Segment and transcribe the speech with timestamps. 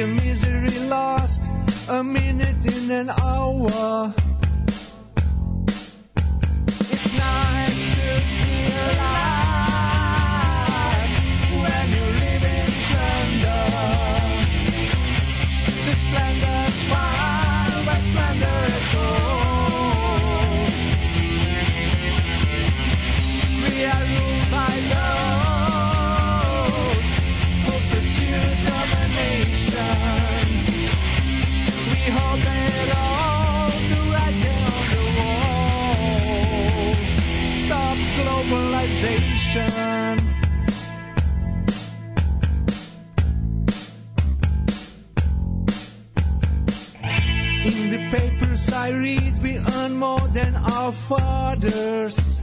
[0.00, 1.42] a misery lost,
[1.88, 4.14] a minute in an hour.
[50.38, 52.40] Than our fathers.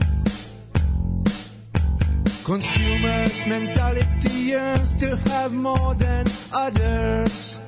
[2.44, 7.58] Consumers' mentality yearns to have more than others.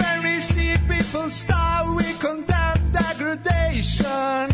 [0.00, 4.46] When we see people starve, we condemn degradation.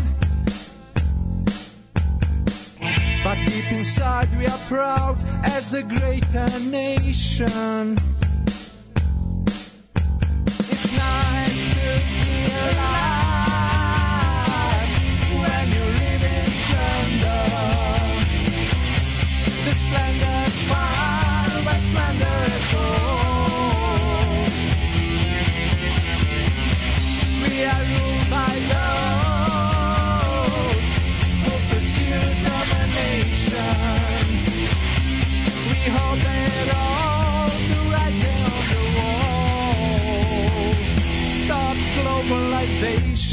[3.25, 8.16] But deep inside, we are proud as a greater nation.
[12.69, 12.96] Alive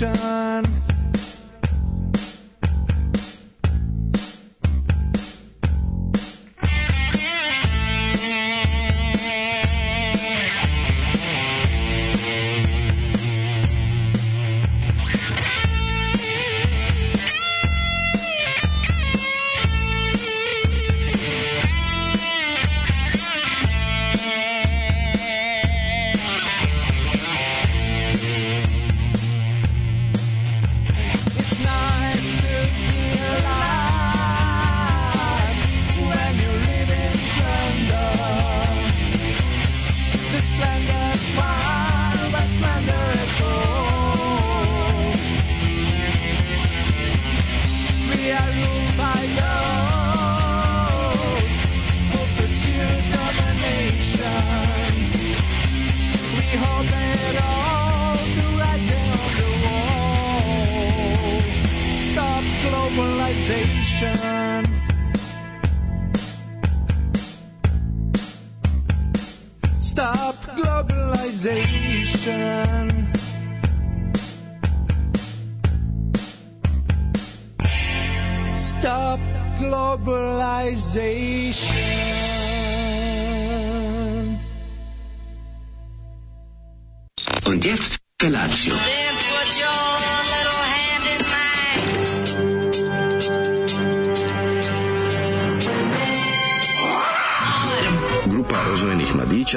[0.04, 0.73] globalization.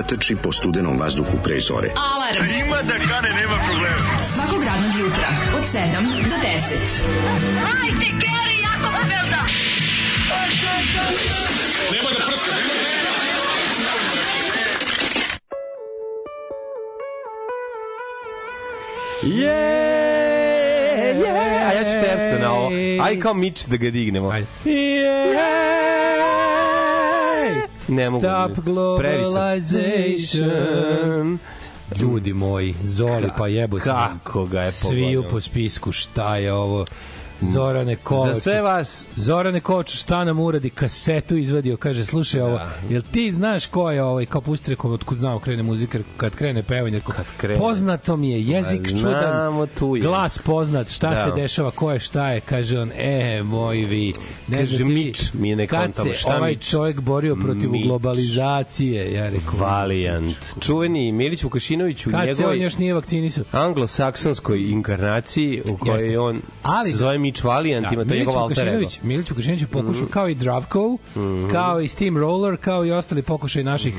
[0.07, 1.90] Trči po studenom vazduhu pre zore.
[1.95, 2.44] Alarm.
[2.66, 4.00] Ima da kane, nema problema.
[4.34, 6.47] Svakog radnog jutra, od 7 do 10.
[7.66, 9.41] Hajde, Geri, jako se velda.
[19.24, 19.57] Je,
[21.19, 22.69] je, a ja ću tercu na ovo.
[23.03, 24.29] Aj kao mič da ga dignemo.
[24.29, 24.47] Ajde.
[24.66, 25.66] Je,
[27.87, 28.21] ne mogu.
[28.21, 28.65] Stop Previsok.
[30.17, 31.39] globalization.
[31.99, 33.83] Ljudi moji, Zoli, pa jebo se.
[33.83, 35.23] Kako ga je Svi pogodio.
[35.23, 36.85] po spisku, šta je ovo?
[37.43, 38.27] Zorane Kovač.
[38.27, 40.69] Za sve vas Zorane Kovač, šta nam uradi?
[40.69, 42.59] Kasetu izvadio, kaže, slušaj ovo,
[42.89, 46.63] jel ti znaš ko je ovaj, kao pusti rekom, otkud znao krene muzika, kad krene
[46.63, 47.59] pevanje, kad krene.
[47.59, 50.01] poznato mi je, jezik čudan, znamo tu je.
[50.01, 51.15] glas poznat, šta Da.
[51.15, 54.13] se dešava, ko je, šta je, kaže on, e, moj vi,
[54.47, 56.69] ne Kaže, znam Mič, mi ne kad kontamo, se šta ovaj Mič?
[56.69, 57.88] čovjek borio protiv Mič.
[57.88, 60.35] globalizacije, ja rekao, Valiant.
[60.59, 63.44] Čuveni Milić Vukašinović u kad se on njegovoj još nije vakcinisao.
[63.51, 66.19] anglosaksonskoj inkarnaciji u kojoj Jeste.
[66.19, 68.88] on Ali- se zove Mitch Valiant, ima to Milić njegov alter ego.
[69.03, 70.97] Milić Vukašinović je pokušao kao i Dravko,
[71.51, 73.95] kao i Steamroller, kao i ostali pokušaj naših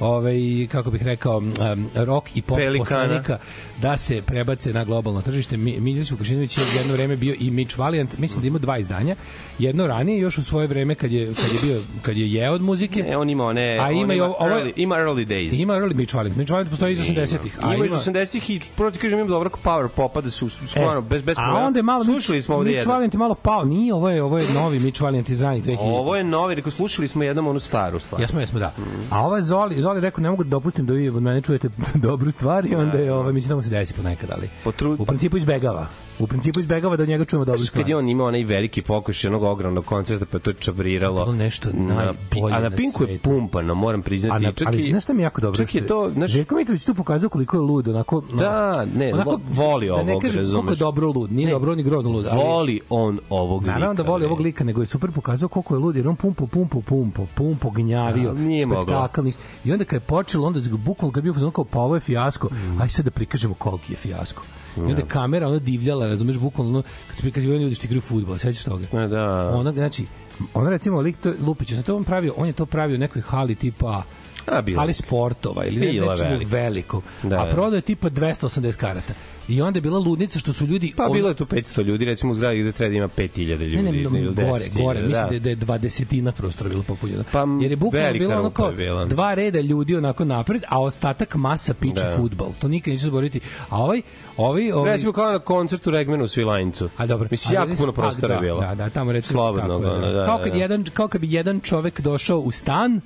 [0.00, 0.36] ovaj
[0.66, 1.52] kako bih rekao um,
[1.96, 2.84] rock i pop Pelikana.
[2.84, 3.38] poslanika
[3.78, 5.56] da se prebace na globalno tržište.
[5.56, 9.16] Mi- Milić Vukašinović je jedno vreme bio i Mitch Valiant, mislim da ima dva izdanja.
[9.58, 12.62] Jedno ranije još u svoje vreme kad je kad je bio kad je jeo od
[12.62, 13.04] muzike.
[13.08, 13.78] E, on ima one...
[13.78, 15.54] A on ima ovo- early, ima early days.
[15.54, 16.36] Ima early Mitch Valiant.
[16.36, 17.58] Mitch Valiant postoji iz 80-ih.
[17.62, 21.00] A Ima iz 80-ih i prvo ti kažem ima dobro power popa da su skoro
[21.02, 21.66] bez bez E, a problema.
[21.66, 22.86] onda je malo slušali smo ovde Mitch.
[22.86, 23.64] Valiant je malo pao.
[23.64, 25.76] Nije, ovo je ovo je novi Mitch Valiant iz ranih 2000.
[25.80, 28.20] Ovo je novi, rekao slušali smo jednom onu staru stvar.
[28.20, 28.74] Jesmo, jesmo, da.
[29.10, 32.30] A ova Zoli, Zoli rekao, ne mogu da dopustim da vi od mene čujete dobru
[32.30, 35.36] stvar i onda je, ovaj, mislim da mu se desi ponekad, ali Potru- u principu
[35.36, 35.86] izbegava.
[36.18, 37.82] U principu izbegava da od njega čujemo dobru stvar.
[37.82, 41.24] kad je on imao onaj veliki pokušaj onog ogromnog koncerta, pa je to čabriralo.
[41.24, 44.44] To je nešto na, najbolje A na na Pinku je pumpano, moram A priznati.
[44.44, 45.56] na, čak ali znaš šta mi je jako dobro?
[45.56, 48.22] Čak je to, znaš, Željko Mitrović tu pokazao koliko je lud, onako...
[48.32, 50.78] Da, ne, vo- voli Da ne ovog, kažem koliko je razumeš.
[50.78, 52.26] dobro lud, nije dobro ni grozno lud.
[52.26, 53.72] ali- voli on ovog lika.
[53.72, 56.46] Naravno da voli ovog lika, nego je super pokazao koliko je lud, jer on pumpo,
[56.46, 58.82] pumpo, pumpo, pumpo, gnjavio, A, nije moglo.
[58.82, 59.42] spektakl, ništa.
[59.64, 61.94] I onda kad je počelo, onda je bukvalno kad je bio fazon kao, pa ovo
[61.94, 62.80] je fijasko, Mm.
[62.80, 64.42] aj sad da prikažemo koliki je fijasko.
[64.76, 68.00] I onda je kamera ona divljala, razumeš, bukvalno, ono, kad se prikazivaju ljudi što igraju
[68.00, 68.86] fudbal, sećaš toga?
[68.92, 69.50] Ma da.
[69.50, 70.06] Ona, znači,
[70.54, 73.22] ona recimo, lik to, Lupić, sa to on pravio, on je to pravio u nekoj
[73.22, 74.02] hali tipa,
[74.46, 74.80] A, bila.
[74.80, 77.02] hali sportova ili nečemu veliko.
[77.22, 77.50] Da, a da.
[77.50, 79.14] prodao je tipa 280 karata.
[79.50, 80.92] I onda je bila ludnica što su ljudi...
[80.96, 83.76] Pa bilo je tu 500 ljudi, recimo u zgradi gde treba da ima 5000 ljudi.
[83.76, 85.34] Ne, ne, ili ne, gore, 10.000, gore, mislim da, da.
[85.34, 87.24] je- da je dvadesetina prostora bilo popunjeno.
[87.32, 89.04] Pa, Jer je bukvalno bilo ono kao je bila.
[89.04, 92.16] dva reda ljudi onako napred, a ostatak masa piče Da.
[92.16, 92.48] fudbal.
[92.54, 93.40] To nikad neću zaboraviti.
[93.68, 94.02] A ovaj,
[94.36, 96.88] ovaj, ovaj Recimo kao na koncertu Regmenu u Svilajncu.
[96.96, 97.28] A dobro.
[97.30, 98.60] Mislim, jako puno prostora je bilo.
[98.60, 100.58] Da, da, tamo recimo Slobodno, tako je, ono, da, kao da, kad da.
[100.58, 103.00] jedan kao kad bi jedan čovek došao u stan,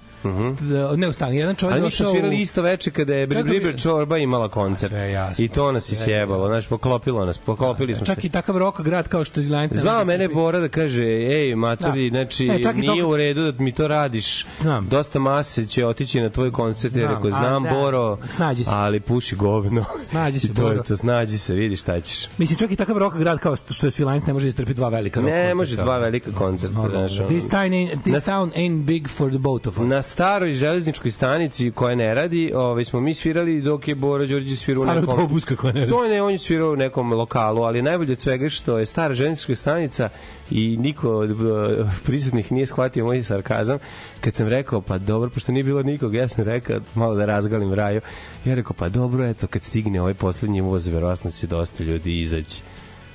[0.60, 3.26] da, ne u stan, jedan Ali mi došao smo u- svirali isto veče kada je
[3.26, 4.90] Briber Čorba imala koncert.
[4.92, 8.26] Sve jasno, I to nas sve isjebalo, znaš, poklopilo nas, poklopili smo Čak se.
[8.26, 9.74] i takav rock grad kao što je Zlajnca.
[9.74, 12.18] Zvao mene Bora da kaže, ej, matori, Da.
[12.18, 14.46] znači, E, čak nije u redu da mi to radiš.
[14.60, 14.88] Znam.
[14.88, 18.64] Dosta mase će otići na tvoj koncert, jer Znam, rekao, a, znam, da, Boro, snađi
[18.64, 18.70] se.
[18.72, 19.84] ali puši govno.
[20.04, 22.28] Snađi se, to je to, snađi se, vidi šta ćeš.
[22.38, 25.20] Mislim, čak i takav rock grad kao što je Svilajnc ne može istrpiti dva velika
[25.20, 27.12] rock Ne može dva velika koncerta, znaš.
[27.12, 29.90] This, ain't, this town ain't big for the both of us.
[29.90, 34.56] Na staroj železničkoj stanici koja ne radi, ovaj smo mi svirali dok je Bora Đorđe
[34.56, 35.92] svirao Stara autobuska koja ne radi.
[35.92, 39.14] To ne, on je svirao u nekom lokalu, ali najbolje od svega što je stara
[39.14, 40.08] železnička stanica
[40.50, 41.40] i niko od uh,
[42.06, 43.78] prisutnih nije shvatio moj sarkazam
[44.20, 47.74] kad sam rekao, pa dobro, pošto nije bilo nikog, ja sam rekao, malo da razgalim
[47.74, 48.00] raju,
[48.44, 52.62] ja rekao, pa dobro, eto, kad stigne ovaj poslednji voz, verovatno će dosta ljudi izaći.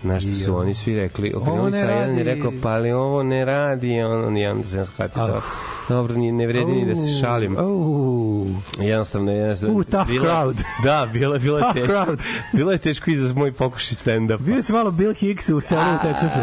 [0.04, 2.92] Na što su oni svi rekli, okrenuli ne se, a jedan je rekao, pa ali
[2.92, 4.14] ovo ne radi, on,
[4.46, 5.42] onda sam shvatio, Ah.
[5.90, 7.56] dobro, nije, ne vredi ni da se šalim.
[7.60, 8.48] Oh,
[8.80, 9.76] Jednostavno, jednostavno.
[9.76, 10.64] Uh, tough bila- crowd.
[10.84, 11.94] Da, bilo je Tough teško.
[11.94, 12.20] crowd.
[12.54, 14.38] bilo je teško i za moj pokušaj stand-upa.
[14.38, 16.40] bio si malo Bill Hicks u selu u Texasu.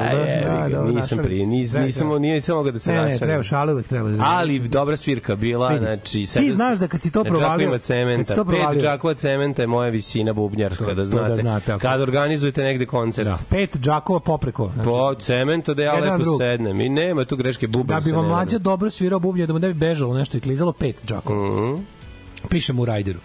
[0.60, 2.18] Da, da, nisam prije, nis, Da, nisam, da.
[2.18, 3.18] nisam mogao da se Ne, ne, našalim.
[3.20, 4.08] treba šale uvek treba.
[4.08, 6.26] Da Ali dobra svirka bila, Vidi, znači...
[6.34, 9.90] ti znaš da kad si to na provalio- si cementa, pet džakova cementa je moja
[9.90, 11.78] visina bubnjarska, da da znate.
[11.78, 13.28] Kad organizujete negde koncert.
[13.48, 14.70] Pet džakova popreko.
[14.74, 16.36] Znači, Po cementa da ja lepo drug.
[16.38, 16.80] sednem.
[16.80, 17.94] I nema tu greške bubnja.
[17.94, 20.72] da bi vam mlađa dobro svirao bubnje, da mu ne bi bežalo nešto i klizalo
[20.72, 21.48] pet džakova.
[21.50, 21.82] Mhm.
[22.48, 23.18] Pišem u Rajderu.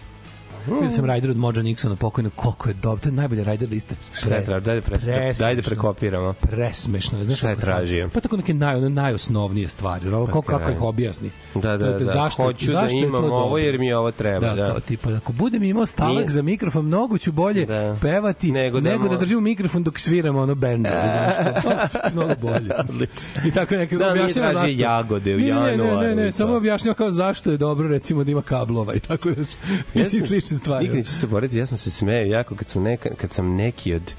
[0.68, 3.00] Vidio sam Rajder od Mođa Nixona pokojno, koliko je dobro.
[3.00, 3.94] To je najbolja Rajder lista.
[4.14, 4.60] Šta je tražio?
[4.62, 5.44] Dajde, pre, Presmešno.
[5.44, 6.32] dajde prekopiramo.
[6.32, 7.24] presmešno.
[7.24, 8.08] Znaš Šta je kako tražio?
[8.08, 10.08] Pa tako neke naj, najosnovnije stvari.
[10.08, 10.72] Ono, kako, kako kraj.
[10.72, 11.30] ih objasni.
[11.54, 12.04] Da, da, da.
[12.04, 14.40] Zašto, Hoću da zašto to imam ovo jer mi ovo treba.
[14.40, 17.96] Da, Da, kao tipa, ako budem imao stalak Nije- za mikrofon, mnogo ću bolje Da.
[18.02, 20.88] pevati Nego nego da da, mo- držim mikrofon dok sviramo ono benda.
[20.90, 22.70] znaš, kao, to će biti mnogo bolje.
[22.80, 23.32] Odlično.
[23.46, 24.68] I tako neke Da, objašnjava zašto.
[24.70, 28.24] jagode u ne, ne, ne, januaru ne, ne, samo objašnjava kao zašto je dobro recimo
[28.24, 29.28] da ima kablova i tako.
[29.28, 29.34] Ja
[29.94, 30.84] Mislim sam- slične stvari.
[30.84, 33.94] Nikad neću se boriti, ja sam se smejao jako kad, su neka, kad sam neki
[33.94, 34.14] od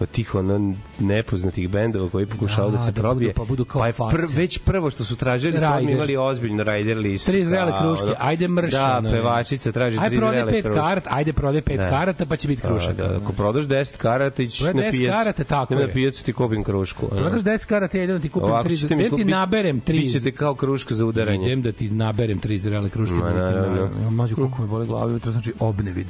[0.00, 3.28] od tih ono nepoznatih bendova koji pokušavaju da, Da, se da probije.
[3.28, 4.16] budu- pa budu kao je face.
[4.36, 7.30] već prvo što su tražili su odmah imali ozbiljno rider listu.
[7.30, 8.72] Tri zrele Da, kruške, ono, ajde mrš.
[8.72, 10.80] Da, ono, pevačica traži Ajde tri prodaj zrele pet kruške.
[10.80, 11.90] karata, ajde prodaj pet Da.
[11.90, 12.96] karata, pa će biti krušak.
[12.96, 13.18] Da, da, ono.
[13.18, 15.12] ako prodaš 10 karata, ićeš Prodaj na 10 pijac.
[15.12, 15.92] karata, tako na je.
[15.92, 17.06] pijacu ti kupim krušku.
[17.06, 17.20] ono.
[17.20, 19.98] Prodaš 10 karata, ja idem da ti kupim Ovako tri, mi idem ti naberem tri.
[19.98, 21.46] Bićete kao kruška za udaranje.
[21.46, 23.14] Idem da ti naberem tri zrele kruške.
[23.14, 23.88] Ma, naravno.
[24.02, 26.06] Ja, Mađu, koliko me bole glava, jutro znači obnevid.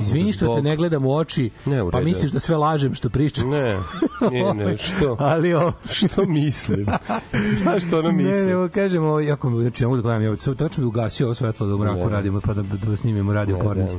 [0.00, 3.08] Izvini što te ne gledam u oči, Ne, u pa misliš da sve lažem što
[3.08, 3.48] pričam.
[3.50, 3.78] Ne,
[4.32, 5.16] ne, ne, što?
[5.20, 6.86] Ali o, Što mislim?
[7.62, 8.46] Znaš što ono Ne, mislim?
[8.46, 11.26] ne, ovo kažem, ovo, jako mi, znači, ne mogu da gledam, ja, tačno bi ugasio
[11.26, 12.08] ovo svetlo da u mraku Ne.
[12.08, 13.90] radimo, pa da, da snimimo radio Ne, pornić.
[13.90, 13.98] da.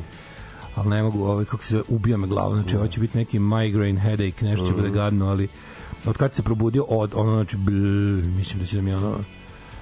[0.75, 3.39] Ali ne mogu, ovaj, kako se zove, ubija me glavu, znači, ovo će biti neki
[3.39, 5.47] migraine headache, nešto će bude gadno, ali
[6.05, 7.71] od kad se probudio, od, ono, znači, bl,
[8.27, 9.15] mislim da će da mi ono,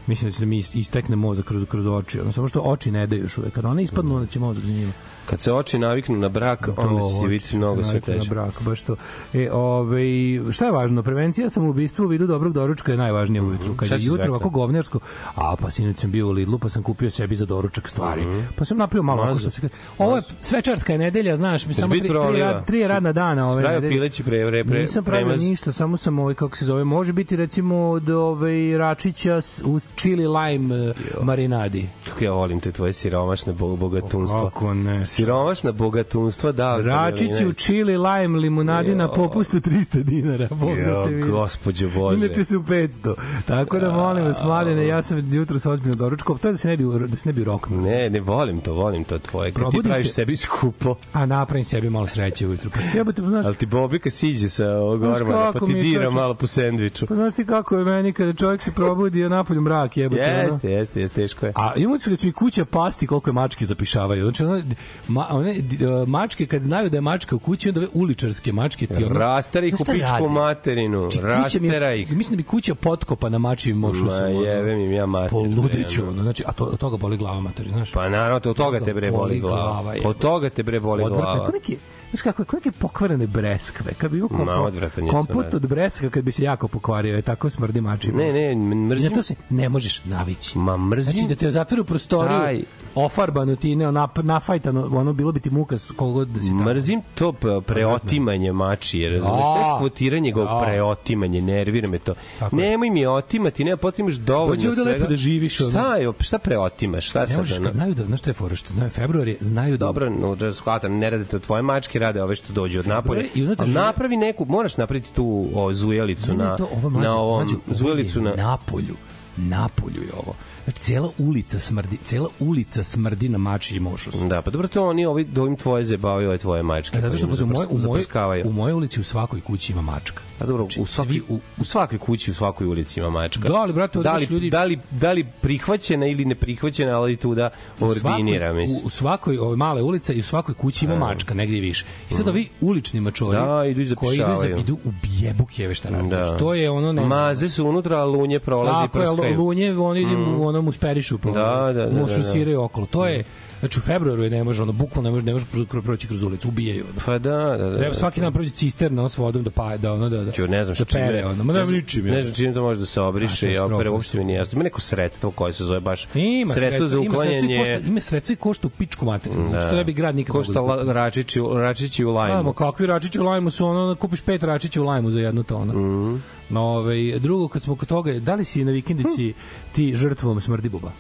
[0.07, 2.19] Mislim da će da mi ist- istekne mozak kroz, kroz oči.
[2.19, 3.53] Ono, samo što oči ne daju još uvek.
[3.53, 4.91] Kada one ispadnu, onda će mozak za njima.
[5.29, 8.17] Kad se oči naviknu na brak, onda će ti oči biti mnogo sve teže.
[8.17, 8.95] Na brak, baš to.
[9.33, 10.05] E, ovaj,
[10.51, 11.03] šta je važno?
[11.03, 13.75] Prevencija samoubistva u vidu dobrog doručka je najvažnija ujutru.
[13.75, 14.99] Kad je jutro ovako govnarsko,
[15.35, 18.21] a pa sinoć sam bio u Lidlu, pa sam kupio sebi za doručak stvari.
[18.55, 19.69] Pa sam napravio malo ako što se.
[19.97, 23.63] Ovo je svečarska je nedelja, znaš, mi samo tri, tri, rad, tri radna dana ove
[23.63, 25.41] Pravio pileći pre, pre, pre, Nisam pravio premaz.
[25.49, 30.27] ništa, samo sam ovaj kako se zove, može biti recimo od ovaj račića u chili
[30.27, 31.89] lime eh, marinadi.
[32.09, 34.43] Kako ja volim te tvoje siromašne bo- bogatunstva.
[34.49, 35.05] Kako ne?
[35.17, 36.77] Siromašna bogatunstva, da.
[36.77, 39.13] Račići u chili lime limunadi na Jo.
[39.13, 40.47] popustu 300 dinara.
[40.79, 42.17] Jo, gospođo Bože.
[42.17, 43.13] Inače su 500.
[43.45, 46.37] Tako da molim vas, mladene, ja sam jutro sa ozbiljno doručkao.
[46.37, 47.81] To je da se ne bi, da se ne bi roknuo.
[47.81, 49.51] Ne, ne volim to, volim to tvoje.
[49.51, 52.71] Kad ti praviš se- sebi skupo, A napravim sebi malo sreće ujutru.
[52.71, 56.33] Pa jebote, pa znaš, ali ti Bobika siđe sa ovog ormana, pa ti dira malo
[56.33, 57.05] po sendviču.
[57.07, 60.21] pa znaš ti kako je meni kada čovjek se probudi, a napolju mrak jebote.
[60.23, 60.31] ono.
[60.43, 61.53] Jeste, jeste, jeste, teško je.
[61.55, 64.23] A imamo se da će mi kuća pasti koliko je mačke zapišavaju.
[64.23, 64.63] Znači, one,
[65.07, 65.61] ma, one e,
[66.07, 69.19] mačke kad znaju da je mačka u kući, onda uličarske mačke ti ono...
[69.19, 72.13] Rastera ih u pičku materinu, mi rastera ih.
[72.13, 74.07] Mislim da bi kuća potkopana mačim mošusom.
[74.07, 74.41] Ma ono.
[74.41, 75.55] jebem im ja materinu.
[75.55, 76.21] Poludeću, ono.
[76.21, 77.91] Znači, a to, od toga boli glava materi, znaš?
[77.91, 79.93] Pa naravno, to od toga te bre boli glava.
[80.03, 81.45] Od toga te bre boli glava.
[81.45, 81.77] ko neke,
[82.09, 83.91] znaš kako, ko neke pokvarene breskve.
[83.93, 85.55] Kad bi imao Ma, kompo, je kompot sve.
[85.55, 88.15] od breska kad bi se jako pokvario, je tako smrdi mačim.
[88.15, 89.09] Ne, ne, mrzim.
[89.09, 90.57] zato se ne možeš navići.
[90.57, 91.13] Ma mrzim.
[91.13, 92.63] Znači da te zatvore u prostoriju, Taj-
[92.95, 96.47] ofarbanu ti, ne, nap, nafajtano, ono, bilo bi ti muka s koliko god da si
[96.47, 96.63] tamo.
[96.63, 99.33] Mrzim to preotimanje mačije, razumeš?
[99.35, 100.61] A, To je skvotiranje go a.
[100.61, 102.13] preotimanje, nervira me to.
[102.39, 102.61] Tako je.
[102.61, 104.91] Nemoj mi otimati, ne potimaš dovoljno Dođi ovde svega.
[104.93, 105.55] lepo da živiš.
[105.55, 107.09] Šta je, šta preotimaš?
[107.09, 107.37] Šta Ne sad?
[107.37, 107.65] možeš, ono?
[107.65, 110.35] kad znaju da, znaš što je fora, što znaju februar je, znaju da Dobro, no,
[110.35, 113.23] da shvatam, ne rade to tvoje mačke, rade ove što dođu od napolja.
[113.35, 117.37] i unutra napravi neku, moraš napraviti tu o, zujelicu na, to, ovo mlađe, na ovom,
[117.37, 118.33] mlađe, je zujelicu na...
[118.37, 118.95] Napolju.
[119.37, 120.35] Napolju je ovo.
[120.67, 124.15] Znači, cela ulica smrdi, cela ulica smrdi na mači i mošus.
[124.15, 126.97] Da, pa dobro, to oni ovi, da ovim tvoje zebavaju ove tvoje mačke.
[126.97, 128.47] E, zato što pa u, moj, u, moj, zaprskavaju.
[128.47, 130.21] u mojoj ulici u svakoj kući ima mačka.
[130.39, 133.49] A dobro, u, Znači, svaki, svi u, u svakoj kući, u svakoj ulici ima mačka.
[133.49, 137.15] Da, ali, brate, da li, ljudi- da, li, da li prihvaćena ili ne prihvaćena, ali
[137.15, 138.79] tu da ordinira, mislim.
[138.83, 141.85] u, u svakoj ove male ulica i u svakoj kući ima mačka, negdje više.
[142.11, 146.09] I sad ovi ulični mačori Da, idu koji idu, za, idu u bijebukjeve šta radi.
[146.09, 146.25] Da.
[146.25, 147.05] Znači, to je ono ne.
[147.05, 149.37] Maze su unutra, a lunje prolazi i Tako je, prskaju.
[149.37, 150.41] lunje, oni idu mm.
[150.41, 151.31] ono mu sperišu po.
[151.31, 152.85] Da, da, da, mu da, šusiraju okolo.
[152.85, 153.23] To je
[153.59, 156.23] Znači u februaru je ne može, ono, bukvalno ne može, ne može pro- proći kroz
[156.23, 156.83] ulicu, ubijaju.
[156.83, 157.01] Ono.
[157.05, 157.75] Pa da, da, da.
[157.75, 157.99] Treba da.
[157.99, 160.31] svaki dan prođe cisterna ono, s vodom da pa da ono da da.
[160.31, 161.43] Ću, ne znam da šta pere, ono.
[161.43, 162.05] Ma znam- ličim.
[162.05, 164.55] Ne znam čime to može da se obriše, ja opere uopšte mi nije jasno.
[164.55, 168.37] Ima neko sredstvo koje se zove baš Ima sredstvo za ima uklanjanje ima sredstva i
[168.37, 169.49] košta u pičku materinu.
[169.51, 169.61] Da.
[169.61, 172.53] Što ne bi grad nikad košta da la, račići, u- račići u lajmu.
[172.53, 175.73] kakvi račići u lajmu su ono, kupiš pet račića u lajmu za jednu tonu.
[175.73, 176.21] Mm.
[176.49, 179.33] No, ovaj, drugo, kad smo kod toga, da li si na vikendici
[179.71, 180.91] ti žrtvom smrdi buba?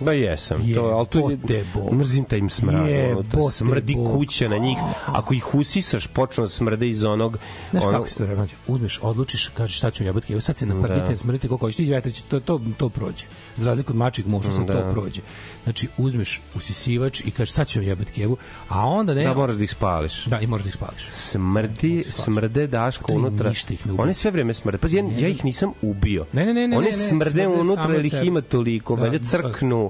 [0.00, 0.62] Da jesam.
[0.64, 2.88] Je, to, ali to je, mrzim taj im smrad.
[2.88, 4.12] Je, ono, to bote smrdi bog.
[4.12, 4.78] kuća na njih.
[5.06, 7.38] Ako ih usisaš, počnu da smrde iz onog...
[7.70, 8.34] Znaš onog, kako se to?
[8.34, 11.16] Znači, Uzmeš, odlučiš, kažeš šta ću jebati, evo sad se naprdite, da.
[11.16, 13.26] smrdite koliko hoćeš, ti izvetrić, to, to, to prođe.
[13.56, 14.72] Za razliku od mačih mošu sam Da.
[14.72, 15.20] to prođe.
[15.64, 18.36] Znači, uzmeš usisivač i kažeš sad ću jebati kevu,
[18.68, 19.24] a onda ne...
[19.24, 20.24] Da, moraš da ih spališ.
[20.24, 21.04] Da, i možeš da ih spališ.
[21.08, 23.52] Smrdi, smrde Daško To unutra.
[23.98, 24.78] One sve vreme smrde.
[24.78, 26.26] Pazi, ja, ja ih nisam ubio.
[26.32, 28.96] Ne, ne, ne, ne, One ne, ne, smrde smrde unutra ili ih ima toliko.
[28.96, 29.24] Da, Valjda da.
[29.24, 29.89] crknu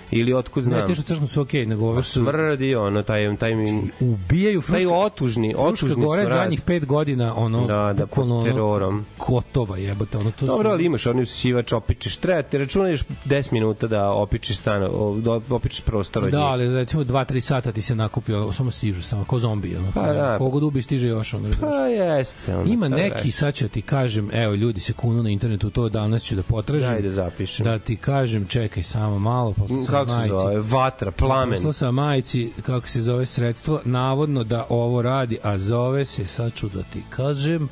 [0.11, 0.87] ili otkud Ne, znam.
[0.87, 2.19] te što crknu su okej, nego ove su...
[2.21, 3.81] Smrdi, ono, taj, taj mi...
[3.99, 6.37] ubijaju Taj Fruška, otužni, Fruška otužni gore smrad.
[6.37, 9.05] zadnjih pet godina ono Da, da, bukvalno ono, terorom.
[9.19, 12.17] gotova jebote ono to Dobro, su ali imaš onaj usisivač, opičeš.
[12.17, 14.81] Treba ti računaš 10 minuta da opičeš stan,
[15.21, 19.23] da opičeš prostor od Da, ali recimo 2-3 sata ti se nakupio, samo stižu, samo
[19.23, 19.75] kao zombi.
[19.77, 20.37] Ono, Pa da.
[20.37, 21.33] Kogo da ubi stiže još.
[21.33, 21.49] Ono.
[21.61, 22.55] Pa jeste.
[22.55, 25.89] Ono, Ima neki, sad ću da ti kažem, evo, ljudi se kunu na internetu, to
[25.89, 26.89] danas ću da potražim.
[26.89, 27.63] Daj da zapišem.
[27.63, 29.53] Da ti kažem, čekaj samo malo,
[29.85, 30.35] sam Kako se majici.
[30.35, 30.61] zove?
[30.61, 31.55] Vatra, plamen.
[31.55, 36.53] Poslao sam majici, kako se zove sredstvo, navodno da ovo radi, a zove se, sad
[36.53, 37.69] ću da ti kažem,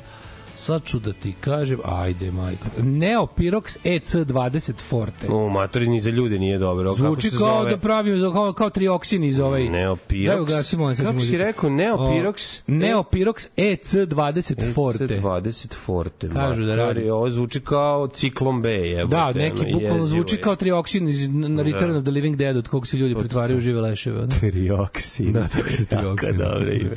[0.60, 5.26] sad ću da ti kažem, ajde majko, Neopirox EC20 Forte.
[5.28, 6.92] O, matori ni za ljude nije dobro.
[6.92, 7.70] Zvuči kao zove?
[7.70, 9.62] da pravim kao, kao trioksin iz ovaj...
[9.62, 10.26] Neopirox.
[10.26, 11.70] Daj ugasi, molim, sad Kako si rekao?
[11.70, 12.60] Neopirox?
[12.60, 15.20] O, Neopirox EC20 Forte.
[15.20, 16.28] 20 Forte.
[16.28, 17.10] Kažu da radi.
[17.10, 18.68] Ovo zvuči kao ciklon B.
[18.68, 22.36] Jebote, Da, neki ono, bukvalno jezivo zvuči kao trioksin iz na Return of the Living
[22.36, 24.18] Dead od kog se ljudi pretvaraju u žive leševe.
[24.18, 24.28] ono.
[24.40, 25.32] Trioksin.
[25.32, 26.28] Da, tako se trioksin.
[26.28, 26.96] Jako dobro ime.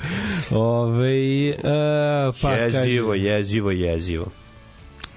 [0.52, 1.56] Ove, e,
[2.42, 4.26] pa jezivo, kaže, jezivo, jezivo.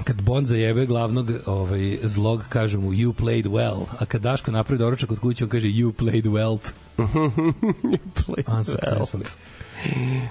[0.04, 4.78] kad Bond zajebe glavnog ovaj, zlog, kaže mu you played well, a kad Daško napravi
[4.78, 6.58] doručak od kuće, on kaže you played well.
[8.58, 9.36] Unsuccessfully.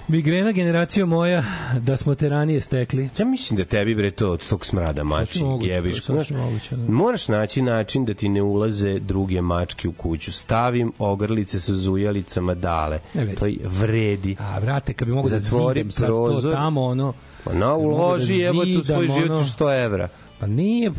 [0.08, 1.44] Migrena generacija moja,
[1.80, 3.08] da smo te ranije stekli.
[3.18, 5.96] Ja mislim da tebi bre to od tog smrada mači moguće, jebiš.
[5.96, 6.92] sasvim Znaš, moguće, da.
[6.92, 10.32] Moraš naći način da ti ne ulaze druge mačke u kuću.
[10.32, 13.00] Stavim ogrlice sa zujalicama dale.
[13.14, 13.40] Ne vredi.
[13.40, 14.36] To i vredi.
[14.38, 16.52] A, brate, kad bi mogo da Zatvori zidem sad to prozor.
[16.52, 17.12] tamo, ono...
[17.46, 19.44] Pa na uloži da jebote u svoj život ono.
[19.44, 20.08] 100 evra.
[20.40, 20.90] Pa nije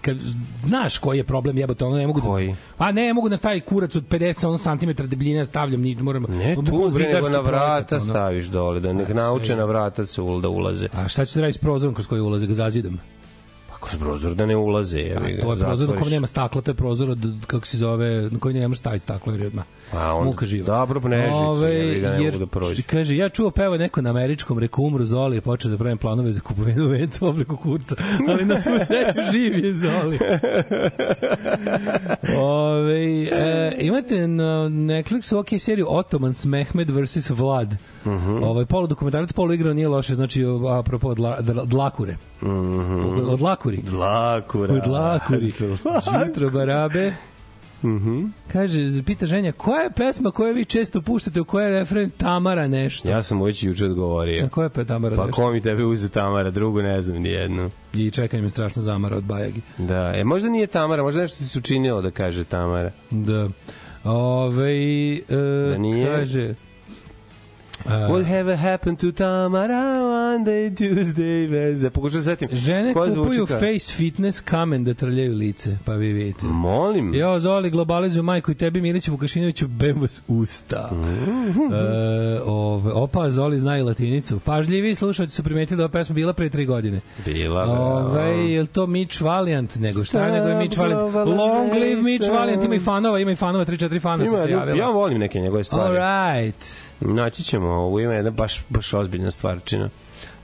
[0.00, 0.16] kad
[0.58, 2.48] znaš koji je problem jebote ono ne mogu Koji?
[2.48, 6.22] da pa ne mogu na taj kurac od 50 ono santimetra debljine stavljam ni moram
[6.28, 10.06] Ne bukvalno tu nego na vrata projekat, staviš dole, da nek A, nauče na vrata
[10.06, 10.88] se ul da ulaze.
[10.92, 13.00] a šta ću da raditi s prozorom kroz koji ulaze ga zazidam
[13.82, 14.98] Pa kroz prozor da ne ulaze.
[14.98, 17.66] a jebi ga, to je prozor na kom nema stakla to je prozor od kako
[17.66, 20.66] se zove na koji ne možeš staviti staklo jer je odmah A on muka živa
[20.66, 22.82] Dobro, nežicu, Ove, ga, ne jer, mogu da prođe.
[22.82, 26.40] Kaže, ja čuo peva neko na američkom, reku umru Zoli, počeo da pravim planove za
[26.40, 27.94] kupovinu venca obliku kurca,
[28.28, 30.18] ali na svu sreću živ je Zoli.
[32.38, 37.30] Ove, e, imate na Netflixu ok seriju Ottomans Mehmed vs.
[37.30, 37.74] Vlad.
[38.04, 38.28] Uh Mhm.
[38.28, 38.44] -huh.
[38.44, 42.16] ovaj, polu dokumentarac, polu igra nije loše, znači apropo od, la, dla- dlakure.
[42.42, 42.54] Uh Mhm.
[42.54, 43.28] -huh.
[43.28, 43.76] Od lakuri.
[43.78, 44.74] Dlakura.
[44.74, 45.52] Od lakuri.
[46.26, 47.12] Jutro barabe.
[47.84, 48.24] Mhm.
[48.48, 52.68] Kaže, pita ženja, koja je pesma koju vi često puštate, u kojoj je refren Tamara
[52.68, 53.08] nešto?
[53.08, 54.44] Ja sam već juče odgovorio.
[54.44, 55.42] A koja je pa Tamara Pa nešto?
[55.42, 57.70] ko mi tebe uze Tamara, drugu ne znam ni jednu.
[57.94, 59.60] I čekaj me strašno zamara od Bajagi.
[59.78, 62.90] Da, e, možda nije Tamara, možda nešto se učinilo da kaže Tamara.
[63.10, 63.48] Da.
[64.04, 64.72] Ove,
[65.18, 65.22] e,
[65.70, 66.06] Da nije?
[66.08, 66.54] kaže...
[67.84, 71.90] What have happened to Tamara one day, Tuesday, veze.
[71.90, 72.48] Pokušaj da setim.
[72.52, 73.58] Žene Koja kupuju zvuči kao?
[73.58, 76.38] face fitness kamen da trljaju lice, pa vi vidite.
[76.42, 77.14] Molim.
[77.14, 80.90] Jo, Zoli, globalizuju majku i tebi, Miliću Vukašinoviću, bem vas usta.
[81.72, 84.40] e, ove, opa, Zoli zna i latinicu.
[84.40, 87.00] Pažljivi slušalci su primetili da ova pesma bila pre tri godine.
[87.26, 87.74] Bila, bre.
[87.74, 89.74] Ove, je li to Mitch Valiant?
[89.76, 91.14] Nego šta nego je Mitch Valiant?
[91.14, 94.50] Long live Mitch Valiant, ima i fanova, ima i fanova, 3-4 fana su Ima, se
[94.50, 94.76] javila.
[94.76, 95.84] ja volim neke njegove stvari.
[95.88, 96.72] All right.
[97.00, 99.90] Naći ćemo, ovo ima jedna baš, baš ozbiljna stvarčina.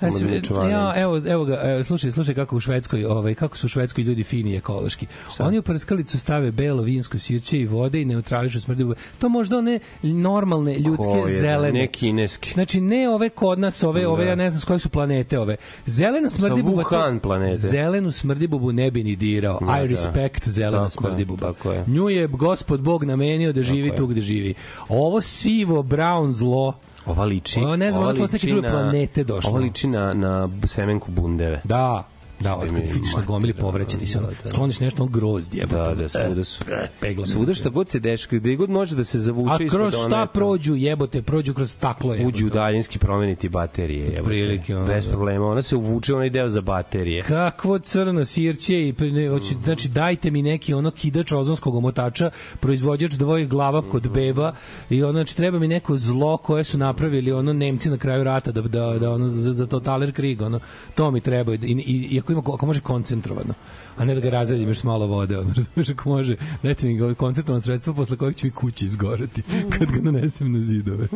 [0.01, 0.71] E, sve- očuvanje.
[0.73, 4.05] ja, evo, evo ga, evo, slušaj, slušaj kako u Švedskoj, ovaj, kako su u Švedskoj
[4.05, 5.07] ljudi fini ekološki.
[5.39, 8.87] Oni u prskalicu stave belo vinsko sirće i vode i neutrališu smrdi.
[9.19, 11.73] To možda one normalne ljudske Ko je, zelene.
[11.73, 12.51] Ne kineski.
[12.53, 15.57] Znači ne ove kod nas, ove, ove ja ne znam s koje su planete ove.
[15.87, 16.83] Zelena smrdibuba.
[16.83, 17.57] to- Wuhan planete.
[17.57, 19.59] Zelenu smrdibubu ne bi ni dirao.
[19.61, 19.87] Da, I da.
[19.87, 21.47] respect zelena Tako je, smrdibuba.
[21.47, 21.85] tako je.
[21.87, 23.97] Nju je gospod Bog namenio da živi je.
[23.97, 24.55] tu gde živi.
[24.89, 26.73] Ovo sivo, brown zlo,
[27.07, 27.61] Ova liči.
[27.61, 29.51] Ovo ne znam, ova s neke liči druge planete došlo.
[29.51, 31.61] Ova liči na, na semenku bundeve.
[31.65, 32.05] Da,
[32.41, 34.49] da, od kad vidiš na gomili povreće, ti se ono, da, da.
[34.49, 35.67] skloniš nešto, on grozd je.
[35.67, 36.65] Da, da, svuda su.
[37.01, 37.27] Pegla me.
[37.27, 40.27] Svuda šta god se deška, gde god može da se zavuče A ispod kroz šta
[40.27, 42.29] prođu, jebote, prođu kroz staklo jebote.
[42.29, 44.05] uđu u daljinski promeniti baterije.
[44.05, 44.23] jebote.
[44.25, 45.11] Prilike, ono, Bez da.
[45.11, 45.47] problema.
[45.47, 47.23] Ona se uvuče onaj deo za baterije.
[47.23, 48.95] Kakvo crno sirće i
[49.31, 54.53] hoće, znači dajte mi neki ono kidač ozonskog omotača, proizvođač dvojih glava kod beba
[54.91, 58.53] i ono znači treba mi neko zlo koje su napravili ono Nemci na kraju rata
[58.53, 60.61] da da da ono za, za totaler krig ono
[60.95, 63.55] to mi treba i, i, i ako ima ako može koncentrovano
[63.97, 67.61] a ne da ga razredim još malo vode ono razumeš ako može dajte mi koncentrovano
[67.61, 69.43] sredstvo posle kojeg će mi kući izgoreti
[69.79, 71.09] kad ga nanesem na zidove.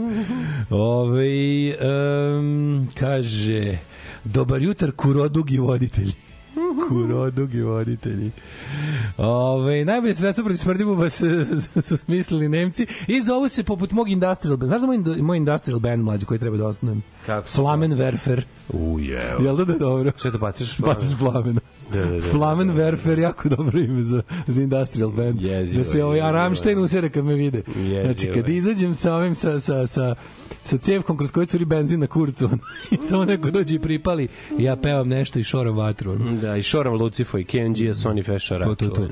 [0.70, 1.76] Ove,
[2.38, 3.78] um, kaže
[4.24, 6.12] dobar jutar kurodugi voditelji
[6.88, 8.30] kurodugi voditelji.
[9.16, 11.26] Ove, najbolje sredstvo protiv smrdibuba su,
[11.60, 14.68] su, su smislili Nemci i zovu se poput mog industrial band.
[14.68, 17.02] Znaš da moj, moj industrial band mlađi koji treba da osnovim?
[17.26, 18.42] Kako Flamenwerfer.
[18.68, 19.36] Uje.
[19.40, 20.12] Jel da da je dobro?
[20.16, 20.78] Šta to baciš?
[20.78, 21.60] Baciš plamena.
[21.92, 22.32] Da, da, da.
[22.32, 25.42] Flamenwerfer jako dobro ime za, za industrial band.
[25.42, 26.34] Jezivo da se ovaj jezivo je.
[26.34, 27.62] Aramštajn usere kad me vide.
[27.76, 30.14] Jezivo Znači, kad izađem sa ovim, sa, sa, sa,
[30.62, 32.50] sa cevkom kroz koju curi benzin na kurcu
[32.90, 34.28] i samo neko dođe i pripali
[34.58, 36.16] i ja pevam nešto i šoram vatru.
[36.40, 38.64] Da, i Šoram Lucifo i KNG, Sony Fešara.
[38.64, 39.08] To, to, to.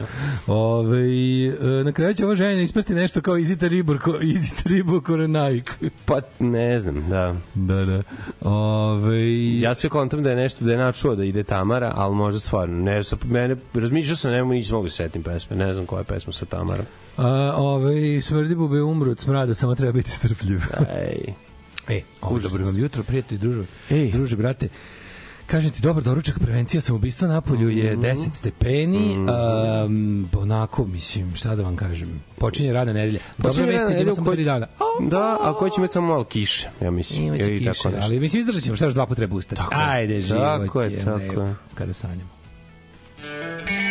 [0.47, 5.03] Ove, e, na kraju će ovo ženja ispasti nešto kao Easy Tribor, ko, Easy Tribor
[5.03, 5.71] Korenaik.
[6.07, 7.37] Pa, ne znam, da.
[7.55, 8.03] Da, da.
[8.41, 12.41] Ove, Ja sve kontam da je nešto da je načuo da ide Tamara, ali možda
[12.41, 12.70] stvarno.
[12.71, 15.57] Ne, sa, mene, razmišljao sam, nemo nisam mogu da se setim pesme.
[15.57, 16.87] Ne znam koja je pesma sa Tamarom.
[17.17, 20.61] a, ove, smrdi bube umru od smrada, samo treba biti strpljiv.
[21.09, 21.33] Ej.
[21.89, 23.65] E, ovo, dobro vam jutro, prijatelji, druže.
[23.91, 24.11] Ej.
[24.13, 24.69] Druže, brate.
[25.47, 31.55] Kažem ti, dobar doručak, prevencija samoubistva na polju je 10 stepeni, um, onako, mislim, šta
[31.57, 33.21] da vam kažem, počinje radna nedelja.
[33.39, 34.67] Je bilo nedelja sam u kojoj- tri dana.
[35.01, 37.25] Da, a ko će imati samo malo kiše, ja mislim.
[37.25, 39.63] Imaće kiše, tako ali mislim izdržat ćemo, šta još dva puta treba ustati.
[39.73, 41.55] Ajde, život Tako je, tako je.
[41.75, 42.40] kada sanjamo.
[43.23, 43.90] Música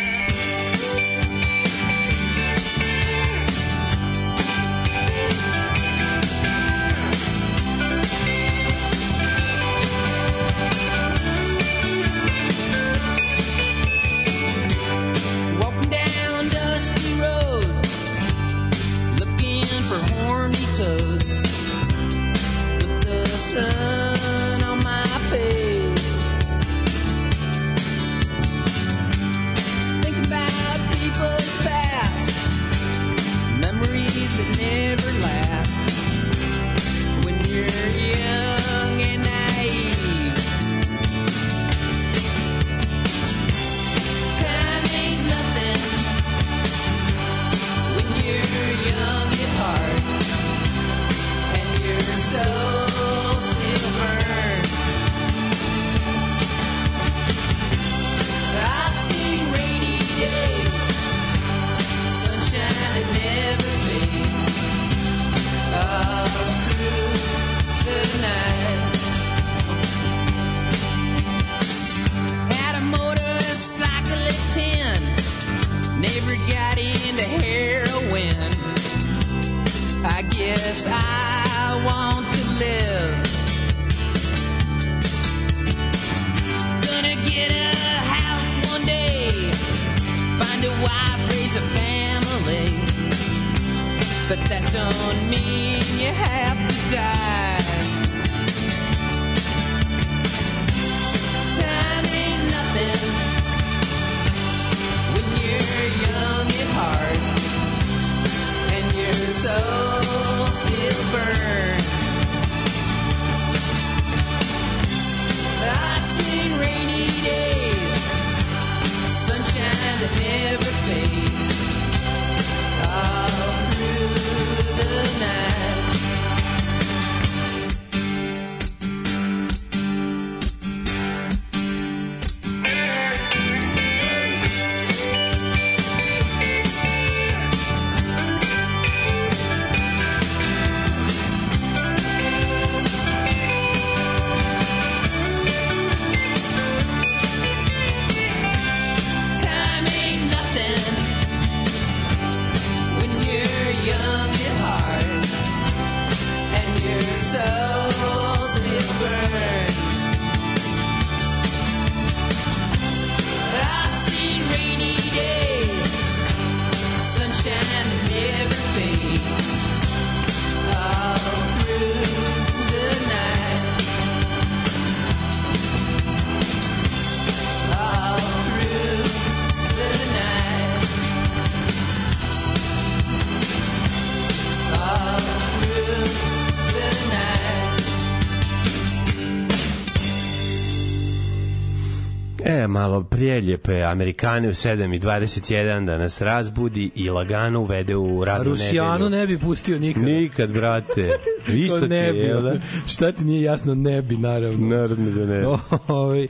[193.20, 198.50] malo prijeljepe Amerikane u 7 i 21 da nas razbudi i lagano uvede u radnu
[198.50, 199.10] Rusijanu nedelju.
[199.10, 200.02] ne bi pustio nikad.
[200.02, 201.10] Nikad, brate.
[201.64, 202.18] Isto ne je, bi.
[202.18, 202.54] jel da?
[202.92, 203.74] Šta ti nije jasno?
[203.74, 204.76] Ne bi, naravno.
[204.76, 205.46] Naravno da ne.
[205.88, 206.28] Ovaj, e,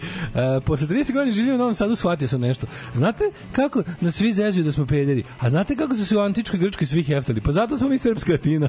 [0.65, 2.67] posle 30 godina življenja u Novom Sadu shvatio sam nešto.
[2.95, 5.25] Znate kako nas svi zezuju da smo pederi?
[5.39, 7.41] A znate kako su se u antičkoj Grčkoj svi heftali?
[7.41, 8.69] Pa zato smo mi srpska Atina.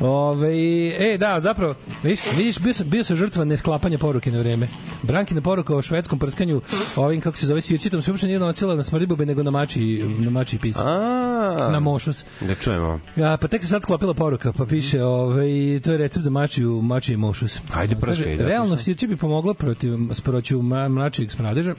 [0.00, 0.52] Ove,
[0.98, 4.68] e, da, zapravo, vidiš, vidiš bio, sam, bio sam žrtva nesklapanja poruke na vreme.
[5.02, 6.60] Brankina poruka o švedskom prskanju
[6.96, 10.30] ovim, kako se zove, sirčitom, se uopšte nije nocila na smrdibube, nego na mači, na
[10.30, 10.82] mači pisa.
[10.84, 12.24] A, Na mošus.
[12.40, 13.00] Da čujemo.
[13.16, 16.82] Ja, pa tek se sad sklopila poruka, pa piše, ovaj, to je recept za mačiju,
[16.82, 17.60] mačiji mošus.
[17.74, 21.74] Ajde, prskaj, da, Realno, sirće bi pomogla protiv sproću mračijeg smradeža,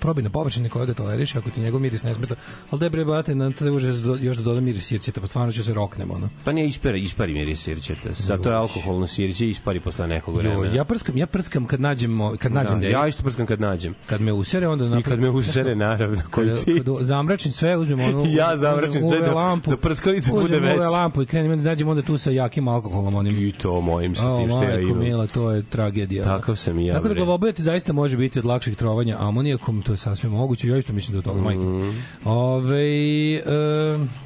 [0.00, 2.34] probaj na površine koje ga toleriš, ako ti njegov miris ne smeta.
[2.70, 5.64] Ali da bre, bate, na te do- još da dodam miris sirćeta, pa stvarno ću
[5.64, 6.28] se roknem, ono.
[6.44, 8.08] Pa nije ispari, ispari miris sirćeta.
[8.10, 10.64] Zato je alkoholno sirće i ispari posle nekog vremena.
[10.66, 13.60] Jo, ja prskam, ja prskam kad nađemo, kad nađem da, da, ja isto prskam kad
[13.60, 13.94] nađem.
[14.06, 16.74] kad me usere, onda I napravim- kad me usere, naravno, koji ti.
[16.78, 18.24] kada zamračim sve, uzmem ono...
[18.40, 20.82] Ja zamračim uzmem sve da- lampu, da prskalica bude uzmem UV veća.
[20.82, 24.36] lampu i krenem, onda nađem onda tu sa jakim alkoholom, onim I to mojim sa
[24.38, 24.98] tim što ja imam.
[24.98, 26.24] mila, to je tragedija.
[26.24, 27.20] Takav sam i ja, Tako da bre.
[27.20, 31.12] glavobojati zaista može biti od lakših trovanja amonijakom, to je sasvim moguće, ja isto mislim
[31.12, 31.62] da je toga, majko.
[31.62, 31.90] Mhm.
[32.24, 33.42] Ove, e,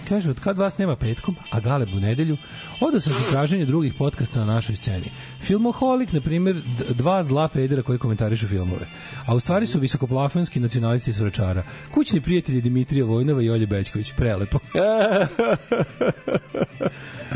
[0.08, 2.36] kaže, od kad vas nema petkom, a Galeb u nedelju,
[2.80, 5.06] odo sam za traženje drugih podcasta na našoj sceni.
[5.40, 8.86] Filmoholik, na primjer, dva zla pedera koji komentarišu filmove.
[9.26, 11.62] A u stvari su visokoplafonski nacionalisti iz Vračara.
[11.94, 14.12] Kućni prijatelji Dimitrija Vojnova i Olje Bećković.
[14.12, 14.58] Prelepo.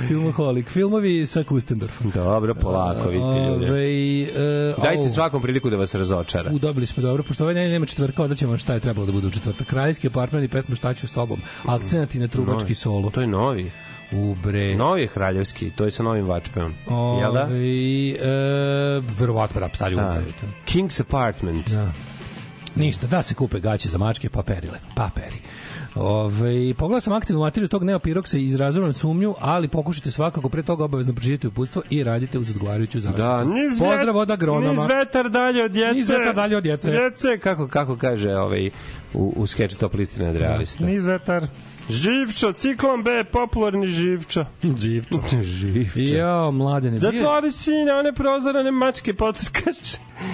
[0.08, 0.68] Filmoholik.
[0.68, 2.10] Filmovi sa Kustendorfom.
[2.14, 3.70] Dobro, polako, vidite ljude.
[3.70, 6.50] Ove, e, Dajte svakom priliku da vas razočara.
[6.52, 9.26] U, dobili smo dobro, pošto ovaj nema četvrtka, onda ćemo šta je trebalo da bude
[9.26, 9.66] u četvrtak.
[9.66, 11.40] Kraljski apartman i pesma Šta ću s tobom.
[11.66, 13.10] Akcenati na trubački solo.
[13.10, 13.70] To je novi.
[14.12, 14.74] U bre.
[14.74, 16.74] Novi je Hraljevski, to je sa novim vačpeom.
[17.20, 17.44] Jel da?
[17.44, 20.22] Ove, e, verovatno rap stari da.
[20.66, 21.70] King's Apartment.
[21.70, 21.92] Da.
[22.74, 25.36] Ništa, da se kupe gaće za mačke, pa perile, pa peri.
[25.94, 30.84] Ove, pogledao sam aktivnu materiju tog neopiroksa i izrazujem sumnju, ali pokušajte svakako pre toga
[30.84, 33.22] obavezno pročitati uputstvo i radite uz odgovarajuću zaštitu.
[33.22, 34.82] Da, niz Pozdrav od agronoma.
[34.82, 35.94] Niz vetar dalje od djece.
[35.94, 36.90] Niz vetar dalje od djece.
[36.90, 38.70] Djece, kako, kako kaže ovaj,
[39.14, 40.86] u, u skeču Top listi nad realista.
[40.86, 41.46] Niz vetar.
[41.88, 44.44] Živčo, ciklon B, popularni živčo.
[44.82, 45.42] Živčo.
[45.42, 46.00] Živčo.
[46.00, 46.98] Jo, mladene.
[46.98, 49.76] Zatvori sine, one prozorane mačke potrkaš.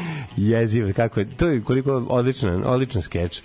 [0.37, 3.43] Jeziv, kako je, to je koliko odličan, odličan skeč.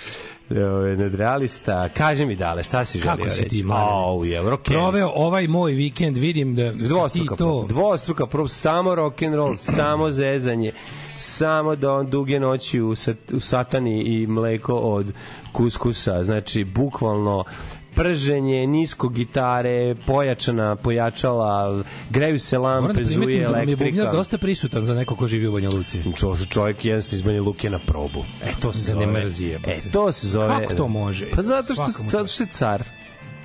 [0.98, 1.90] Nadrealista.
[1.90, 3.36] Kaži mi dale, šta si želio Kako reći?
[3.36, 3.92] si ti, mladene?
[3.92, 7.66] Au, je, rock Proveo ovaj moj vikend, vidim da si Dvostruka ti to...
[7.70, 10.72] dvostruka prob, samo rock and roll, samo zezanje,
[11.18, 15.14] samo do duge noći u, sat, u satani i mleko od
[15.52, 17.44] kuskusa, znači bukvalno
[18.00, 23.64] prženje, nisko gitare, pojačana, pojačala, greju se Moram lampe, da zuje primetim da vam je
[23.64, 23.86] elektrika.
[23.86, 26.02] bubnjar dosta prisutan za neko ko živi u Banja Luci.
[26.16, 28.24] Čo, čovjek jednostavno iz Banja Luke na probu.
[28.44, 29.20] E, to se Da ne zove.
[29.20, 29.72] mrzi, jebote.
[29.72, 30.48] E, to se zove...
[30.60, 31.30] Kako to može?
[31.30, 32.84] Pa zato što, Svaka mu zato što je car.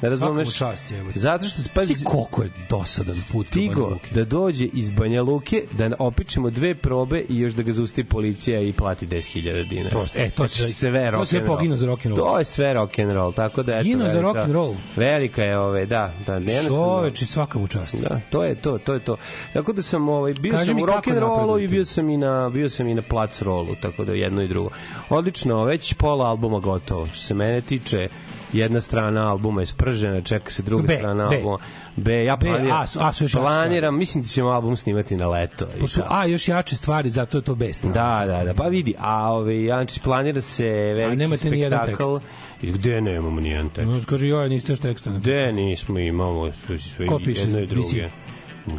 [0.04, 0.56] Ne razumeš?
[0.56, 1.18] Čast, jebote.
[1.18, 5.90] Zato što pazi, Ti koliko je dosadan put stigo da dođe iz Banja Luke, da
[5.98, 9.90] opičemo dve probe i još da ga zaustavi policija i plati 10.000 dinara.
[9.90, 11.46] To- e, to Znači, će- sve to se rock'n'roll.
[11.46, 12.16] poginuo za rock'n'roll.
[12.16, 13.84] To je sve rock'n'roll, tako da eto.
[13.84, 14.74] Ginuo za velika- rock'n'roll.
[14.96, 17.94] Velika je ove, da, da, ne Čoveče, svaka mu čast.
[17.96, 19.16] Da, to je to, to je to.
[19.52, 22.10] Tako da sam ovaj bio Kaži sam u kako rock and rollu i bio sam
[22.10, 24.70] i na bio sam i na plac rolu, tako da jedno i drugo.
[25.08, 27.06] Odlično, već pola albuma gotovo.
[27.06, 28.08] Što se mene tiče,
[28.54, 31.36] jedna strana albuma je spržena, čeka se druga B, strana B.
[31.36, 31.58] albuma.
[31.96, 35.16] B, ja B, planiram, A su- A su još planiram, mislim da ćemo album snimati
[35.16, 35.66] na leto.
[35.76, 36.14] i Pošto, tako.
[36.14, 37.94] a, još jače stvari, zato je to bez strana.
[38.26, 40.64] Da, da, da, pa vidi, a ovaj, znači, planira se
[40.96, 42.16] veliki spektakl.
[42.62, 43.88] I gde nemamo ni jedan tekst?
[43.88, 45.10] No, kaže, joj, niste još teksta.
[45.10, 47.40] Gde nismo imamo sve, Ko piše?
[47.40, 47.82] jedno i druge.
[47.82, 48.10] Mislim.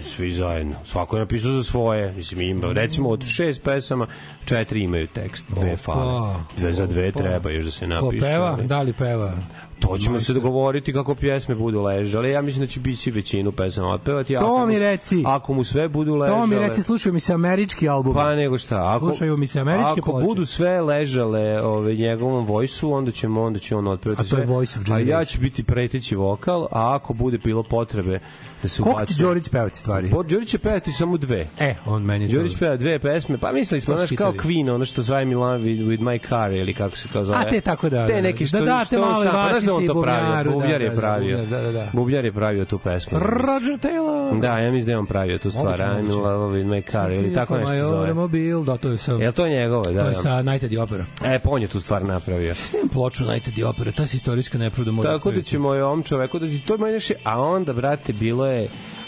[0.01, 0.75] Svi zajedno.
[0.83, 2.13] Svako je napisao za svoje.
[2.13, 4.07] Mislim, ima, recimo od šest pesama,
[4.45, 5.43] četiri imaju tekst.
[5.49, 6.35] Dve fale.
[6.57, 8.21] Dve za dve treba još da se Ko napiše.
[8.21, 8.57] peva?
[8.57, 9.33] Da li peva?
[9.79, 12.29] To ćemo se dogovoriti kako pjesme budu ležale.
[12.29, 14.33] Ja mislim da će biti većinu pesama otpevati.
[14.33, 15.23] To ako mu mi reci.
[15.25, 16.39] Ako mu sve budu ležale...
[16.39, 18.13] To mi reci, slušaju mi se američki album.
[18.13, 20.25] Pa nego šta, ako, Slušaju mi se američke ako ploče.
[20.27, 24.45] budu sve ležale ove, njegovom vojsu, onda ćemo onda će on otpevati A to je
[24.45, 24.53] sve.
[24.55, 25.25] Voice of A ja Generation.
[25.25, 28.19] ću biti preteći vokal, a ako bude bilo potrebe
[28.65, 29.27] da se Koliko ti ubacuje...
[29.27, 30.09] Đorić pevati stvari?
[30.09, 31.47] Bo, Đorić će pevati samo dve.
[31.59, 34.33] E, on meni je Đorić peva dve pesme, pa mislili smo, znaš, kao.
[34.33, 37.37] Queen, ono što zove Milan with, with my car, ili kako se kao zove.
[37.37, 38.47] A, te tako da, Te da, neki da.
[38.47, 40.89] što, Da date što on sam, pa znaš da on to pravio, da, Bubljar je
[40.89, 41.37] da, da, pravio.
[41.45, 41.89] da, da, da.
[41.93, 43.19] Bubljar je pravio tu pesmu.
[43.19, 44.39] Roger Taylor.
[44.41, 46.17] Da, ja mislim da je on pravio tu stvar, Moguće, I'm in moguće.
[46.17, 47.99] love with my car, ili tako nešto zove.
[48.09, 49.11] automobile, da, to je sa...
[49.11, 50.01] Jel to njegovo, da?
[50.01, 50.13] To je da.
[50.13, 51.05] sa Nighted i Opera.
[51.25, 52.53] E, pa on je tu stvar napravio.
[52.73, 56.03] Nemam ploču Nighted i Opera, ta se istorijska nepravda mora Tako da ćemo je ovom
[56.03, 58.54] čoveku da ti to manje še, a onda, brate, bilo je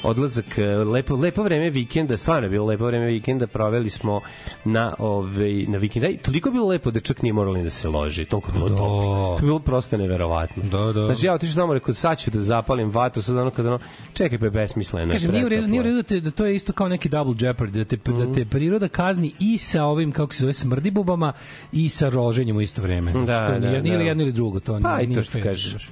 [0.03, 4.21] odlazak, e, lepo, lepo vreme vikenda, stvarno je bilo lepo vreme vikenda, proveli smo
[4.65, 6.07] na, ovaj, na vikenda.
[6.07, 8.53] I toliko je bilo lepo da čak nije moralo ni da se loži, toliko je
[8.53, 8.75] bilo Da.
[8.77, 10.63] To je bilo prosto neverovatno.
[10.63, 11.05] Da, da.
[11.05, 13.79] Znači, ja otišao tamo, rekao, sad ću da zapalim vatru, sad ono kada ono,
[14.13, 15.12] čekaj, pa je besmisleno.
[15.12, 15.91] Kažem, nije u redu, nije u je.
[15.91, 18.45] redu da, te, da to je isto kao neki double jeopardy, da te, da te
[18.45, 21.33] priroda kazni i sa ovim, kako se zove, smrdibubama
[21.71, 23.12] i sa roženjem u isto vreme.
[23.12, 23.89] Znači, Da, to je da, nije, da.
[23.89, 25.89] ili jedno ili drugo, to Pa nije, to nije fair.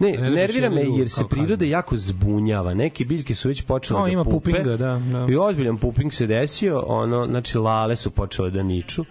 [0.00, 2.74] Ne, Ne nervira me jer se priroda jako zbunjava.
[2.74, 4.34] Neke biljke su već počele O, da ima pupe.
[4.50, 5.26] pupinga, da, da.
[5.28, 9.04] I ozbiljan puping se desio, ono, znači lale su počele da niču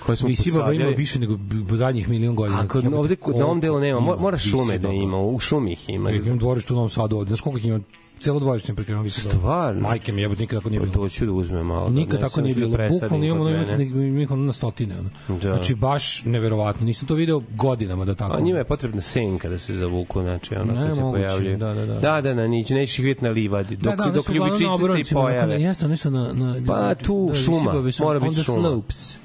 [0.00, 2.60] koje smo Visi baba ima više nego b- zadnjih milion godina.
[2.60, 5.72] A kod, Jebote, ovde, na ovom delu nema, mora, mora šume da ima, u šumi
[5.72, 6.10] ih ima.
[6.10, 7.28] Ja imam dvorište u Novom Sadu ovde.
[7.28, 7.80] Znaš koliko ih ima?
[8.20, 9.38] Celo dvorište prekriveno visi baba.
[9.38, 9.80] Stvarno?
[9.80, 10.94] Majke mi jebote, nikad tako nije Pa bilo.
[10.94, 11.88] to ću da uzmem malo.
[11.88, 12.88] da Nikad odnesem, tako nije da bilo.
[12.90, 14.98] Bukvalno imamo, kod imamo, na stotine.
[14.98, 15.10] Ono.
[15.28, 15.38] Da.
[15.38, 16.86] Znači, baš neverovatno.
[16.86, 18.36] Nisam to video godinama da tako.
[18.36, 21.58] A njima je potrebna senka da se zavuku, znači ono Ne, kad se moguće, pojavljaju.
[21.58, 22.00] da, da, da.
[22.00, 23.76] Da, da, na nić, nećeš ih vidjeti na livadi.
[23.76, 25.62] Dok, da, da, dok ljubičice se pojave.
[25.62, 26.32] Jeste, oni su na...
[26.32, 28.80] na Pa tu da, šuma, mora biti šuma.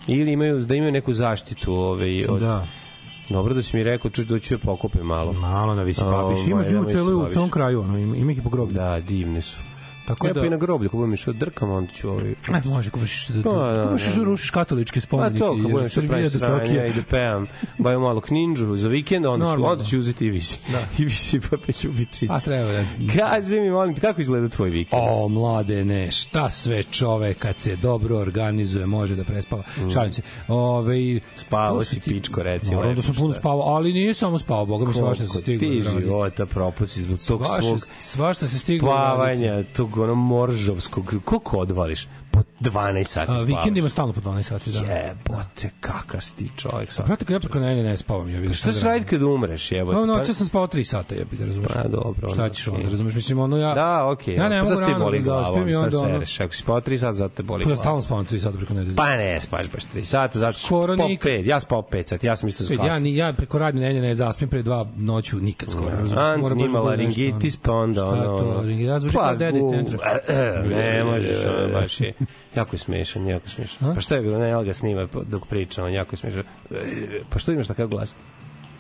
[0.08, 2.41] Ili imaju, da imaju neku zaštitu ovaj, od...
[3.29, 3.35] Da.
[3.35, 5.33] Dobro da si mi rekao, čuš da ću je pokupim malo.
[5.33, 6.47] Malo na visi babiš.
[6.47, 7.33] Ima Ovaj, u se celoj- u baviš.
[7.33, 7.81] celom kraju.
[7.81, 8.73] Ono, ima, ima ih i po groblju.
[8.73, 9.57] Da, divne su.
[10.05, 10.41] Tako Ja da...
[10.41, 12.31] pa i na groblju, ako budem išao drkam, onda ću ovaj...
[12.31, 14.15] E, može, ako vršiš da, Pa, da, da, da.
[14.15, 15.39] da rušiš katoličke Pa spomenike.
[15.39, 16.85] to, kad budem jer što pravim Srbija do sranja Tokija.
[16.85, 20.59] i da pevam, baju malo kninđu za vikend, onda, ću, onda ću uzeti i visi.
[20.71, 20.79] Da.
[21.03, 22.33] I visi pa pe ljubičice.
[22.33, 22.85] A treba da...
[23.17, 25.01] Kaži mi, molim kako izgleda tvoj vikend?
[25.05, 29.63] O, mladene, šta sve čovek kad se dobro organizuje može da prespava.
[29.93, 30.21] Šalim se.
[30.47, 34.85] Ove, Spavao si, pičko, reci Naravno da sam puno spavao, ali nije samo spavao, boga
[34.85, 35.69] mi svašta se stiglo.
[35.69, 38.89] Ti da života propusi zbog tog svog svašta se stiglo.
[38.89, 42.08] da spavanja, tog ono moržovskog, koliko odvališ?
[42.35, 43.45] Po 12 sati spavaš.
[43.45, 44.79] vikendima stalno po 12 sati, da.
[44.79, 47.05] Jebote, kakav si ti čovjek sad.
[47.05, 49.95] Brate, kad ja preko ne, ne spavam, ja vidim Šta ćeš raditi kad umreš, jebote?
[49.97, 51.71] No, Pa- noća sam spavao 3 sata, jebi ga, razumeš?
[51.73, 52.29] Pa dobro.
[52.29, 53.13] Šta ćeš onda, razumeš?
[53.15, 53.73] Mislim, ono ja...
[53.73, 54.35] Da, okej.
[54.35, 56.15] Ja ne pa mogu rano da zaspim i šta onda ono-?
[56.39, 57.83] Ako si spao 3 sata, zato te boli Pa ja glava.
[57.83, 58.95] stalno spavam 3 sata preko nedelje.
[58.95, 61.31] Pa ne, spaš baš 3 sata, zato Skoro nikad.
[61.31, 61.45] 5.
[61.45, 62.85] Ja spao 5 sati, ja sam isto spao.
[62.85, 65.91] ja, ni, ja preko radne nedelje ne zaspim pre dva noću nikad skoro.
[66.17, 68.21] Ant Mora baš ima da laringitis, pa onda Šta ono...
[68.21, 68.87] je to, laringitis?
[68.87, 69.97] Ja zvuči kao gu- centra.
[70.75, 72.13] Ne, možeš, ono, baš je.
[72.55, 73.95] Jako je smešan, jako smešan.
[73.95, 76.43] Pa šta je bilo, ne, ali ga snima dok priča, on jako je smešan.
[77.29, 78.15] Pa što imaš takav glas?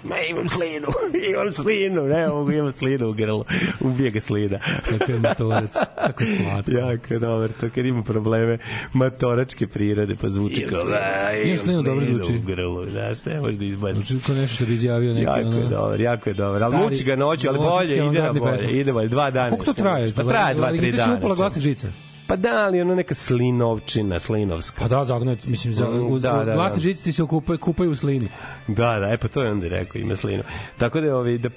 [0.03, 0.87] Ma imam slinu,
[1.31, 3.45] imam slinu, ne mogu, imam slinu u grlu.
[3.81, 4.59] Ubije ga slina.
[4.89, 6.71] Kako je motorac, kako je slatko.
[6.71, 8.57] jako je dobar, to kad ima probleme
[8.93, 12.35] matoračke prirode, pa zvuči kao, "A, imam slinu, dobro zvuči.
[12.35, 14.01] u grlu, znaš, ne može da izbaci.
[14.03, 15.23] Zvuči kao nešto što bi izjavio neki...
[15.23, 16.63] Jako je ono- dobar, jako je dobar.
[16.63, 18.71] Ali muči ga noću, ali bolje, ide na bolje.
[18.71, 19.49] Ide bolje, dva dana.
[19.49, 20.13] Koliko to se traje?
[20.13, 21.17] Pa traje dva, tri Laringitis ima dana.
[21.17, 21.87] upala glasne žice.
[22.27, 24.81] Pa da, ali ono neka slinovčina, slinovska.
[24.81, 26.81] Pa da, zagnuo, mislim, za, Mm, uz, da, da, da, da, glasne da.
[26.81, 28.27] žice ti se okupaju, kupaju u slini.
[28.67, 30.43] Da, da, e pa to je onda rekao, ima slinu.
[30.77, 31.49] Tako da je, ovi, da,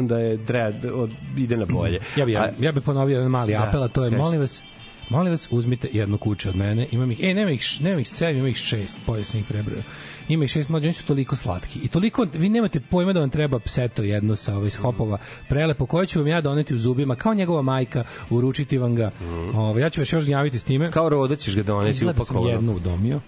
[0.00, 1.98] da je treba, da od, ide na bolje.
[2.16, 4.22] Ja bih ja, ja bi ponovio jedan mali Da, apel, a to je, kaži.
[4.22, 4.62] molim vas,
[5.10, 6.86] Molim vas, uzmite jedno kuće od mene.
[6.90, 9.80] Imam ih, e, nema ih, nema ih sedam, ima ih šest, bolje sam ih prebrao.
[10.30, 11.78] Ima ih šest mlađe, oni su toliko slatki.
[11.82, 16.06] I toliko, vi nemate pojma da vam treba pseto jedno sa ovaj hopova prelepo, koje
[16.06, 19.10] ću vam ja doneti u zubima, kao njegova majka, uručiti vam ga.
[19.54, 20.90] Ovaj, ja ću vas još javiti s time.
[20.90, 22.56] Kao roda ćeš ga doneti Izgleda da sam upakovano.
[22.56, 23.20] jednu udomio.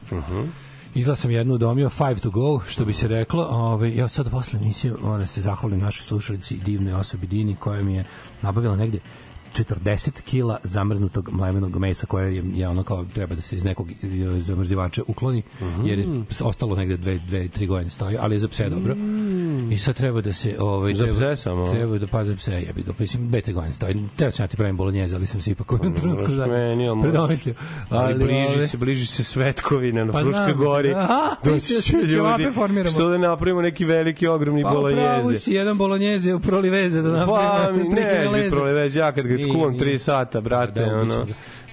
[0.94, 3.46] Izgleda sam jednu udomio, five to go, što bi se reklo.
[3.50, 7.82] Ove, ja sad posle emisije moram da se zahvalim našoj slušalici divnoj osobi Dini koja
[7.82, 8.04] mi je
[8.42, 8.98] nabavila negde
[9.54, 13.88] 40 kila zamrznutog mlevenog mesa koje je, je ono kao treba da se iz nekog
[14.38, 15.42] zamrzivača ukloni
[15.84, 16.06] jer je
[16.42, 18.96] ostalo negde dve, dve, tri godine stoji, ali je za pse dobro.
[19.70, 21.70] I sad treba da se ovaj Za treba, pse samo?
[21.70, 24.08] Treba da pa za pse, jebi ga, mislim dve, tri godine stoji.
[24.16, 26.46] Teo sam ja ti pravim bolognjeze, ali sam se ipak u jednom trenutku Možeš za
[26.46, 27.54] meni, ali predomislio.
[27.88, 30.94] Ali, bliži ove- se, bliži se Svetkovina na Pa Fruškoj gori.
[31.44, 32.90] Doći mislio će da ljudi.
[32.90, 35.38] Što da napravimo neki veliki, ogromni Pa pravo bolognjeze.
[35.38, 37.66] si jedan bolognjeze u proliveze da napravimo.
[37.66, 39.80] Pa mi tri ne, bi proleveć, ja kad ga Nije, skuvam nije.
[39.80, 41.18] 3 sata, brate, Da, ubiću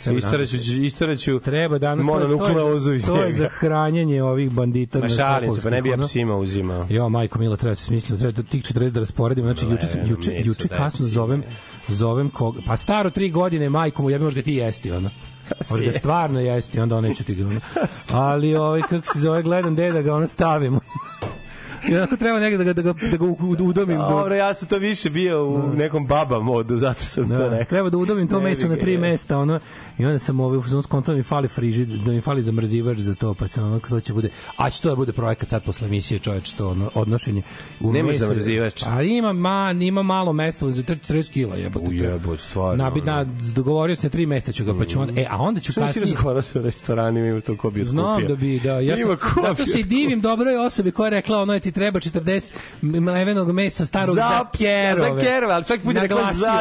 [0.08, 5.00] ono, istaraću, istaraću Treba danas to, to, je, to je za hranjenje ovih bandita.
[5.00, 6.88] Ma na šalim se, pa ne bi ja psima uzimao.
[6.90, 9.54] Jo, majko Mila, treba se smisliti, treba da tih 40 da rasporedimo.
[9.54, 11.44] Znači, juče, juče, juče kasno zovem,
[11.88, 15.10] zovem koga, pa staro tri godine, majko mu, jebi, možeš ga ti jesti, ono.
[15.70, 17.60] Možeš ga stvarno jesti, onda neću ti ga, ono.
[18.30, 20.80] Ali, ovaj, kako se zove, gledam gde da ga ono stavimo.
[21.84, 23.98] I onako treba negde da ga, da ga, da ga u- u- udomim.
[23.98, 27.50] da- Dobro, ja sam to više bio u nekom baba modu, zato sam to Da,
[27.50, 27.66] rekao.
[27.66, 29.60] treba da udomim to meso na tri mesta, ono.
[29.98, 32.98] I onda sam ovaj u fazonu skonto da mi fali frižid, da mi fali zamrzivač
[32.98, 35.64] za to, pa sam ono to će bude, a će to da bude projekat sad
[35.64, 37.42] posle emisije, čoveče, to ono, odnošenje
[37.80, 38.84] u Nemaš zamrzivač?
[38.88, 41.86] A ima ma, ima malo mesta za 40 kila, jebote.
[41.86, 41.92] to.
[41.92, 42.84] Ujebot, stvarno.
[42.84, 45.60] Na, bi, na, dogovorio na tri mesta ću ga, pa ću on, e, a onda
[45.60, 46.06] ću Što si kasnije...
[46.06, 47.86] razgovarao sa restoranima, ima to ko bi otkupio?
[47.92, 48.80] Znam da bi, da.
[48.80, 52.52] Ja sam, zato se divim dobroj osobi koja je rekla ono je ti treba 40
[52.82, 55.14] mlevenog mesa starog za, Za- kerove.
[55.14, 56.58] za kerove, ali svaki put je rekla za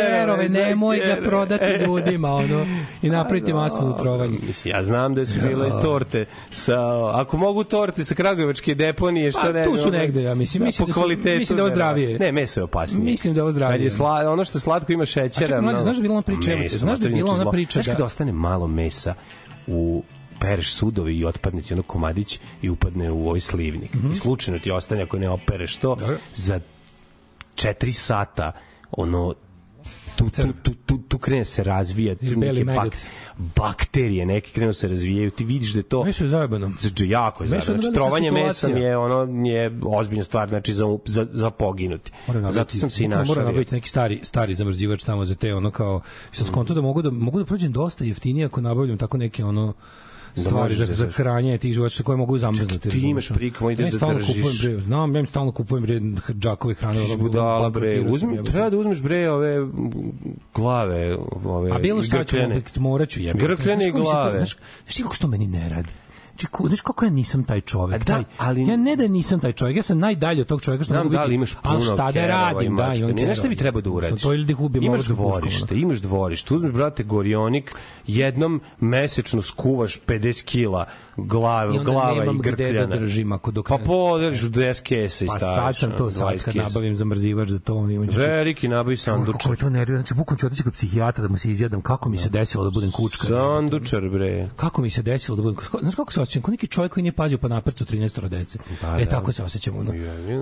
[0.00, 1.22] kerove, za nemoj ga kerove.
[1.22, 2.66] prodati ljudima, ono,
[3.02, 4.38] i napraviti masno trovanje.
[4.42, 6.78] Mislim, ja znam da su bile torte sa,
[7.12, 9.64] ako mogu torte sa Kragujevačke deponije, što Pa, ne?
[9.64, 10.60] tu su negde, ja mislim.
[10.60, 12.18] Da, Mislim po da su- mislim da je ovo ne, zdravije.
[12.18, 13.04] Ne, meso je opasnije.
[13.04, 13.78] Mislim da je ovo zdravije.
[13.78, 15.46] Kad je sla, ono što slatko ima A šećera.
[15.46, 17.72] čekaj, mlađe, znaš da je bila ona priča, Meso, znaš da je bila ona priča
[17.72, 19.14] Znaš da- kada ostane malo mesa
[19.66, 20.02] u
[20.42, 23.94] pereš sudovi i otpadne ti ono komadić i upadne u ovaj slivnik.
[23.94, 24.12] Mhm.
[24.12, 25.96] I slučajno ti ostane ako ne opereš to
[26.34, 26.60] za
[27.56, 28.52] 4 sata
[28.90, 29.34] ono
[30.16, 32.96] tu, tu, tu, tu, tu krene se razvijati tu neke bak,
[33.56, 36.72] bakterije neke krenu se razvijaju ti vidiš da je to Meso je zajebano.
[36.78, 37.82] Znači, jako je je zajedno.
[37.82, 42.12] Znači, trovanje mesom je ono je ozbiljna stvar, znači za, za, za poginuti.
[42.28, 43.24] Nabaviti- Zato sam se i našao.
[43.26, 46.00] Moram nabaviti neki stari, stari zamrzivač tamo za te ono kao,
[46.32, 49.74] sam skonto da mogu da, mogu da prođem dosta jeftinije ako nabavljam tako neke ono
[50.36, 52.90] stvari za, za hranjenje tih životinja koje mogu zamrznuti.
[52.90, 54.26] ti imaš priliku, ide da držiš.
[54.26, 56.00] Kupujem, bre, znam, ja im stalno kupujem bre
[56.34, 57.00] džakove hrane.
[57.18, 59.66] budala bre, uzmi, treba da uzmeš bre ove
[60.54, 62.56] glave, ove A bilo šta ću, grkljane.
[62.56, 63.46] opet morat ću jebati.
[63.46, 64.38] Grkljane Znaš kako mi se to- glave.
[64.38, 65.88] Znaš, znaš ti kako što meni ne radi?
[66.32, 67.94] Znači, ko, znaš kako ja nisam taj čovek.
[67.94, 70.62] A da, taj, ali- Ja ne da nisam taj čovek, ja sam najdalje od tog
[70.62, 73.04] čoveka što Znam mogu da li imaš puno ali šta da i radim, da, mačka.
[73.04, 74.22] imam Ne, bi trebao da uradiš?
[74.22, 77.74] To ili da ih ubijem imaš dvorište, imaš dvorište, uzmeš, brate, gorionik,
[78.06, 82.86] jednom mesečno skuvaš 50 kila glave, I onda glava nemam i gde grkljana.
[82.86, 85.54] da držim ako dok Pa podeliš u 10 kesa i Pa staviš.
[85.56, 89.02] sad sam to sad 20 kad nabavim zamrzivač za to, on ima Veliki nabavi Kako
[89.04, 89.50] sandučar.
[89.50, 92.16] me to nervira, znači bukvalno ću otići kod psihijatra da mu se izjedam kako mi
[92.16, 93.26] se desilo da budem kučka.
[93.26, 94.48] Sandučar, bre.
[94.56, 97.12] Kako mi se desilo da budem znaš kako se osjećam, kao neki čovjek koji nije
[97.12, 98.58] pazio pa naprcu 13 dece.
[98.80, 99.10] Pa, e da.
[99.10, 99.92] tako se osjećam ono.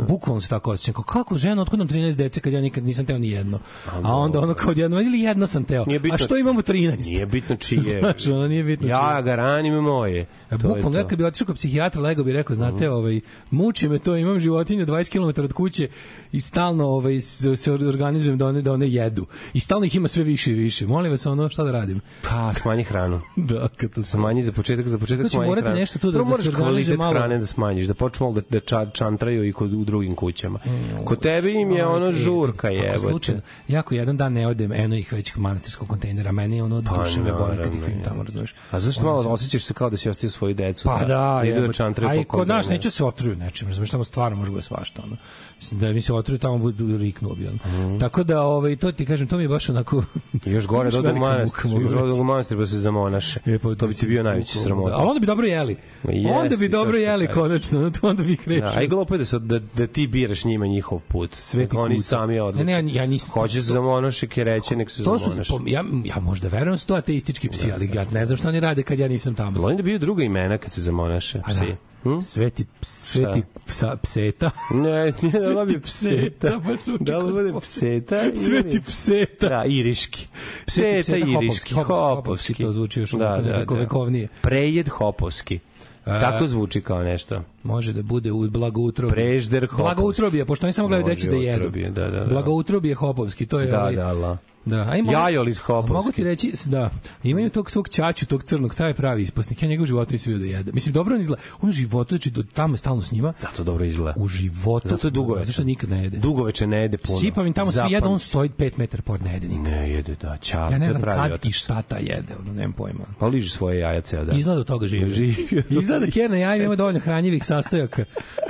[0.08, 0.94] Bukvalno se tako osjećam.
[0.94, 3.58] Kao, kako žena, otkud nam 13 dece kad ja nikad nisam teo ni jedno.
[4.02, 5.84] A onda ono kao jedno ili jedno sam teo.
[6.12, 6.96] A što imamo 13?
[7.00, 7.98] Nije bitno čije.
[8.00, 9.22] Znaš, ono nije bitno Ja čije.
[9.22, 10.26] ga ranim moje.
[10.50, 12.92] E, je Bukvalno, ja kad bi otišao kod psihijatra, lego bi rekao, znate, Mhm.
[12.92, 15.88] ovaj, muči me to, imam životinje 20 km od kuće
[16.32, 19.26] i stalno ovaj, se organizujem da one, da one jedu.
[19.52, 20.86] I stalno ih ima sve više i više.
[20.86, 22.00] Molim vas, ono, šta da radim?
[22.22, 23.20] Pa, smanji hranu.
[23.38, 25.80] Da, to Smanji za početak, za početak Znači, smanji morate hranu.
[25.80, 27.12] nešto tu da- Prvo da se organizuje malo.
[27.12, 30.58] hrane da smanjiš, da počnu malo da, da ča, čantraju i kod, u drugim kućama.
[31.04, 32.98] Kod tebe im je ono žurka, jebote.
[33.00, 36.96] slučajno, jako jedan dan ne odem eno ih već manastirskog kontejnera, meni je ono Pa,
[36.96, 38.24] duše me boli kad ih vidim tamo, je.
[38.24, 38.54] razumeš?
[38.70, 40.84] A zašto malo osjećaš se kao da si ostavio svoju decu?
[40.84, 41.76] Pa da, idu da jebote.
[41.76, 44.62] čantraju A po i kod nas neće se otruju nečim, razumeš, tamo stvarno može bude
[44.62, 45.16] svašta, ono.
[45.60, 47.98] Mislim da mi se otruju tamo budu riknu bi ono.
[48.00, 50.04] Tako da ovaj to ti kažem, to mi je baš onako
[50.46, 52.20] Još gore Baš da manastir, još reći.
[52.20, 53.40] u manastir pa se zamonaše.
[53.46, 54.94] E, pa to bi ti bio najveći sramota.
[54.94, 55.76] Ali onda bi dobro jeli.
[56.04, 57.34] Jeste, onda bi dobro što jeli kažeš.
[57.36, 58.60] konačno, onda bi krešio.
[58.62, 61.34] Da, a i glupo je da, da, da ti biraš njima njihov put.
[61.34, 62.08] Sveti Oni kuca.
[62.08, 62.64] sami odluče.
[62.64, 65.48] Ne, ne, ja- ja nisam- Hoće se zamonaš i kereće, nek se to su zamonaš.
[65.48, 68.48] po- ja ja možda verujem da su to ateistički psi, ali ja ne znam šta
[68.48, 69.62] oni rade kad ja nisam tamo.
[69.62, 71.42] Oni da bio druga imena kad se zamonaše.
[71.48, 71.60] Psi.
[71.60, 71.89] da.
[72.02, 72.20] Hm?
[72.20, 74.50] Sveti, sveti psa, pseta.
[74.70, 78.22] Ne, nije da bi pseta, baš zvuči Da li bude pseta?
[78.34, 79.48] Sveti pseta.
[79.48, 80.26] Da, iriški.
[80.66, 81.34] Pseta pseta, iriški.
[81.34, 81.94] hopovski, Hopovski.
[81.94, 84.28] hopovski, to zvuči još onako nekako vekovnije.
[84.42, 85.58] Prejed hopovski.
[86.04, 87.42] Tako zvuči kao nešto.
[87.62, 89.14] Može da bude u blagoutrobije.
[89.14, 89.82] Prežder hopovski.
[89.82, 91.70] Blagoutrobije, pošto oni samo gledaju deći da jedu.
[91.90, 92.26] da, da, da.
[92.26, 94.38] Blagoutrobije hopovski, to je Da, ovaj, da, la.
[94.64, 95.92] Da, a ima Jajol iz Hopovski.
[95.92, 96.90] Mogu ti reći, da,
[97.22, 99.62] imaju tog svog ćaću, tog crnog, taj je pravi ispusnik.
[99.62, 100.72] Ja njegov život nisam vidio da jede.
[100.72, 101.42] Mislim, dobro on izgleda.
[101.60, 103.32] On u životu, znači, do, tamo je stalno s njima.
[103.38, 104.20] Zato dobro izgleda.
[104.20, 104.88] U životu.
[104.88, 105.46] Zato je dugoveče.
[105.46, 106.18] Zašto nikad ne jede?
[106.18, 107.18] Dugoveče ne jede puno.
[107.18, 107.94] Sipam im tamo svi Zapamti.
[107.94, 109.64] jedan, on stoji 5 metara pod ne jede nikad.
[109.64, 110.70] Ne jede, da, čao.
[110.70, 111.44] Ja ne znam kad otac.
[111.44, 113.04] i šta ta jede, ono, nemam pojma.
[113.18, 114.38] Pa liži svoje jaja ceo dan.
[114.38, 115.14] Izgleda od toga živi.
[115.14, 115.62] Živi.
[115.70, 118.04] Izgleda da Kerna jaja ima dovoljno hranjivih sastojaka.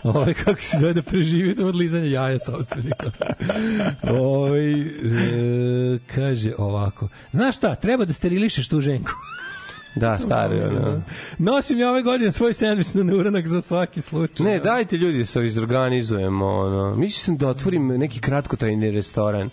[0.04, 3.10] Ovaj kako se zove da preživi samo od lizanja jaja sopstvenika.
[4.02, 7.08] Ovaj e, kaže ovako.
[7.32, 9.10] Znaš šta, treba da sterilišeš tu ženku.
[9.96, 11.02] Da, stari, ono.
[11.38, 14.46] Nosim ja ove godine svoj sendvič na neuranak za svaki slučaj.
[14.46, 16.94] Ne, dajte ljudi da se izorganizujemo, ono.
[16.94, 19.50] Mislio sam da otvorim neki kratkotrajni restoran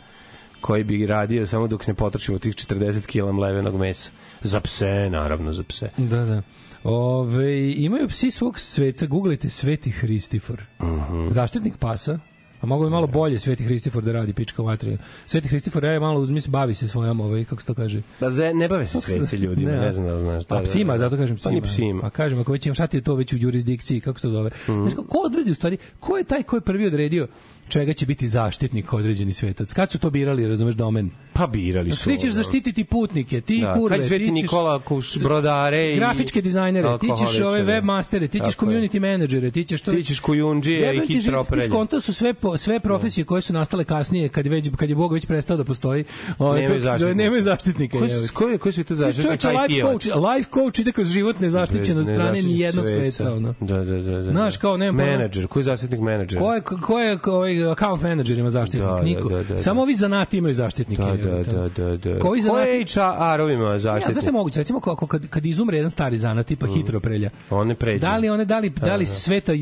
[0.62, 4.12] koji bi radio samo dok ne potrošimo tih 40 kg mlevenog mesa.
[4.42, 5.90] Za pse, naravno, za pse.
[5.98, 6.42] Da, da.
[6.84, 10.64] Ove, imaju psi svog sveca, googlite Sveti Hristifor.
[10.82, 11.30] Mhm.
[11.30, 12.20] Zaštitnik pasa,
[12.62, 14.98] a mogu bi malo bolje Sveti Hristifor da radi pička materija.
[15.26, 18.02] Sveti Hristifor je malo uzmi se bavi se svojom, ovaj, kako se to kaže?
[18.20, 20.44] Da ze, ne bave se sveci ljudima, ne, znam da znaš.
[20.50, 21.56] A da, psima, zato kažem Pa psima.
[21.56, 22.06] ni psima.
[22.06, 24.32] A kažem, ako već imam, šta ti je to već u jurisdikciji, kako se to
[24.32, 24.50] zove?
[24.70, 24.82] Mhm.
[24.82, 27.28] Znaš, ko odredi u stvari, ko je taj ko je prvi odredio
[27.70, 29.74] čega će biti zaštitnik određeni svetac?
[29.74, 31.10] Kad su to birali, razumeš, domen?
[31.34, 32.04] Pa birali su.
[32.04, 32.32] Ti ćeš ono.
[32.34, 37.08] zaštititi putnike, ti Da, kurve, je ti ćeš Nikola kuš brodare i grafičke dizajnere, ti
[37.20, 38.58] ćeš ove webmastere, ti ćeš je.
[38.58, 41.22] community menadžere, ti ćeš to Ti ćeš kujundžije i Jebem ti
[41.68, 44.96] skonto su sve po, sve profesije koje su nastale kasnije kad je već kad je
[44.96, 46.04] Bog već prestao da postoji.
[46.40, 47.14] Ovaj Nemaju zaštitnika.
[47.16, 47.98] nemaju zaštitnika.
[47.98, 49.26] Koji koji- koji su to Svi zaštitnik?
[49.26, 53.34] čovječe, life coach, life coach ide kroz život nezaštićen od strane Nezaštićen ni jednog sveca.
[53.34, 53.56] ono.
[53.60, 54.32] Da, da, da, da.
[54.32, 54.92] Znaš, kao, pojma.
[54.94, 56.40] Menadžer, koji je zaštitnik menadžer?
[56.40, 58.84] Ko je, ko je ko ovaj account manager ima zaštitnik?
[58.84, 59.30] Da, da, Niko.
[59.30, 59.58] da, da, da.
[59.58, 61.02] Samo ovi zanati imaju zaštitnike.
[61.02, 62.20] Da, da, da, da, da.
[62.20, 62.70] Koji Ko zanati?
[62.90, 64.14] HR-ovima Ja, zaštitnik?
[64.14, 64.60] znaš šta je moguće?
[64.60, 68.00] Recimo, kako, kad, kad izumre jedan stari zanat, tipa hitro prelja, On ne pređe.
[68.00, 69.54] Da li one da li da li Sveta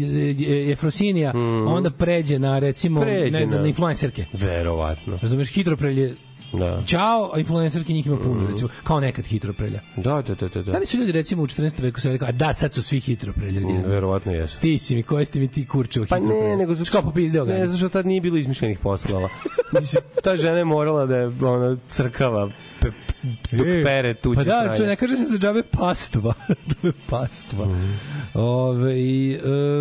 [0.69, 1.33] Efrosinija
[1.67, 4.25] onda pređe na recimo Pređe ne znam na- na influencerke.
[4.33, 5.19] Verovatno.
[5.21, 6.15] Razumeš hidroprelje
[6.53, 6.83] Da.
[6.87, 9.79] Ćao, a influencerke njih ima puno, recimo, kao nekad hitroprelja.
[9.97, 10.61] Da, da, da, da.
[10.63, 10.77] Da da.
[10.77, 11.81] li su ljudi recimo u 14.
[11.81, 13.61] veku se rekao, a da, sad su svi hitroprelja.
[13.61, 14.59] Mm, Verovatno jeste.
[14.59, 16.49] Ti si mi, koji ste mi ti kurčevo Pa hitroprelja?
[16.49, 17.53] ne, nego zato Kao popizdeo ga.
[17.53, 19.29] Ne, zato što tad nije bilo izmišljenih poslova.
[19.79, 22.49] Mislim, ta žena je morala da je ona crkava
[22.91, 23.27] pe,
[23.57, 24.77] dok E, pere tuđe Pa da, sranje.
[24.77, 26.33] čo, ne kaže se za džabe pastva.
[27.09, 27.67] pastva.
[28.33, 29.39] Ove, i,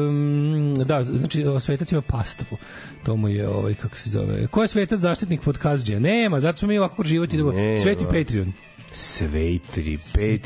[0.09, 2.57] um, da, znači, svetac ima pastvu.
[3.05, 4.47] To mu je, ovaj, kako se zove.
[4.47, 6.01] Ko je svetac zaštitnik podkazđe?
[6.01, 7.53] Nema, zato smo mi ovako život idemo.
[7.83, 8.53] Sveti Patreon.
[8.95, 9.99] Sveitri,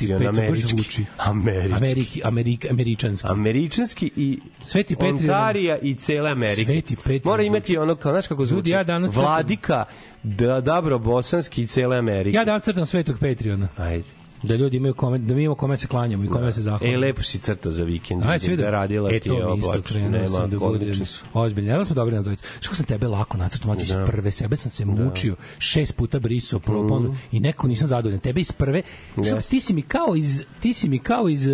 [0.08, 1.04] baš američki.
[1.18, 1.74] Američki.
[1.76, 3.28] Ameriki, Amerik, američanski.
[3.30, 5.16] Američanski i Sveti Patreon.
[5.16, 6.72] Ontarija i cele Amerike.
[6.72, 8.58] Sveti Patreon Mora imati ono, kao, znaš kako zvuči?
[8.58, 9.84] Ljudi, ja danas Vladika,
[10.22, 12.36] da, Dabro Bosanski i cele Amerike.
[12.36, 13.68] Ja dan crtam svetog Patreona.
[13.76, 14.17] Ajde.
[14.42, 16.94] Da ljudi imaju kome, da mi imamo kome se klanjamo i kome se zahvalimo.
[16.94, 18.22] E, lepo si crtao za vikend.
[18.24, 19.82] Aj, Vidim da da radila e, ti to je oblačno.
[19.82, 20.94] krenuo sam da Nema, budem
[21.34, 21.70] ozbiljno.
[21.70, 22.44] Jel smo dobri nas dvojica?
[22.60, 24.04] Što sam tebe lako nacrtao, iz Da.
[24.04, 28.20] prve sebe sam se mučio, šest puta brisao proponu i neko nisam zadovoljan.
[28.20, 28.82] Tebe iz prve,
[29.16, 29.48] Yes.
[29.50, 31.52] ti si mi kao iz ti si mi kao iz uh,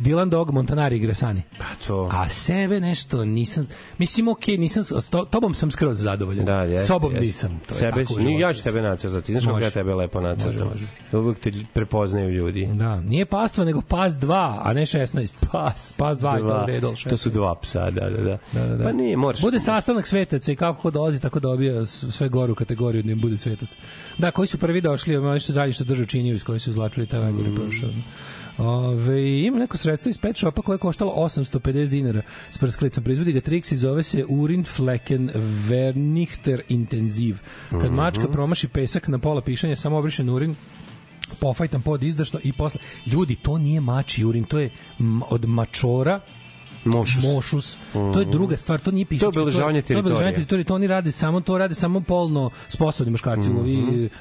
[0.00, 1.42] Dylan Dog Montanari Gresani.
[1.58, 2.08] Pa to.
[2.12, 3.66] A sebe nešto nisam,
[3.98, 6.44] mislim okej, nisam s to, tobom sam skroz zadovoljan.
[6.44, 7.26] Da, jeste, Sobom jeste.
[7.26, 7.60] nisam.
[7.66, 8.40] To je Sebe, tako ni, životu.
[8.40, 9.32] ja ću tebe nacrtati.
[9.32, 9.66] Znaš kako Može.
[9.66, 10.68] ja tebe lepo nacrtam?
[10.68, 10.86] može.
[11.12, 11.50] Da uvek te
[12.16, 12.68] prepoznaju ljudi.
[12.74, 15.46] Da, nije pastva, nego pas 2, a ne 16.
[15.52, 15.94] Pas.
[15.98, 16.94] Pas 2 je to redol.
[17.08, 18.38] To su dva psa, da, da, da.
[18.52, 18.84] Da, da, da.
[18.84, 19.40] Pa nije, moraš.
[19.40, 23.38] Bude sastanak svetaca i kako ko dolazi, tako dobija sve goru kategoriju da im bude
[23.38, 23.68] svetac.
[24.18, 27.06] Da, koji su prvi došli, oni što zadnji što držu činiju, iz koji su izvlačili
[27.06, 27.54] taj najgore Mm.
[27.54, 27.90] prošao.
[28.58, 33.04] Ove, ima neko sredstvo iz pet shopa koje je koštalo 850 dinara s prsklicom.
[33.04, 35.30] Proizvodi ga Trix i zove se Urin Flecken
[35.68, 37.36] Vernichter Intensiv.
[37.70, 37.94] Kad Mhm.
[37.94, 40.54] mačka promaši pesak na pola pišanja, samo obrišen urin,
[41.34, 44.70] pofajtam pod izdašno i posle ljudi to nije mači urin to je
[45.28, 46.20] od mačora
[46.86, 47.24] Mošus.
[47.24, 47.78] mošus.
[47.92, 49.20] To je druga stvar, to nije pišački.
[49.24, 50.36] To je obeležavanje To je obeležavanje teritorije.
[50.36, 53.58] teritorije, to oni rade samo to rade samo polno sposobni muškarci, Mhm.
[53.58, 53.76] ovi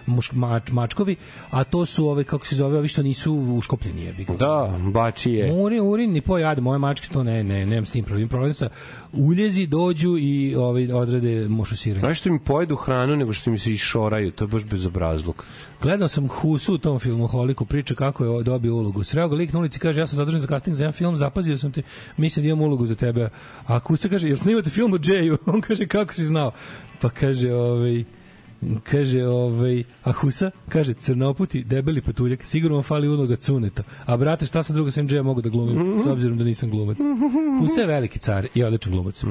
[0.05, 1.15] muš, mač, mačkovi,
[1.49, 4.25] a to su ove kako se zove, ovi što nisu uškopljeni, jebi.
[4.39, 5.53] Da, bačije.
[5.53, 8.27] Urin, urin, ni pojade, moje mačke to ne, ne, nemam s tim problem.
[8.27, 8.69] Problem sa
[9.17, 11.99] uljezi dođu i ovaj odrade mošusiranje.
[11.99, 15.43] Znaš što mi pojedu hranu nego što mi se išoraju, to je baš bezobrazluk.
[15.81, 19.03] Gledao sam Husu u tom filmu Holiku, priča kako je dobio ulogu.
[19.03, 21.57] Sreo ga lik na ulici, kaže, ja sam zadužen za casting za jedan film, zapazio
[21.57, 21.81] sam te,
[22.17, 23.29] mislim da imam ulogu za tebe.
[23.67, 25.37] A Husa kaže, jel snimate film o Jayu?
[25.53, 26.51] On kaže, kako si znao?
[27.01, 28.03] Pa kaže, ovaj,
[28.83, 33.83] Kaže, ovaj, a Husa, kaže, crnoputi, debeli patuljak, sigurno fali uloga cuneta.
[34.05, 36.97] A brate, šta sam drugo sem Džeja mogu da glumim, s obzirom da nisam glumac.
[37.59, 39.23] Husa je veliki car i odličan glumac.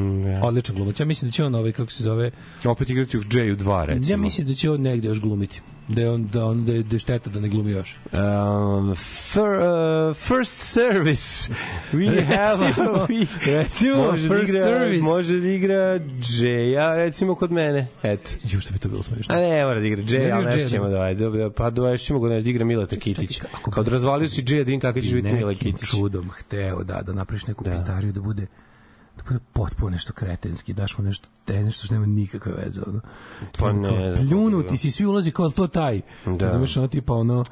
[0.42, 1.00] Odličan glumac.
[1.00, 2.30] Ja mislim da će on, ovaj, kako se zove,
[2.64, 4.12] Opet igrati u J-u 2, recimo.
[4.12, 5.60] ja mislim da će on negde još glumiti.
[5.88, 7.98] Da je on, da on, da je, da je šteta da ne glumi još.
[8.12, 11.52] Um, fir, uh, first service.
[11.92, 12.66] We have...
[12.66, 15.02] Recimo, we, recimo, može da first igra, service.
[15.02, 16.00] Može da igra
[16.38, 17.86] J-a, recimo, kod mene.
[18.02, 18.30] Eto.
[18.42, 19.34] Ju što bi to bilo smešno.
[19.34, 20.90] A ne, mora da igra ali igra nešto ćemo da.
[20.90, 21.24] da ajde.
[21.24, 23.40] dobro, Pa dovešćemo ga da igra Mileta Kitić.
[23.70, 25.90] Kao da razvalio si da vidim kakav će biti Mila nekim Kitić.
[25.90, 27.70] čudom hteo da da napraviš neku da.
[27.70, 28.46] pistariju da bude
[29.24, 32.80] da bude potpuno nešto kretenski, daš mu nešto, te, nešto što nema nikakve veze.
[32.86, 33.00] Ono.
[33.58, 36.00] Pa ne Pljunuti kako si, svi ulazi kao to taj.
[36.24, 36.32] Da.
[36.32, 36.46] Da.
[36.46, 37.44] Razumeš, ono tipa ono,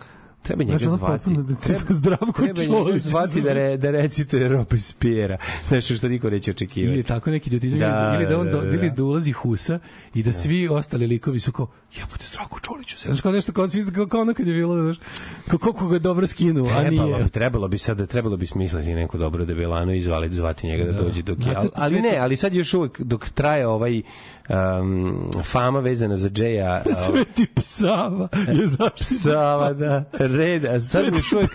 [0.42, 1.30] Treba njega ono zvati.
[1.34, 5.38] da treba zdravko treba njega zvati da, re, da recituje Robespierre.
[5.70, 6.94] Nešto što niko neće očekivati.
[6.94, 8.94] ili tako neki idiotizam Da, da, ili da on da, do, da, ili da.
[8.96, 9.78] da ulazi Husa
[10.14, 11.66] i da svi ostali likovi su kao
[11.96, 13.08] jebote Zdravko Čoliću se.
[13.08, 14.96] Znaš kao nešto kao svi kao, kao ono kad je bilo, znaš,
[15.48, 17.24] kao koliko ga je dobro skinuo, a nije.
[17.24, 20.92] bi, trebalo bi sad, trebalo bi smisliti neko dobro debelano i zvali, zvati njega da,
[20.92, 21.02] Da.
[21.02, 21.54] dođe dok je.
[21.56, 24.02] Ali, ali ne, ali sad još uvek, dok traje ovaj
[24.48, 31.16] um, fama vezana za Džeja, Sveti psava je zašto Psava, da, red, a sad mu
[31.16, 31.50] još uvek,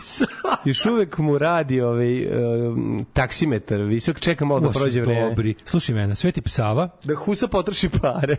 [0.66, 5.30] još uvek mu radi ovaj, um, taksimetar, visok, čeka malo da prođe vreme.
[5.30, 5.56] Dobri.
[5.66, 8.36] Slušaj mene, Sveti Psava, Da Husa potroši pare.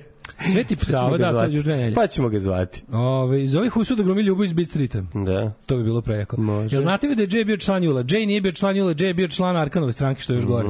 [0.53, 1.95] Sveti Pa Psava, da, to je nedelje.
[1.95, 2.83] Pa ćemo ga zvati.
[2.93, 5.03] Ove, zove Husu da glumi Ljubu iz Beat Streeta.
[5.15, 5.53] Da.
[5.67, 6.41] To bi bilo prejako.
[6.41, 6.77] Može.
[6.77, 8.03] Jel znate vi da je Jay bio član Jula?
[8.03, 10.69] Jay nije bio član Jula, Jay je bio član Arkanove stranke, što je još gore.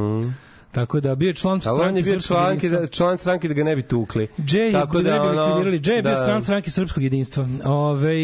[0.72, 2.10] Tako da bio je član Ali on je stranke
[2.58, 4.28] bio član, da, član stranke da ga ne bi tukli.
[4.38, 5.78] Jay je Tako da, da, ne bi likvidirali.
[5.80, 6.16] Jay je bio da.
[6.16, 7.48] stran stranke Srpskog jedinstva.
[7.64, 8.16] Ove,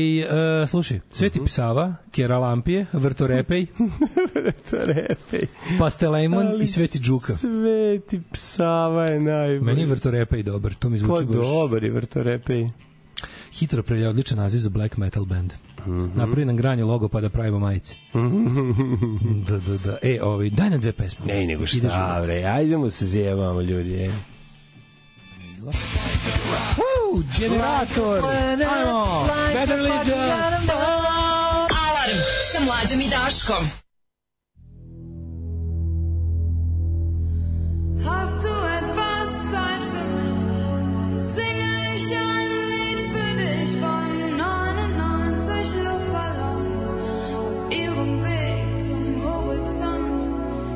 [0.62, 1.47] uh, slušaj, Sveti Mhm.
[1.47, 3.66] Psava, Keralampije, Vrtorepej,
[4.70, 5.47] To repej.
[5.78, 7.32] Pastelejmon i Sveti Đuka.
[7.34, 9.61] Sveti psava je najbolji.
[9.61, 11.34] Meni je Vrtorepej dobar, to mi Pa zvuči baš.
[11.36, 12.68] dobar je vrtorepej.
[13.53, 15.53] Hitro prelja odličan naziv za black metal band.
[15.53, 15.99] Mm Mhm.
[15.99, 16.16] -hmm.
[16.16, 17.95] Napravi nam granje logo pa da pravimo majice.
[19.49, 19.99] da, da, da.
[20.03, 21.26] E, ovaj, daj nam dve pesme.
[21.26, 23.95] Ne, nego šta, bre, ajdemo se zjevamo, ljudi.
[23.95, 24.11] E.
[26.76, 28.22] Woo, generator!
[28.76, 29.26] Ajmo!
[29.55, 30.20] Better Legion!
[31.85, 32.18] Alarm
[32.53, 33.64] sa mlađom i Daškom.
[38.05, 38.54] Hast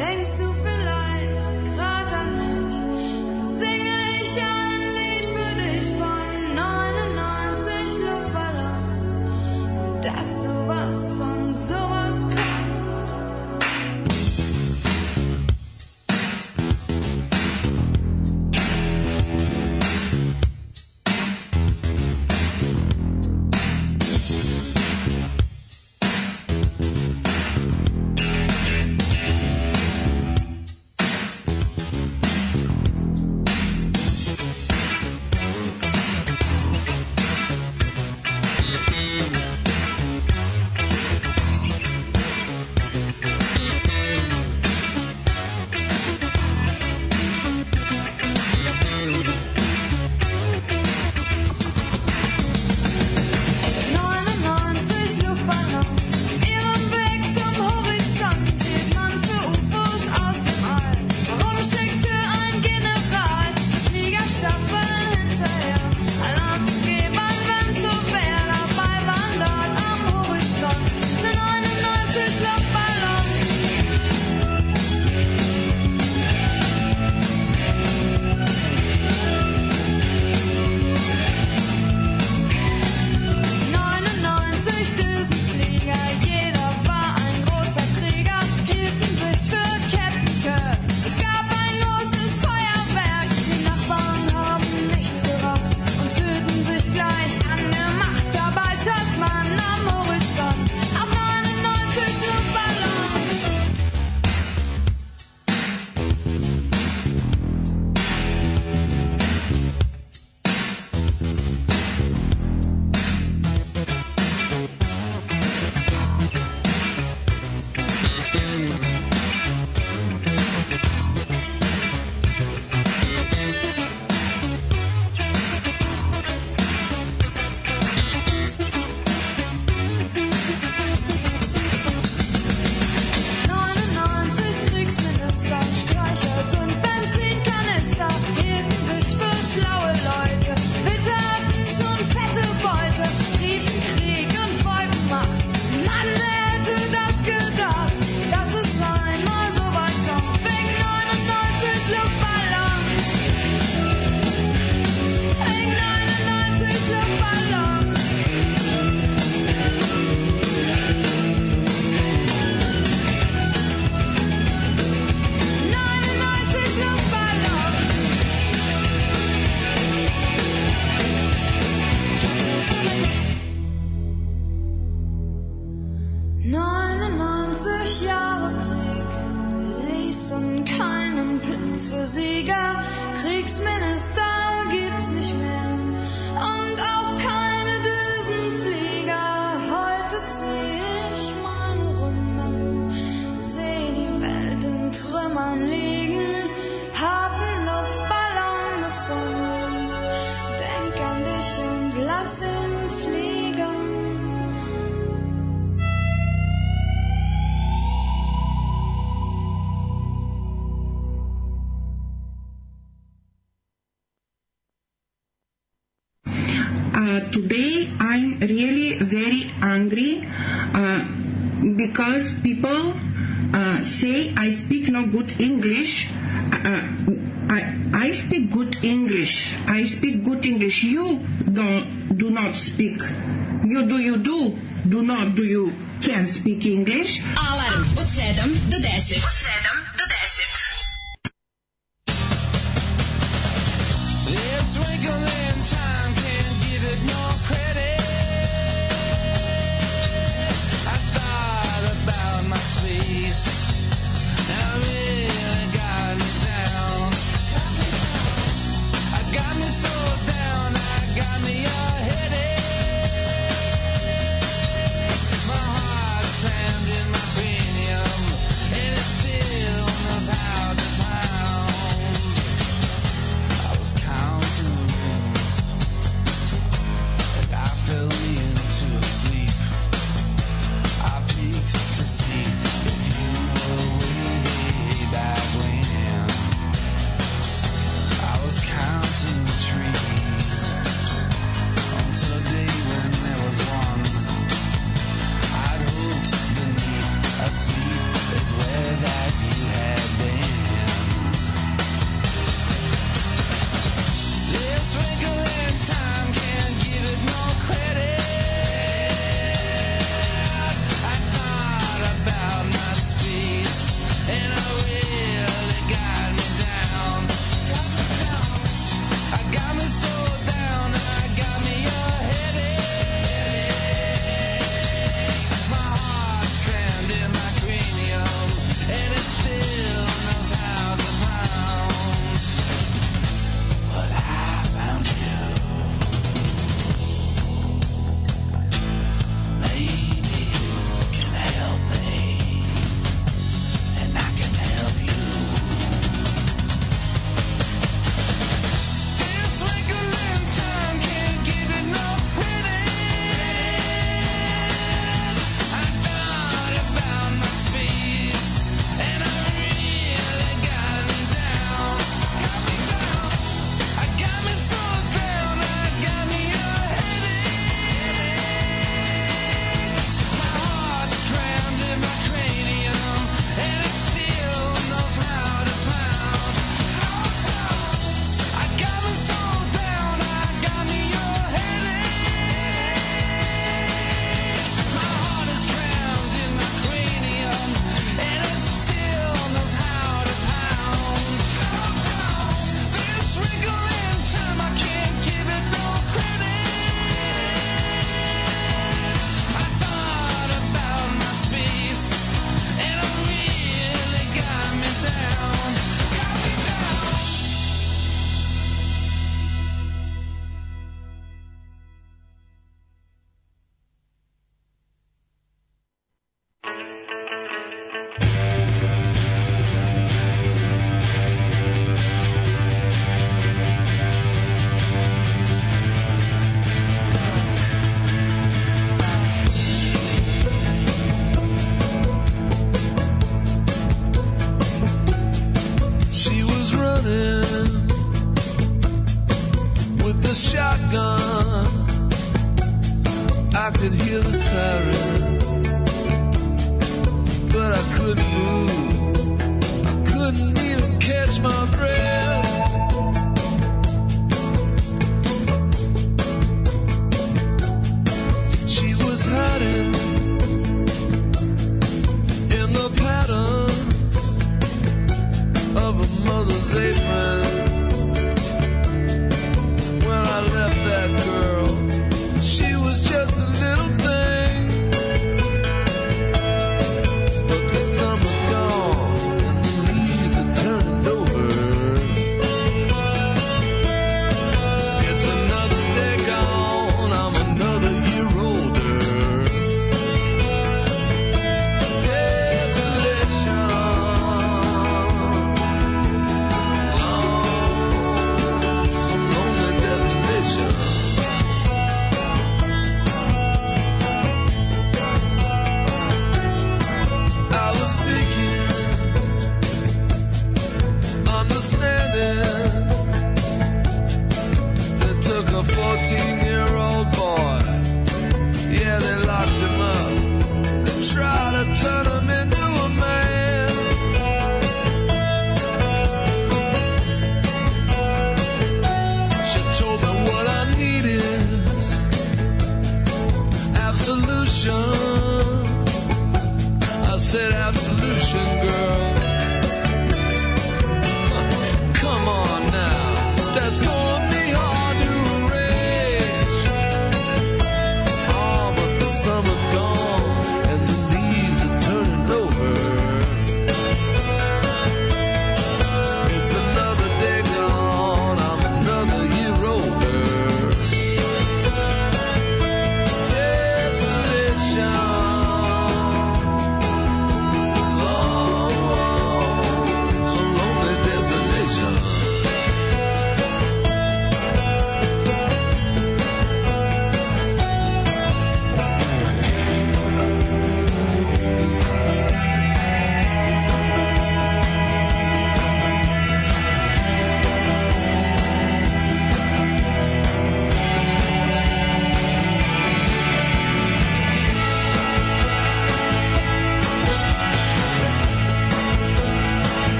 [0.00, 0.49] Thanks to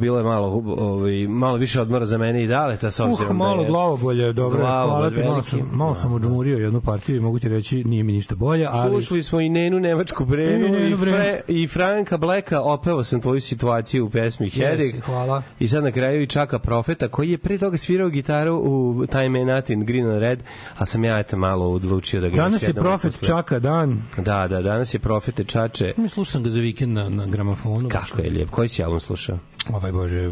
[0.00, 3.56] bilo je malo, ovaj, malo više odmora za mene i daleta, s obzirom Uh, malo
[3.56, 3.68] da je...
[3.68, 4.58] glavobolje, dobro.
[4.58, 8.12] Hvala ti, malo sam, malo sam odžmurio jednu partiju i mogu ti reći, nije mi
[8.12, 8.92] ništa bolje, ali...
[8.92, 10.96] Slušali smo i Nenu Nemačku Brenu I Nenu i.
[10.96, 14.98] Fre, i Franka Bleka, opevao sam tvoju situaciju u pesmi Headache.
[14.98, 15.42] Yes, hvala.
[15.60, 19.40] I sad na kraju i Čaka Profeta, koji je pre toga svirao gitaru u Time
[19.40, 20.42] and Nothing, Green and Red,
[20.78, 24.02] a sam ja eto malo odlučio da ga Danas je Profet posle- Čaka dan.
[24.16, 25.94] Da, da, danas je Profete Čače.
[25.96, 27.88] Mi slušao sam ga za vikend na, na gramofonu.
[27.88, 29.38] Kako je lijep, koji si album slušao?
[29.74, 30.30] Ovaj bože,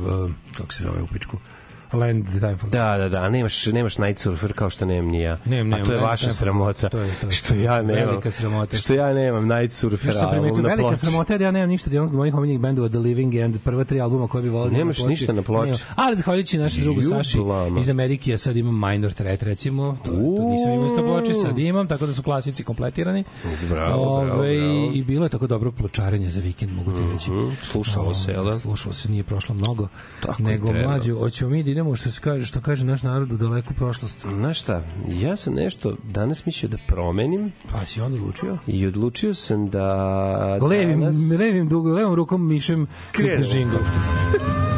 [0.57, 1.36] kako se zove u pičku?
[1.93, 5.20] Land the Time for Da, da, da, nemaš, nemaš Night Surfer kao što nemam ni
[5.20, 5.39] ja.
[5.45, 6.89] Nemam, nemam, a to je vaša sramota.
[6.89, 7.32] To je, to je.
[7.39, 8.09] Što ja nemam.
[8.09, 8.76] Velika sramota.
[8.76, 10.99] Što ja nemam Night Surfer sam album na velika ploči.
[10.99, 14.01] sramota jer ja nemam ništa od jednog mojih omiljenih bendova The Living End, prva tri
[14.01, 14.70] albuma koje bi volio.
[14.70, 15.66] da Nemaš na ništa na ploči?
[15.66, 15.80] Nemam.
[15.97, 17.39] Ali zahvaljujući našem drugu Saši
[17.80, 21.59] iz Amerike, ja sad imam Minor Threat recimo, to, to nisam imao isto ploči, sad
[21.59, 23.24] imam, tako da su klasici kompletirani.
[23.70, 24.91] Bravo, bravo, Ovaj, bravo.
[24.95, 27.30] I bilo je tako dobro pločarenje za vikend, mogu ti reći.
[27.30, 28.59] Mhm, slušalo se, jel da?
[28.59, 29.89] Slušalo se, nije prošlo mnogo.
[30.22, 33.74] Tako nego mlađe, hoćemo mi idemo što se kaže, što kaže naš narod u daleku
[33.74, 34.20] prošlost.
[34.20, 38.59] Znaš šta, ja sam nešto danas mislio da promenim Pa si onda odlučio?
[38.66, 41.16] i odlučio sam da Levim, danas...
[41.39, 43.37] levim dugo, levom rukom mišem Krenuo.
[43.37, 43.53] klikaš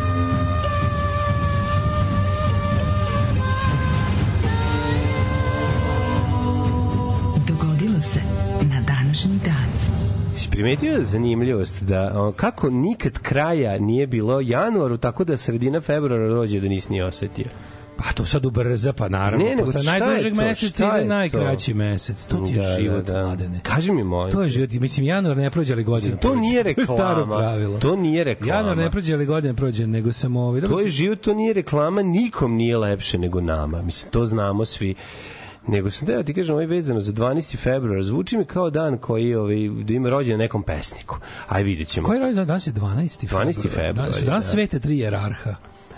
[10.60, 16.60] primetio zanimljivost da o, kako nikad kraja nije bilo januaru, tako da sredina februara dođe
[16.60, 17.44] da nisi ni osetio.
[17.96, 19.46] Pa to sad ubrza, pa naravno.
[19.46, 20.42] Ne, nego Posle najdužeg to?
[20.42, 21.08] meseca ide to?
[21.08, 22.26] najkraći mesec.
[22.26, 23.60] To ti je život, mladene.
[23.62, 24.32] Kaži mi, molim.
[24.32, 24.70] To je život.
[24.72, 26.40] Mislim, januar ne prođe, ali godina To prođe.
[26.40, 27.38] nije To je staro reklama.
[27.38, 27.78] pravilo.
[27.78, 28.54] To nije reklama.
[28.54, 30.60] Januar ne prođe, ali godina prođe, nego sam ovaj...
[30.60, 33.82] To je život, to nije reklama, nikom nije lepše nego nama.
[33.82, 34.94] Mislim, to znamo svi.
[35.66, 37.56] Nego sam da ti kažem, ovaj vezano za 12.
[37.56, 41.18] februar, zvuči mi kao dan koji ovaj, da ima rođen nekom pesniku.
[41.48, 42.06] Aj, vidjet ćemo.
[42.06, 43.26] Koji rođendan danas je 12.
[43.28, 43.62] 12.
[43.62, 44.50] februar, Danas su danas da.
[44.50, 45.54] svete tri jerarha.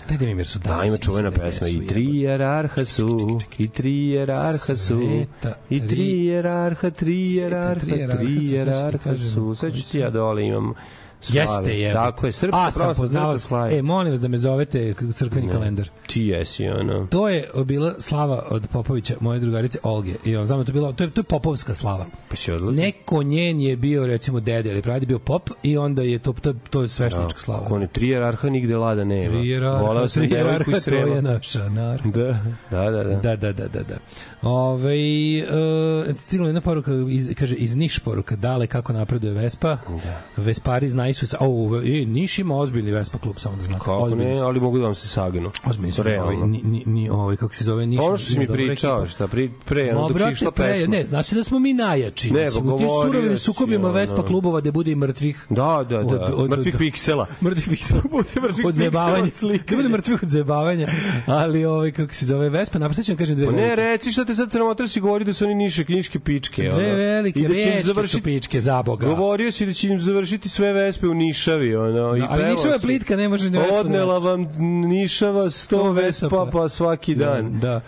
[0.09, 0.79] Dajde mi mir su danas.
[0.79, 5.25] Da, ima čuvena mislim, pesma i tri jerarha su, i tri jerarha su,
[5.69, 9.55] i tri jerarha, tri jerarha, tri jerarha su.
[9.55, 10.73] Sad ću ti ja dole imam
[11.25, 11.41] slave.
[11.41, 11.93] Jeste je.
[11.93, 13.37] Tako je, srpska A, sam poznavao.
[13.37, 13.77] crkva slave.
[13.77, 15.89] E, molim vas da me zovete crkveni kalendar.
[16.07, 17.07] Ti jesi, ono.
[17.07, 20.13] To je bila slava od Popovića, moje drugarice Olge.
[20.25, 22.05] I on znamo to je bila to je to je popovska slava.
[22.29, 22.81] Pa si odlazi.
[22.81, 26.53] Neko njen je bio recimo dede ili praded bio pop i onda je to to,
[26.69, 27.65] to je sveštenička slava.
[27.65, 29.29] Ako ne tri jerarha nigde lada nema.
[29.29, 32.09] Tri jerarha, sam tri jerarha, to je naša narka.
[32.09, 33.03] Da, da, da.
[33.03, 33.15] da.
[33.15, 33.95] Da, da, da, da, da.
[34.41, 34.93] Ove,
[36.07, 39.77] uh, stigla je jedna poruka, iz, kaže, iz Niš poruka, dale kako napreduje Vespa.
[40.03, 40.21] Da.
[40.37, 43.79] Vespari znaju su, o, e, Niš ima ozbiljni Vespa klub, samo da znate.
[43.79, 45.51] Kako ozbiljni ne, ali mogu da vam se saginu.
[45.65, 47.99] Ozbiljni su, ovaj, ni, ni, ni, ovaj, kako se zove, Niš.
[48.01, 49.09] Ono što si mi pričao, ekipa.
[49.09, 50.87] šta pri, pre, ono dok si išla pesma.
[50.87, 52.31] ne, znači da smo mi najjači.
[52.31, 53.93] Ne, pa u tim govorio surovim sukobima ono.
[53.93, 55.45] Vespa klubova da bude i mrtvih.
[55.49, 56.47] Da, da, da.
[56.49, 57.27] Mrtvih piksela.
[57.41, 58.01] Mrtvih piksela.
[58.43, 59.23] mrtvih od zajebavanja.
[59.23, 60.87] piksela od Da bude mrtvih od zajebavanja.
[61.25, 64.25] Ali, ovaj, kako se zove Vespa, naprosto ću vam kažem dve Pa ne, reci šta
[64.25, 66.69] te sad sramota si govori da su oni niše knjiške pičke.
[66.69, 69.07] Dve velike da riječke su pičke, za Boga.
[69.07, 72.15] Govorio si da će im završiti sve vespe u Nišavi, ono.
[72.15, 74.47] i Da, ali Nišava je plitka, ne može Vespa Odnela vam
[74.87, 77.59] Nišava sto vespa pa svaki dan.
[77.59, 77.81] Da.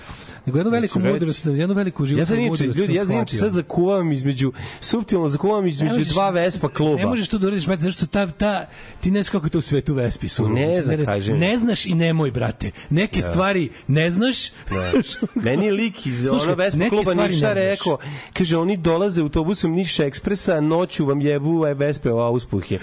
[0.45, 4.51] Nego jednu veliku mudrost, jednu veliku životnu Ja mudrost ljudi, ja sam sad zakuvam između,
[4.79, 6.95] suptilno zakuvam između Ne možeš- dva Vespa kluba.
[6.95, 8.65] Ne možeš to da uradiš, brate, zašto ta, ta,
[9.01, 10.49] ti ne znaš kako to u svetu Vespi su.
[10.49, 11.39] Ne znam, kažem.
[11.39, 12.71] Ne znaš i nemoj, brate.
[12.89, 14.49] Neke stvari ne znaš.
[14.71, 14.93] Ne.
[15.35, 17.97] Meni je lik iz Slušaj, ona Vespa kluba Niša ne rekao,
[18.33, 22.79] kaže, oni dolaze autobusom Niša ekspresa, noću vam jebu Vespe o auspuhe.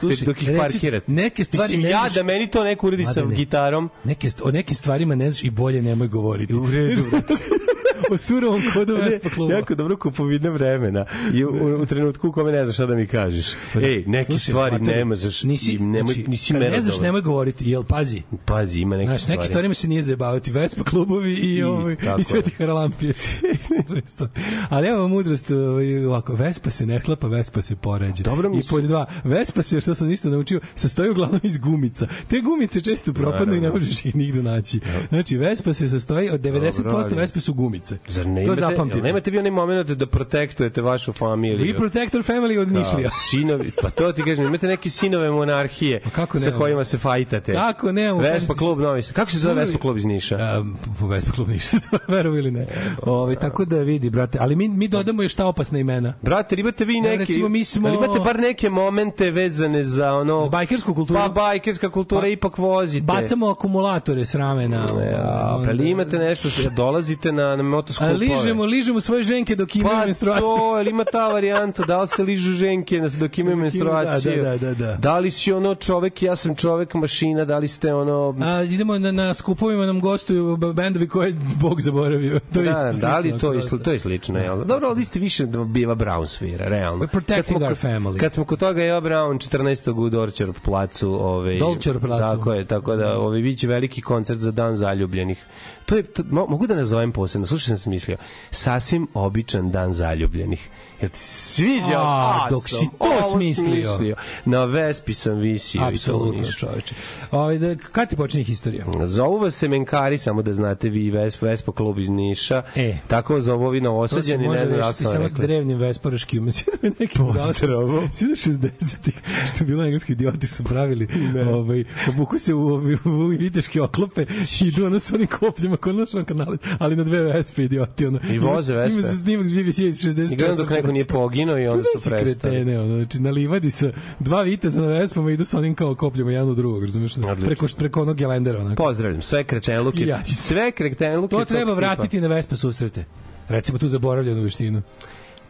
[0.00, 1.12] Slušaj, dok ih parkirate.
[1.12, 3.90] neke stvari Mislim, ja da meni to neko uradi sa Mladene, gitarom.
[4.04, 6.54] Neke, o nekim stvarima ne znaš i bolje nemoj govoriti.
[6.54, 7.02] U redu.
[8.10, 9.54] o surovom kodu Ne, Vespa kluba.
[9.54, 12.94] jako dobro kupovina vremena i u, u, u trenutku u kome ne znaš šta da
[12.94, 13.46] mi kažeš.
[13.74, 17.20] Ej, neke Slušaj, stvari mater, nema, znaš, nisi, nemoj, znači, nisi kad ne znaš, nemoj
[17.20, 19.38] govoriti, jel, pazi, Pazi, ima neke Znaš, stvari.
[19.38, 20.50] neke stvarima se nije zajebavati.
[20.52, 22.54] Vespa klubovi i, I, ovaj, tako i Sveti je.
[22.58, 23.14] Haralampije.
[24.68, 28.22] Ali evo mudrost, ovaj, ovako, Vespa se ne hlapa, Vespa se poređa.
[28.24, 32.06] Dobro mi I pod dva, Vespa se, što sam isto naučio, sastoji uglavnom iz gumica.
[32.28, 34.80] Te gumice često propadnu i ne možeš ih nigde naći.
[35.08, 37.83] Znači, Vespa se sastoji od 90% Dobro, ali- Vespe su gumice.
[38.08, 38.98] Zar ne to imate, zapamtite.
[38.98, 41.58] jel nemate vi onaj moment da protektujete vašu familiju?
[41.58, 43.08] We protect our family od Nišlija.
[43.08, 47.52] Da, sinovi, pa to ti kažem, imate neke sinove monarhije kako sa kojima se fajtate.
[47.52, 48.20] Kako nemamo?
[48.20, 49.14] Vespa klub Novi Sad.
[49.14, 50.60] Kako se zove Vespa klub iz Niša?
[50.60, 50.76] Um,
[51.10, 51.76] Vespa klub Niša,
[52.08, 52.66] verovo ili ne.
[53.02, 54.38] Ove, tako da vidi, brate.
[54.40, 56.14] Ali mi, mi dodamo još šta opasna imena.
[56.22, 60.12] Brate, imate vi Ja, neke, recimo, mi smo- ali imate bar neke momente vezane za
[60.12, 60.42] ono...
[60.42, 61.20] Za bajkersku kulturu.
[61.20, 63.04] Pa bajkerska kultura Pa, ipak vozite.
[63.04, 64.76] Bacamo akumulatore s ramena.
[64.76, 68.14] Ja, pa ali imate nešto, dolazite na, na A motoskupove.
[68.14, 70.46] ližemo, ližemo svoje ženke dok imaju Pa menstruaciju.
[70.46, 74.42] to, ili ima ta varijanta, da li se ližu ženke dok imaju menstruaciju?
[74.42, 74.94] da, da, da.
[74.94, 78.34] Da li si ono čovek, ja sam čovek mašina, da li ste ono...
[78.40, 82.40] A, idemo na, na skupovima nam gostuju bendovi koje je Bog zaboravio.
[82.54, 84.64] To je Da, isto da li to je, sli- to je slično, jel?
[84.64, 87.04] Dobro, ali ste više da Biva Brown svira, realno.
[87.04, 88.18] We're protecting Kad smo our family.
[88.18, 89.90] Kad smo kod toga Eva Brown 14.
[89.96, 92.36] u Dorčar placu, ovaj Dolčar placu.
[92.36, 95.44] Tako je, tako da ovaj biće veliki koncert za dan zaljubljenih.
[95.86, 97.46] To je to, mo, mogu da nazovem posebno.
[97.46, 98.16] Slušaj sam se mislio.
[98.50, 100.68] Sasvim običan dan zaljubljenih.
[101.04, 101.96] Jel ti se sviđa?
[101.96, 104.16] A, dok si to ovo smislio.
[104.44, 105.82] Na Vespi sam visio.
[105.82, 106.94] Apsolutno, čoveče.
[107.30, 108.84] Ovaj da kad ti počinje historija?
[109.06, 112.62] Zovu vas semenkari, samo da znate vi Vespa, Vespa klub iz Niša.
[112.76, 112.98] E.
[113.06, 113.80] Tako zovu ovi
[114.22, 116.44] se može ne znam da li rešiti sam samo s drevnim vesporaškim.
[116.44, 118.08] Da neki Pozdravo.
[118.12, 119.14] Svi da 60-ih,
[119.54, 121.08] što bilo engleski idioti su pravili,
[121.52, 124.22] ovaj, obuku se u, u, u viteške oklope
[124.60, 128.06] i idu ono sa onim kopljima kod našom kanalu, ali na dve vespe idioti.
[128.06, 128.20] Ono.
[128.32, 129.00] I voze vespe.
[129.00, 130.32] Ima se snimak s BBC iz 64.
[130.32, 132.24] I gledam dok neko nije poginuo i onda su prestali.
[132.24, 136.32] kretene, ono, znači na livadi sa dva viteza na vespama idu sa onim kao kopljama
[136.32, 137.16] jedan u drugog, razumeš?
[137.16, 137.46] Odlično.
[137.46, 138.82] Preko, preko onog gelendera, onako.
[138.82, 140.06] Pozdravljam sve kretenluke.
[140.06, 140.24] Ja.
[140.24, 141.36] Sve kretenluke.
[141.36, 143.04] To treba vratiti na vespe susrete.
[143.48, 144.82] Recimo tu zaboravljenu veštinu.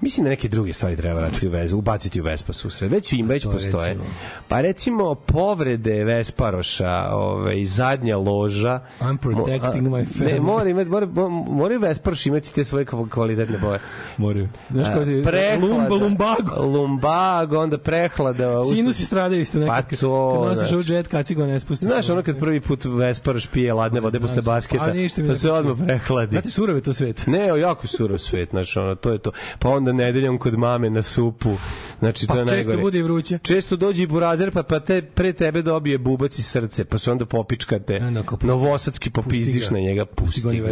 [0.00, 2.92] Mislim da neke druge stvari treba vratiti u vezu, ubaciti u Vespa susret.
[2.92, 3.88] Već im već to postoje.
[3.88, 4.04] recimo?
[4.48, 8.80] Pa recimo povrede Vesparoša, ovaj zadnja loža.
[9.00, 10.32] I'm protecting Mo- a, my family.
[10.32, 11.06] Ne, mora imati mora
[11.46, 13.78] mora Vesparoš imati te svoje kva- kvalitetne boje.
[14.16, 14.48] Moraju.
[14.70, 15.22] Znaš A, ko je?
[15.22, 15.66] prehlada.
[15.66, 16.62] Lumba, lumbago.
[16.62, 18.62] Lumbago, onda prehlada.
[18.62, 19.88] Sinusi stradaju isto nekad.
[19.90, 21.84] Pa to, Kad nosiš ovu jet kacigo ne spusti.
[21.84, 24.92] Znaš, ono kad prvi put Vesparoš pije ladne vode posle basketa, pa
[25.22, 26.30] ne se odmah prehladi.
[26.30, 27.26] Znate, surove to svet.
[27.26, 29.30] Ne, jako surov svet, znači ono, to je to.
[29.58, 31.56] Pa onda nedeljom kod mame na supu.
[31.98, 32.76] Znači, to Pa je često najgore.
[32.78, 33.38] bude i vruće.
[33.38, 37.12] Često dođe i burazer, pa, pa te, pre tebe dobije bubac i srce, pa se
[37.12, 37.94] onda popičkate.
[37.94, 40.68] E, pusti- Novosadski popizdiš pusti na njega, Pusti pusti ga, je ga.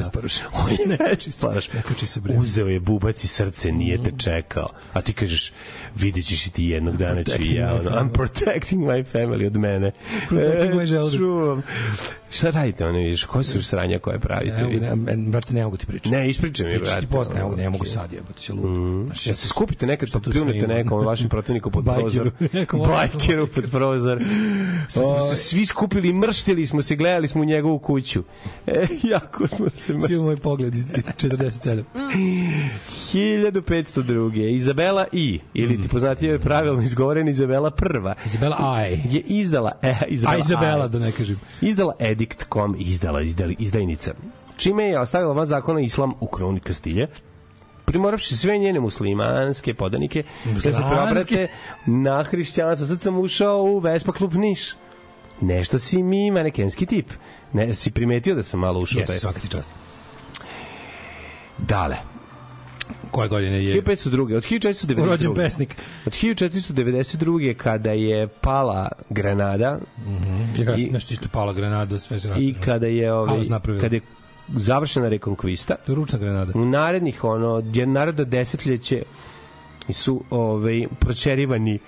[0.72, 1.68] Je Ne kači se, Vesparoš.
[1.68, 2.34] ne kači se, bre.
[2.34, 4.68] Uzeo je bubac i srce, nije te čekao.
[4.92, 5.52] A ti kažeš,
[5.96, 7.74] vidjet ćeš i ti jednog dana ću i ja.
[7.74, 7.90] Ono.
[7.90, 9.92] I'm protecting my family od mene.
[10.28, 11.16] Protecting my želudac.
[11.16, 11.62] čuvam.
[12.30, 14.62] Šta radite, ono, vidiš, koje su sranja koje pravite?
[14.62, 16.10] Ne, ne, ne, brate, ne mogu ti pričati.
[16.10, 17.00] Ne, ispričaj mi, brate.
[17.00, 19.04] ti posle, ne mogu, ne mogu sad, jebote, će ludo.
[19.06, 22.30] Znaš, Ja se skupite nekad pa pljunete nekom vašem protivniku pod prozor.
[22.88, 24.22] Bajkeru pod prozor.
[24.88, 28.22] Smo se svi skupili mrštili smo se, gledali smo u njegovu kuću.
[28.66, 30.22] E, jako smo se Svi mrštili.
[30.22, 31.82] moj pogled iz 47.
[33.14, 34.48] 1502.
[34.48, 35.88] Izabela I, ili Mm.
[35.88, 38.90] ti poznatije je pravilno izgovorena Izabela prva, Izabela Aj.
[38.92, 40.88] je izdala, e, Izabela, A Izabela, Aj.
[40.88, 41.40] da ne kažem.
[41.60, 44.12] izdala edikt kom izdala izdali, izdajnica
[44.56, 47.06] čime je ostavila van zakona islam u kroni Kastilje
[47.84, 51.48] primoravši sve njene muslimanske podanike da se preobrate
[51.86, 52.86] na hrišćanstvo.
[52.86, 54.60] Sad sam ušao u Vespa klub Niš.
[55.40, 57.10] Nešto si mi manekenski tip.
[57.52, 59.18] Ne, si primetio da sam malo ušao Jesi, taj.
[59.18, 59.70] svaka ti čast.
[61.58, 61.96] Dale.
[63.12, 64.36] Koje godine je 1502.
[64.36, 65.04] Od 1492.
[65.04, 65.76] rođen pesnik?
[66.06, 67.54] Od 1492.
[67.54, 69.78] kada je pala Granada
[70.56, 73.40] Je ga I- nešto isto pala granada, sve se i kada je ovaj,
[73.80, 74.00] kada je
[74.48, 76.52] završena rekonkvista, je ručna granada.
[76.54, 79.02] u narednih ono je narodno desetljeće
[79.90, 81.78] su ovaj pročerivani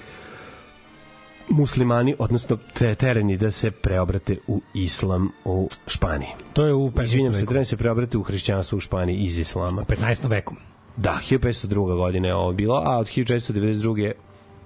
[1.48, 6.28] muslimani odnosno te, tereni da se preobrate u islam u Španiji.
[6.52, 7.04] To je u 15.
[7.04, 7.48] Izvinjam se, veku.
[7.48, 9.82] tereni se preobrate u hrišćanstvo u Španiji iz islama.
[9.82, 10.28] U 15.
[10.28, 10.54] veku.
[10.96, 11.96] Da, 1502.
[11.96, 14.12] godine je ovo bilo, a od 1492.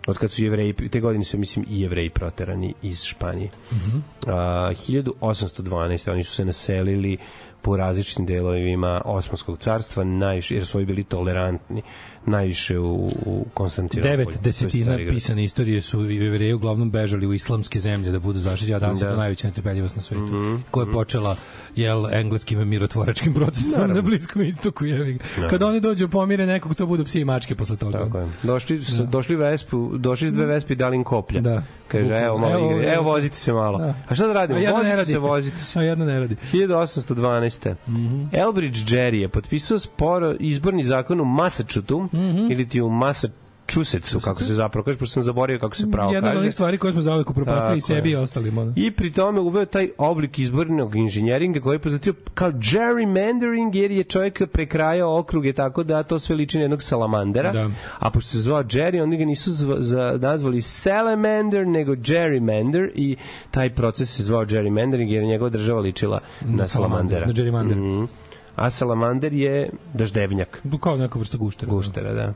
[0.07, 3.51] od kad su jevreji, te godine su, mislim, i jevreji proterani iz Španije.
[3.73, 3.75] Mm.
[3.75, 4.01] -hmm.
[4.27, 6.11] 1812.
[6.11, 7.19] oni su se naselili
[7.63, 11.83] po različitim delovima Osmanskog carstva, najviše, jer su ovi bili tolerantni,
[12.27, 12.95] najviše u,
[13.27, 14.11] u Konstantinopolju.
[14.11, 18.75] Devet je desetina pisane istorije su jevreji uglavnom bežali u islamske zemlje da budu zaštićeni,
[18.75, 19.11] a danas je Da.
[19.11, 20.23] to najveća netrpeljivost na svetu.
[20.23, 20.61] Mm -hmm.
[20.71, 21.37] Koja je počela
[21.77, 24.85] jel, engleskim mirotvoračkim procesom na Bliskom istoku.
[24.85, 25.19] Jevi.
[25.37, 25.49] ga.
[25.49, 27.99] Kad oni dođu pomire nekog, to budu psi i mačke posle toga.
[27.99, 28.27] Tako je.
[28.43, 31.41] Došli, su, došli, vespu, došli s dve vespe i dali im koplja.
[31.41, 31.63] Da.
[31.89, 32.93] Kaže, evo, malo Evo, igre.
[32.95, 33.03] evo.
[33.05, 33.79] vozite se malo.
[33.79, 33.95] Da.
[34.09, 34.59] A šta da radimo?
[34.61, 35.13] ne Vozite radi.
[35.13, 35.79] se, vozite se.
[35.79, 36.37] A jedna ne radi.
[36.53, 37.75] 1812.
[37.87, 38.29] Mm -hmm.
[38.35, 42.53] Elbridge Gerry je potpisao sporo izborni zakon u Massachusettsu mm -hmm.
[42.53, 46.29] ili ti u Massachusettsu, kako se zapravo kaže, pošto sam zaboravio kako se pravo Jedna
[46.29, 46.39] od kaže.
[46.39, 48.59] onih stvari koje smo zauvek upropastili i sebi i ostalim.
[48.59, 48.73] Ono.
[48.77, 54.05] I pri tome uveo taj oblik izbornog inženjeringa koji je poznatio kao gerrymandering jer je
[54.05, 57.53] čovjek prekrajao okruge tako da to sve liči na jednog salamandera.
[57.53, 57.71] Da.
[57.99, 63.17] A pošto se zvao Jerry, oni ga nisu zva, za, nazvali salamander, nego gerrymander i
[63.51, 67.27] taj proces se zvao gerrymandering jer je njegova država ličila na salamandera.
[67.27, 67.77] Na gerrymander.
[67.77, 68.05] Mhm.
[68.59, 70.63] A salamander je daždevnjak.
[70.81, 71.71] Kao neka vrsta guštera.
[71.71, 72.33] Guštera, da.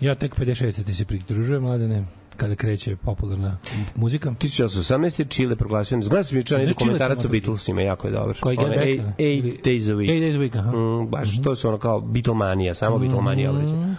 [0.00, 0.84] Ja tek 56.
[0.84, 2.04] ti se pridružujem, mladene,
[2.36, 3.56] kada kreće popularna
[3.94, 4.30] muzika.
[4.30, 5.20] 1818.
[5.20, 5.98] je Chile proglasio.
[5.98, 8.36] Gledao sam juče onaj dokumentarac o Beatlesima, jako je dobar.
[8.40, 10.10] Koji Back, Eight, eight Days a Week.
[10.10, 10.70] Eight Days a Week, aha.
[10.72, 13.58] Mm, baš, to su ono kao Beatlemanija, samo Beatlemanija Mhm.
[13.58, 13.94] odlično.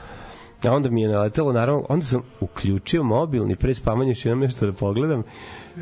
[0.63, 4.65] A onda mi je naletelo, naravno, onda sam uključio mobilni pre spavanja još jednom nešto
[4.65, 5.23] da pogledam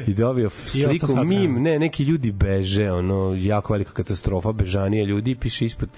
[0.07, 5.31] i dobio sliku, sat mim, ne, neki ljudi beže, ono, jako velika katastrofa, bežanije ljudi,
[5.31, 5.89] i piše ispod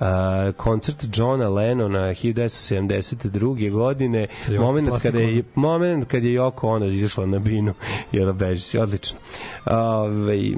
[0.00, 3.70] Uh, koncert Johna Lennona 1972.
[3.70, 7.74] godine je moment kada je moment kad je Joko ono izašla na binu
[8.12, 9.18] i ona beži odlično
[9.66, 10.56] Ove, i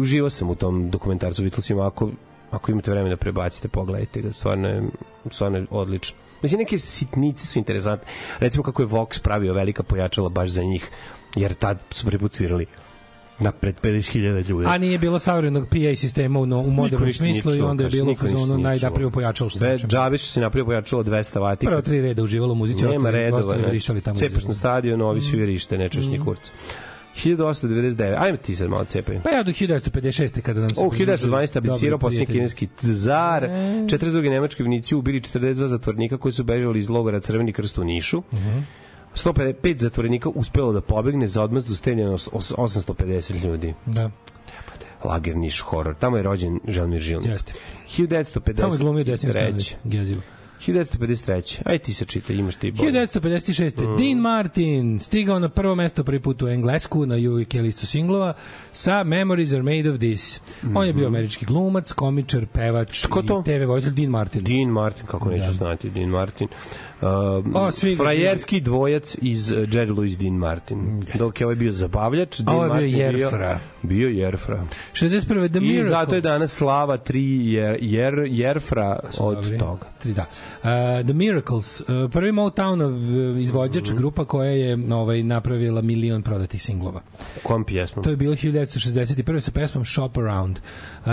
[0.00, 2.10] uživao sam u tom dokumentarcu Beatlesima ako,
[2.50, 4.82] ako imate vremena prebacite pogledajte ga stvarno je,
[5.30, 8.06] stvarno je odlično Mislim, neke sitnice su interesantne.
[8.38, 10.90] Recimo kako je Vox pravio velika pojačala baš za njih,
[11.36, 12.66] jer tad su prvi put svirali
[13.40, 14.66] na pred 50.000 ljudi.
[14.68, 18.14] A nije bilo savremenog PA sistema u, no, u modernom smislu i onda je bilo
[18.14, 18.94] fazonu nije najda čuo.
[18.94, 19.86] prvo pojačalo što Sve, znači.
[19.86, 21.66] džabe što se napravio pojačalo 200 vati.
[21.66, 23.38] Prvo tri reda uživalo muzici, ostali, redova.
[23.38, 24.00] ostali ne.
[24.00, 24.16] tamo.
[24.16, 26.52] Cepaš na stadionu, ovi svi verište, nečeš ni kurca.
[27.16, 28.14] 1899.
[28.18, 29.20] Ajme ti sad malo cepaj.
[29.24, 30.40] Pa ja do 1956.
[30.40, 30.80] kada nam se...
[30.80, 31.56] O, u pridružili 1912.
[31.56, 33.42] abdicirao dobri posljednji kineski zar.
[33.42, 34.30] 42.
[34.30, 38.22] nemački vojnici ubili 42 zatvornika koji su bežali iz logora Crveni krst u Nišu.
[39.14, 43.74] 155 zatvorenika uspelo da pobegne za odmazdu steljeno 850 ljudi.
[43.86, 44.10] Da,
[45.04, 45.94] Lager Niš horor.
[45.94, 47.30] Tamo je rođen Želmir Žilnik.
[47.30, 47.52] jeste.
[47.98, 48.56] 1953.
[48.56, 49.74] Tamo je glumio Desin Stanović.
[49.84, 50.20] Gezivo.
[50.60, 51.58] 1953.
[51.64, 52.92] Aj ti se čita, imaš ti bolje.
[52.92, 53.60] 1956.
[53.78, 53.96] Mm.
[53.98, 58.34] Dean Martin stigao na prvo mesto prvi put u Englesku na UK listu singlova
[58.72, 60.40] sa Memories are made of this.
[60.74, 63.12] On je bio američki glumac, komičar, pevač Mhm.
[63.12, 63.40] Ko to?
[63.40, 64.42] i TV vojitelj Dean Martin.
[64.42, 65.52] Dean Martin, kako neću Da.
[65.52, 66.48] znati, Dean Martin.
[67.02, 71.02] Um, O, svi frajerski dvojac iz Jerry Lewis Dean Martin.
[71.14, 73.58] Dok je ovaj bio zabavljač, Dean je bio Martin Jerfra.
[73.82, 74.64] Bio Jerfra.
[74.94, 75.20] 61.
[75.48, 75.88] The I Miracles.
[75.88, 79.58] zato je danas slava tri jer, jer, Jerfra od Dobri.
[79.58, 79.86] toga.
[79.98, 80.26] Tri, da.
[80.60, 80.66] Uh,
[81.04, 82.92] The Miracles, uh, prvi Motownov
[83.32, 83.96] uh, izvođač, Mhm.
[83.96, 87.00] grupa koja je ovaj, napravila milion prodatih singlova.
[87.42, 88.04] Kom pjesmom?
[88.04, 89.40] To je bilo 1961.
[89.40, 90.58] sa pesmom Shop Around.
[90.58, 91.04] Uh,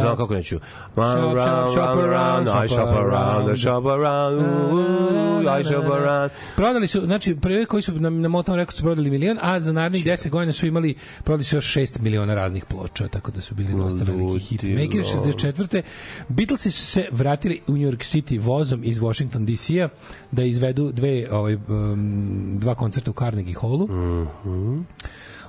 [0.00, 0.58] Znam kako neću.
[0.92, 4.40] Shop, around, shop, shop around, around, I shop around, I shop around,
[5.60, 6.30] I shop around.
[6.56, 9.72] Prodali su, znači, prvi koji su na, na Motown Records su prodali milion, a za
[9.72, 10.94] narednih 10 godina su imali,
[11.24, 14.62] prodali su još 6 miliona raznih ploča, tako da su bili dosta veliki hit.
[14.62, 15.82] Maker 64.
[16.28, 19.88] Beatlesi su se vratili u New York City vozom iz Washington DC-a
[20.30, 23.88] da izvedu dve, ovaj, um, dva koncerta u Carnegie Hallu.
[23.88, 24.80] Mhm.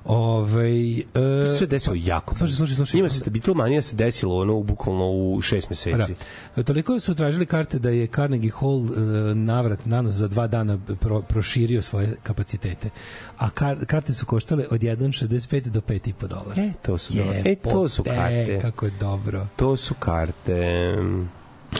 [0.05, 2.33] Ovaj, e, To se sve desilo jako.
[2.35, 2.99] Slušaj, slušaj, slušaj.
[2.99, 6.13] Ima se, Beatlemania se desilo ono, u bukvalno u šest meseci.
[6.55, 6.63] Da.
[6.63, 11.21] Toliko su tražili karte da je Carnegie Hall e, navrat nanos za dva dana pro,
[11.21, 12.89] proširio svoje kapacitete.
[13.37, 16.61] A kar, karte su koštale od 1,65 do 5,5 dolara.
[16.61, 17.33] E, to su, dobro.
[17.45, 18.59] e, to su karte.
[18.61, 19.47] Kako je dobro.
[19.55, 20.95] To su karte.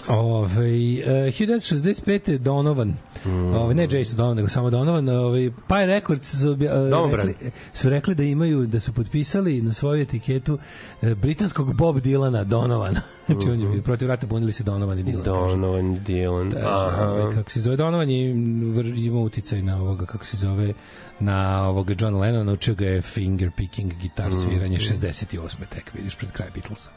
[0.08, 2.38] Ove, uh, 1965.
[2.38, 2.94] Donovan.
[3.26, 3.56] Mm.
[3.56, 5.10] Ove, ne Jason Donovan, nego samo Donovan.
[5.10, 10.02] Ove, Pie Records su, uh, rekli, su rekli da imaju, da su potpisali na svoju
[10.02, 10.54] etiketu
[11.02, 13.02] uh, britanskog Bob Dylana Donovana.
[13.28, 15.24] znači on je protiv rata bunili se Donovan i Dylan.
[15.24, 15.30] kaže.
[15.30, 16.52] Donovan Dylan.
[16.52, 17.10] Kaže, Aha.
[17.10, 20.74] ovaj, kako se zove Donovan je vr- ima uticaj na ovoga kako se zove
[21.20, 25.56] na ovoga John Lennon naučio ga je finger picking gitar sviranje 68.
[25.70, 26.92] tek vidiš pred kraj Beatlesa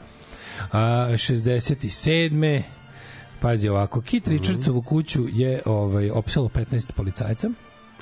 [0.71, 2.63] a 67.
[3.39, 7.49] Pazi ovako, Kit Richardsovu kuću je ovaj opsalo 15 policajca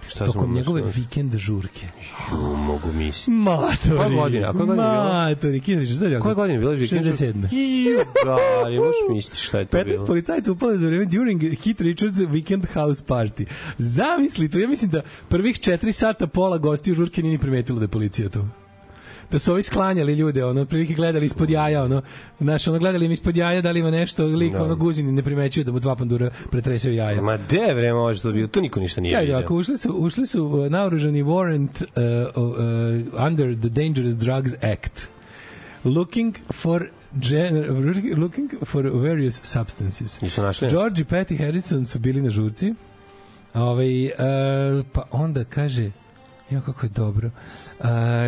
[0.09, 1.01] Šta tokom njegove našli?
[1.01, 1.87] vikend žurke.
[2.31, 3.31] Ju, mogu misliti.
[3.31, 3.97] Matori.
[3.97, 4.51] Koja godina?
[4.53, 5.03] Koja godina?
[5.03, 6.23] Matori, Kit znaš kako?
[6.23, 6.71] Koje godine je bilo?
[6.73, 7.53] 67.
[7.85, 10.05] Ju, da, ne možeš misliti šta je to 15 bilo.
[10.05, 13.45] policajaca upale za vreme during Keith Richards Weekend House Party.
[13.77, 17.83] Zamisli to, ja mislim da prvih 4 sata pola gostiju žurke nije ni primetilo da
[17.83, 18.45] je policija tu
[19.33, 22.01] da su ovi sklanjali ljude, ono, prilike gledali ispod jaja, ono,
[22.39, 24.63] znaš, ono, gledali im ispod jaja da li ima nešto, lik, Da.
[24.63, 27.21] ono, guzini ne primećuju da mu dva pandura pretresaju jaja.
[27.21, 29.37] Ma de bre, može to bilo, to niko ništa nije vidio.
[29.37, 35.09] ako ušli su, ušli su uh, naoružani warrant uh, uh, under the Dangerous Drugs Act
[35.83, 36.89] looking for
[38.17, 40.21] looking for various substances.
[40.21, 40.69] Nisu našli?
[40.69, 42.73] George i Patty Harrison su bili na žurci.
[43.53, 44.11] Ovaj, uh,
[44.93, 45.91] pa onda kaže
[46.53, 47.29] Ja, kako je dobro.
[47.79, 47.85] Uh,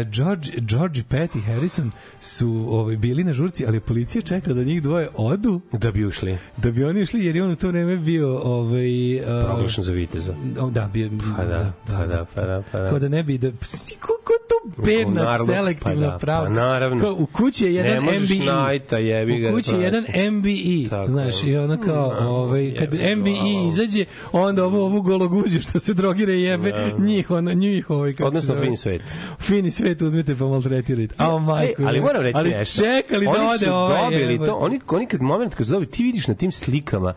[0.08, 4.82] George, George i Patty Harrison su ovaj, bili na žurci, ali policija čeka da njih
[4.82, 6.38] dvoje odu Da bi ušli.
[6.58, 9.94] da bi oni išli, jer je on u to vreme bio ovaj, uh, Proglašen za
[9.94, 10.34] viteza.
[10.60, 12.90] O, da, bio, Pa da, pa da, pa da, pa da.
[12.90, 13.52] Kao da ne bi da...
[13.52, 16.44] Psi, ko- ko to bedna Naravno, selektivna pa da, prava.
[16.44, 17.02] pa naravno.
[17.02, 18.46] Kao, u kući je jedan Ne možeš MBE.
[18.46, 20.32] najta, jebi ga, U kući je da jedan praviš.
[20.32, 20.90] MBE.
[20.90, 23.32] Tako znaš, i ona kao, Mm, ovaj, kad MBE
[23.70, 28.28] izađe, onda ovo, ovu gologuziju što se drogire i jebe, njih, ono, njih, ovaj, kako
[28.28, 29.02] Odnosno, fin svet.
[29.40, 31.16] Fini svet uzmite pa maltretirajte.
[31.18, 31.82] A, majko.
[31.82, 32.84] E, ali moram reći ali nešto.
[32.84, 34.04] čekali da oni ode su ovaj.
[34.04, 34.50] dobili jebote.
[34.50, 37.14] to, oni, oni kad moment kad zove, ti vidiš na tim slikama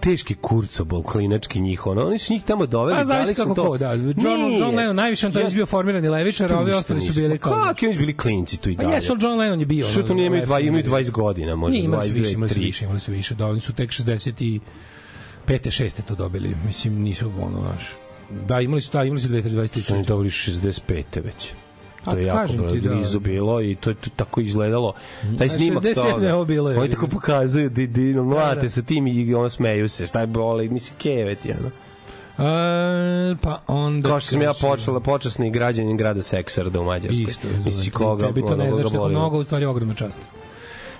[0.00, 2.98] teški kurcobol, klinački njih, ono, oni su njih tamo doveli.
[3.08, 3.66] Pa su kako to.
[3.66, 3.92] ko, da.
[3.92, 4.58] John, Nije.
[4.58, 7.38] John Lennon najviše on to Ja- je bio formirani levičar, a ovi ostali su bili
[7.38, 7.52] Pa kao...
[7.52, 8.94] Kako oni su bili klinci tu i Pa dalje?
[8.94, 9.86] jesu, ali John Lennon je bio.
[9.86, 10.68] Što to nije imaju, dva, levičar.
[10.68, 12.64] imaju 20 godina, možda Nije, imali su 22, više, imali su 3.
[12.64, 13.34] više, imali su više.
[13.34, 14.60] Da, oni su tek 60 i
[15.46, 16.56] pete, šeste to dobili.
[16.66, 17.84] Mislim, nisu ono, znaš.
[18.30, 19.80] Da, imali su, da, imali su 2023.
[19.80, 21.02] su oni dobili 65.
[21.14, 21.52] već.
[22.04, 22.94] A, To je jako ti, da.
[22.94, 24.92] blizu bilo i to je tako izgledalo.
[25.38, 26.26] Taj snimak 67 toga.
[26.26, 26.78] je ovo bilo, je.
[26.78, 28.68] Oni tako pokazuju di, di, mlate da.
[28.68, 30.06] sa tim i ono smeju se.
[30.06, 30.68] Šta je bole?
[30.68, 31.70] Mislim, kevet je, ono.
[32.38, 34.08] A, pa onda...
[34.08, 37.24] Kao što sam ja počela, počasni građanin grada Seksarda u Mađarskoj.
[37.28, 39.10] Isto, Misli koga, Tebi to ne znači tako boli.
[39.10, 40.18] mnogo, u stvari ogromna čast.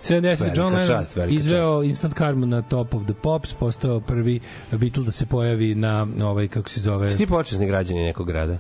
[0.05, 0.41] 70.
[0.41, 4.41] Velika John Lennon izveo Instant Karma na Top of the Pops, postao prvi
[4.73, 7.07] Beatle da se pojavi na ovaj, kako se zove...
[7.07, 8.59] Jesi ti počasni građanin nekog grada?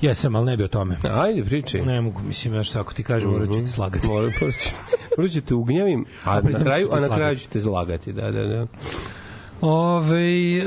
[0.00, 0.98] Jesam, ali ne bi o tome.
[1.02, 1.82] Ajde, pričaj.
[1.82, 4.08] Ne mogu, mislim, znaš, ako ti kažem, morat ću ti slagati.
[4.08, 4.30] Moram
[5.16, 7.20] Morat ću te ugnjavim, a, pritom na kraju, te a na slagati.
[7.20, 8.12] kraju ću te zlagati.
[8.12, 8.66] Da, da, da.
[9.60, 10.62] Ove, e,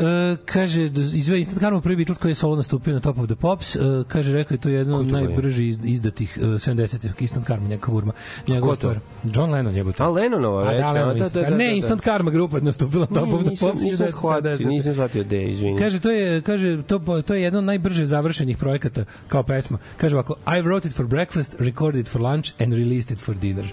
[0.45, 0.83] kaže,
[1.13, 3.79] izve Instant Karma prvi Beatles koji je solo nastupio na Top of the Pops, e,
[4.07, 7.91] kaže, rekao je to je jedno od najbrže iz- izdatih e, 70-ih, Instant Karma, neka
[7.91, 8.13] burma.
[8.47, 8.75] To?
[8.75, 8.99] stvar.
[9.23, 10.03] John Lennon je to.
[10.03, 11.71] A Lennonova reč, da, Lennon, da, da, da, da, Ne, da.
[11.71, 13.83] Instant Karma grupa je nastupila na Top of the Pops.
[13.83, 14.67] Nisam shvatio, 1970.
[14.69, 15.79] nisam shvatio da je, izvini.
[15.79, 19.77] Kaže to je kaže to to je jedan od najbrže završenih projekata kao pesma.
[19.97, 23.35] Kaže ovako I wrote it for breakfast, recorded it for lunch and released it for
[23.35, 23.65] dinner.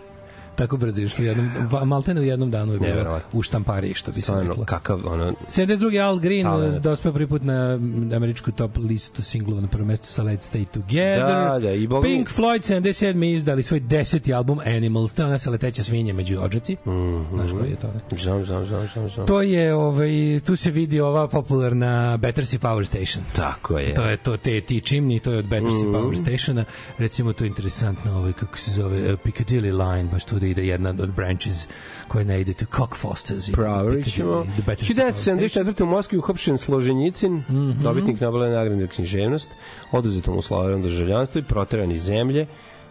[0.57, 1.51] Tako brzo išlo u jednom
[1.85, 4.65] maltene u jednom danu je bilo u štampariji što bi se reklo.
[4.65, 5.77] kakav, ono, 72.
[6.01, 6.79] Al Green Talent.
[6.79, 10.67] dospeo prvi put na mm, američku top listu singlova na prvo mesto sa Let's Stay
[10.67, 11.19] Together.
[11.19, 13.25] Da, da, i Boga mi- Pink Floyd 77.
[13.27, 15.15] izdali svoj deseti album Animals.
[15.15, 16.75] To je ona sa leteća svinja među odžaci.
[16.77, 16.91] Mm.
[16.91, 17.25] -hmm.
[17.35, 17.87] Znaš koji je to?
[17.87, 18.19] Ne?
[18.19, 19.27] znam, znam, znam, znam, znam.
[19.27, 20.09] To je, ovaj,
[20.41, 23.25] tu se vidi ova popularna Battersea Power Station.
[23.35, 23.95] Tako je.
[23.95, 25.95] To je to te ti čimni, to je od Battersea Mhm.
[25.95, 26.65] Power Stationa.
[26.99, 29.57] Recimo to je interesantno, ovaj kako se zove uh, Piccadilly
[29.89, 31.69] line, baš tu da ide jedna od branches
[32.09, 33.49] koja ne ide to Cockfosters.
[33.49, 34.31] i Provjerit ćemo.
[34.33, 35.39] Piccadilly, the Battersea Power Station.
[35.39, 35.83] 1974.
[35.83, 37.71] u Moskvi uhapšen Složenjicin, Mhm.
[37.83, 39.49] dobitnik Nobelove nagrade za književnost,
[39.93, 42.47] oduzeto mu Slovenom državljanstvo i proteran iz zemlje.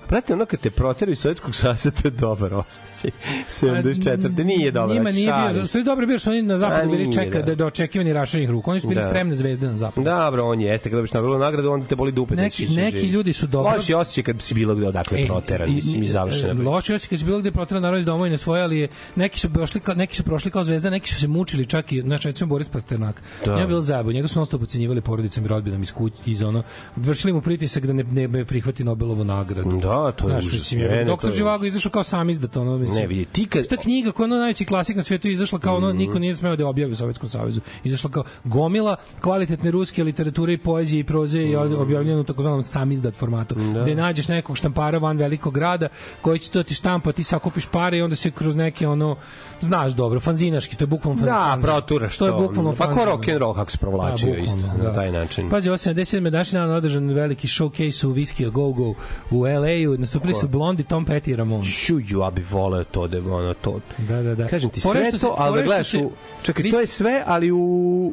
[0.05, 3.11] Prate, ono kad te proteraju iz Sovjetskog savjeza, to je dobar osjećaj.
[3.49, 4.43] 74.
[4.45, 4.93] Nije dobro.
[4.93, 7.43] Njima nije bio, sve dobro bio što oni na zapadu bili čeka da.
[7.43, 8.71] da, da očekivani rašenih ruku.
[8.71, 9.07] Oni su bili Da.
[9.07, 10.05] spremne zvezde na zapadu.
[10.05, 12.35] Dobro, on jeste, kad dobiš Nobelovu nagradu, onda te boli dupe.
[12.35, 15.69] da Neki- si neki ljudi su dobro- Loši osjećaj kad si bilo gde odakle proteran,
[15.69, 16.61] mislim, i završena.
[16.61, 19.39] e, Loši osjećaj kad su bilo gde proteran narod iz domovine svoje, ali je, neki
[19.39, 22.27] su prošli kao neki su prošli kao zvezda, neki su se mučili čak i znači
[22.27, 23.21] recimo Boris Pasternak.
[23.39, 23.45] Da.
[23.45, 23.51] Da.
[23.51, 26.63] Njega je bilo zajebo, njega su non-stop ocenjivali porodicom i rodbinom iz kuće iz ono
[26.95, 29.69] vršili mu pritisak da ne ne, ne prihvati Nobelovu nagradu.
[29.71, 30.53] Da, to je Znaš, užas.
[30.53, 33.01] mislim, je, Doktor je Živago izašao kao sam izdat, ono, mislim.
[33.01, 33.67] Ne, vidi, ti kad...
[33.67, 36.55] Ta knjiga koja je ono najveći klasik na svetu izašla kao ono niko nije smeo
[36.55, 37.61] da je objavi u Sovjetskom savezu.
[37.83, 43.15] Izašla kao gomila kvalitetne ruske literature i poezije i proze i objavljena u takozvanom samizdat
[43.15, 43.55] formatu.
[43.55, 43.81] Da.
[43.81, 45.87] Gde nađeš nekog štampara van velikog grada
[46.21, 49.15] koji će to ti štampa, ti sakupiš pare i onda se kroz neke ono
[49.61, 52.37] znaš dobro, fanzinaški, to je bukvalno fan- Da, proturaš To je to.
[52.37, 55.49] bukvalno Pa ko rock and roll kako se provlačio Da, isto, bukvalno, na taj način.
[55.49, 56.29] Pazi, 87.
[56.29, 58.93] današnji dan održan veliki showcase u Whiskey a Go Go
[59.31, 59.45] u
[59.87, 59.97] LA-u.
[59.97, 61.67] Nastupili su Blondie, Tom Petty i Ramones.
[61.67, 63.79] Šuđu, ja bih voleo to da ono to.
[63.99, 64.47] Da, da, da.
[64.47, 66.11] Kažem ti sve to, ali da gledaš se- u
[66.43, 67.57] Čekaj, vi to je sve, ali u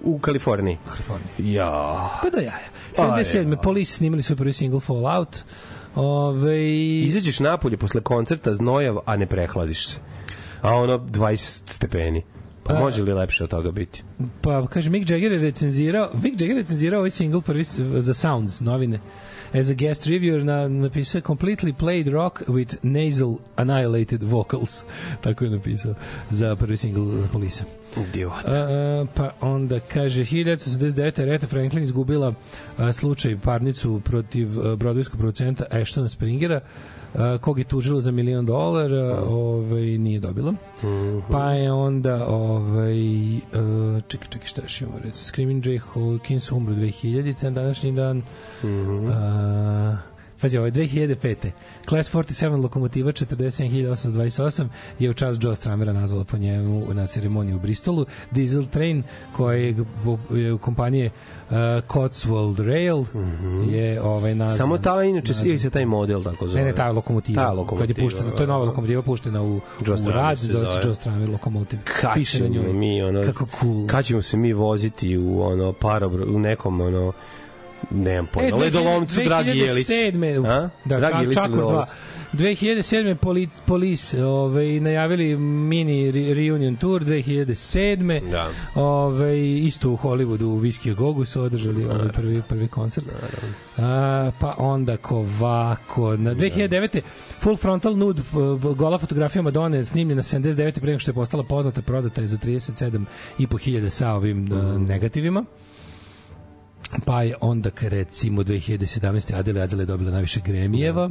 [0.04, 0.78] u Kaliforniji.
[0.86, 1.54] Kaliforniji.
[1.54, 2.10] Ja.
[2.22, 2.68] Pa da jaja.
[2.98, 3.50] Aj, 77.
[3.50, 3.56] ja.
[3.56, 5.38] Police snimali svoj prvi single Fallout.
[5.96, 10.00] Ove, Izađeš napolje posle koncerta znojav, a ne prehladiš se.
[10.62, 12.22] A ono 20 stepeni.
[12.64, 14.02] Pa Pa- može li lepše od toga biti?
[14.40, 17.64] pa kaže Mick Jagger je recenzirao, Mick Jagger je recenzirao ovaj single prvi
[17.98, 19.00] za Sounds novine.
[19.54, 24.84] As a guest reviewer na, napisao je completely played rock with nasal annihilated vocals.
[25.24, 25.94] Tako je napisao
[26.30, 27.64] za prvi single za.
[28.08, 28.32] Idiot.
[28.44, 31.24] A, pa onda kaže 1979.
[31.24, 32.34] Reta Franklin izgubila
[32.78, 36.68] a, slučaj parnicu protiv a, brodovijskog producenta Ashtona Springera a,
[37.40, 40.54] kog je tužila za milion dolara ovaj, nije dobila
[41.30, 42.96] pa je onda ovaj,
[43.36, 44.98] a, čekaj, čekaj šta još imamo?
[45.04, 48.22] Reći Screaming Jay Hawkins umro 2000 ten današnji dan
[49.12, 49.96] a,
[50.42, 51.50] Pazi, ovo je 2005.
[51.88, 54.66] Class 47 lokomotiva 47828
[54.98, 58.06] je u čast Joe Stramera nazvala po njemu na ceremoniji u Bristolu.
[58.30, 59.02] Diesel Train
[59.36, 59.74] koja je,
[60.54, 61.56] u kompanije uh,
[61.88, 63.04] Cotswold Rail
[63.70, 64.58] je ovaj nazvan.
[64.58, 66.60] Samo ta, inače, nazvan- se taj model tako zove?
[66.60, 67.42] Ne, ne, ta lokomotiva.
[67.42, 70.66] Ta Kad je lokomotiva, puštena, to je nova lokomotiva puštena u, Joe u rad, zove
[70.66, 70.80] se.
[70.84, 71.78] Joe Stramer lokomotiv.
[72.00, 73.86] Kad ćemo mi, ono, Kako cool.
[73.86, 77.12] kad ćemo se mi voziti u ono parobro, u nekom ono
[77.94, 78.56] Nemam pojma.
[78.56, 79.86] Ledolomcu, Dragi Jelić.
[79.86, 80.46] 2007.
[80.48, 80.68] A?
[80.84, 81.56] Da, Dragi Jelić Čakor 2.
[81.56, 81.88] Ledolomac.
[82.32, 83.14] 2007.
[83.14, 88.30] Poli, polis ovaj, najavili mini re- reunion tour 2007.
[88.30, 88.50] Da.
[88.74, 93.06] Ovaj, isto u Hollywoodu u Whiskey a Gogu su održali ovaj prvi, prvi koncert.
[93.76, 96.16] A, pa onda kovako.
[96.16, 97.00] Na 2009.
[97.40, 98.22] Full frontal nude
[98.76, 100.80] gola fotografija Madone snimljena 79.
[100.80, 104.84] pre nego što je postala poznata, prodata je za 37.500 sa ovim mm.
[104.86, 105.44] negativima.
[107.00, 109.34] Pa je onda recimo 2017.
[109.34, 111.10] Adele Adele je dobila najviše Gremijeva.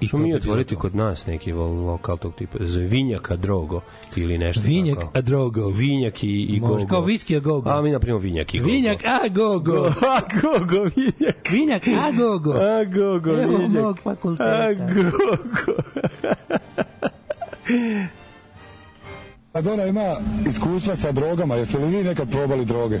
[0.00, 2.58] I Što to mi otvoriti kod nas neki lo- lokal tog tipa?
[2.60, 3.80] Za Vinjaka Drogo
[4.16, 5.10] ili nešto Vinjak tako.
[5.14, 5.68] a drogo.
[5.68, 6.86] Vinjak i, i Gogo.
[6.86, 7.70] kao viski a gogo.
[7.70, 8.72] A mi napravimo Vinjak i Gogo.
[8.72, 9.72] Vinjak a gogo.
[10.08, 11.50] A Gogo, Vinjak.
[11.50, 12.52] Vinjak a gogo.
[12.52, 13.72] A Gogo, Evo Vinjak.
[13.74, 14.44] mog fakulteta.
[14.60, 15.82] A Gogo.
[19.54, 21.54] Maradona ima iskustva sa drogama.
[21.54, 23.00] Jeste li vi nekad probali droge?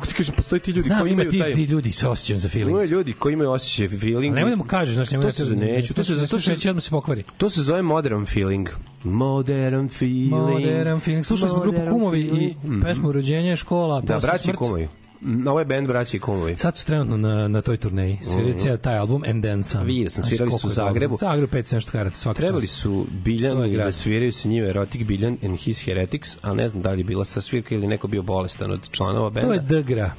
[0.00, 1.52] Dok ti kažem, postoji ti ljudi Znam, koji ima imaju ti, taj...
[1.54, 2.70] ti ljudi sa osjećajem za feeling.
[2.76, 4.32] Ima ljudi koji imaju osjećaj feeling.
[4.32, 6.28] A nemoj da mu kažeš, znaš, nemoj to da se, neću, to se, ne zato
[6.28, 7.24] smiješ što reći, odmah se pokvari.
[7.38, 8.68] To se zove modern feeling.
[9.04, 10.30] Modern feeling.
[10.30, 11.26] Modern feeling.
[11.26, 12.56] Slušali smo grupu Kumovi i feeling.
[12.64, 12.80] Mhm.
[12.80, 14.88] pesmu Rođenje, škola, Da, braći kumovi.
[15.22, 16.56] Mm, Ovo je band braći i kumovi.
[16.56, 18.18] Sad su trenutno na, na toj turneji.
[18.24, 19.84] Sviraju ceo taj album And Then Some.
[19.84, 20.70] Vidio sam, svirali su u.
[20.70, 21.16] Zagrebu.
[21.16, 22.78] Zagreb 5 nešto karata, svaka Trebali čast.
[22.78, 26.82] su Biljan i da sviraju sa njime Erotic Biljan and His Heretics, a ne znam
[26.82, 29.48] da li je bila sa svirka ili neko bio bolestan od članova benda.
[29.48, 30.10] To je Dgra.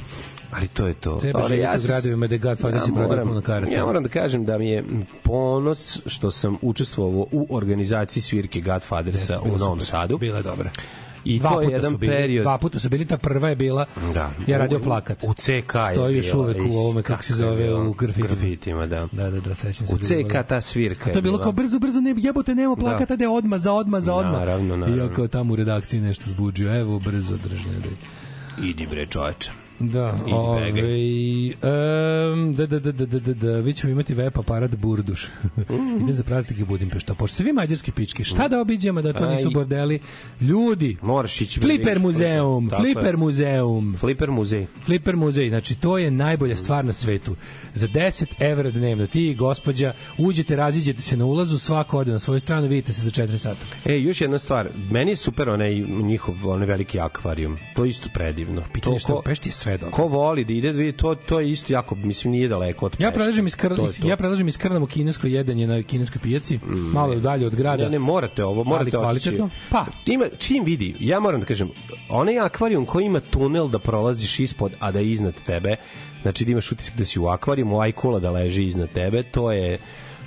[0.51, 1.15] Ali to je to.
[1.15, 3.71] Treba Dobro, živjeti u gradovima gde Godfather si prodao moram- puno karata.
[3.71, 4.83] Ja moram da kažem da mi je
[5.23, 9.85] ponos što sam učestvovao u organizaciji svirke Godfathersa u Novom super.
[9.91, 10.17] Sadu.
[10.17, 10.69] Bila je dobra.
[11.25, 12.43] I dva to je jedan bili, period...
[12.43, 14.31] Dva puta su bili, ta prva je bila, Da.
[14.47, 15.23] ja radio U- plakat.
[15.23, 18.27] U CK je Stoji još uvek u ovome, kako se zove, u grafitima.
[18.27, 19.07] grafitima, da.
[19.11, 19.93] Da, da, da, sećam se.
[19.93, 22.75] U je CK ta svirka A to je bilo kao brzo, brzo, ne, jebote, nema
[22.75, 23.29] plakata, da.
[23.29, 24.31] odma, za odma, za odma.
[24.31, 25.03] Naravno, I naravno.
[25.03, 27.89] ja kao tamo u redakciji nešto zbuđio, evo, brzo, držne, da.
[28.65, 29.51] Idi bre čoveče.
[29.81, 31.47] Da, begaj.
[31.47, 35.27] um, da, da, da, da, da, da, da, vi ćemo imati web aparat Burduš.
[36.01, 37.13] Idem za praznike Budimpešta.
[37.13, 39.53] Pošto se vi mađarski pički, šta da obiđemo da to nisu Aj.
[39.53, 39.99] bordeli?
[40.41, 41.59] Ljudi, Moraš ići...
[41.59, 42.93] Flipper muzeum, Tako je.
[42.93, 43.95] Flipper muzeum.
[43.99, 44.65] Flipper muzej.
[44.85, 47.35] Flipper muzej, znači to je najbolja stvar na svetu.
[47.73, 52.19] Za 10 evra dnevno ti i gospođa uđete, raziđete se na ulazu, svako ode na
[52.19, 53.59] svoju stranu, vidite se za 4 sata.
[53.85, 54.69] E, još jedna stvar.
[54.91, 57.57] Meni je super onaj njihov onaj veliki akvarijum.
[57.75, 58.61] To je isto predivno.
[58.73, 59.91] Pitanje To što Pešti je sve dobro.
[59.91, 62.95] Ko voli da ide, da vidi, to, to je isto jako, mislim, nije daleko od
[62.99, 63.13] Ja Pešte.
[63.13, 64.07] predlažem iskr, To to.
[64.07, 66.59] ja predlažem iskrnamo kinesko jedenje na kineskoj pijaci,
[66.93, 67.83] malo dalje od grada.
[67.83, 69.39] Ne, ne, morate ovo, morate otići.
[69.69, 71.69] Pa, Ima, čim vidi, ja moram da kažem,
[72.09, 75.75] onaj akvarijum koji ima tunel da prolaziš ispod, a da je iznad tebe,
[76.21, 79.23] znači da imaš utisak da si u akvarijumu, a i kula da leži iznad tebe,
[79.23, 79.79] to je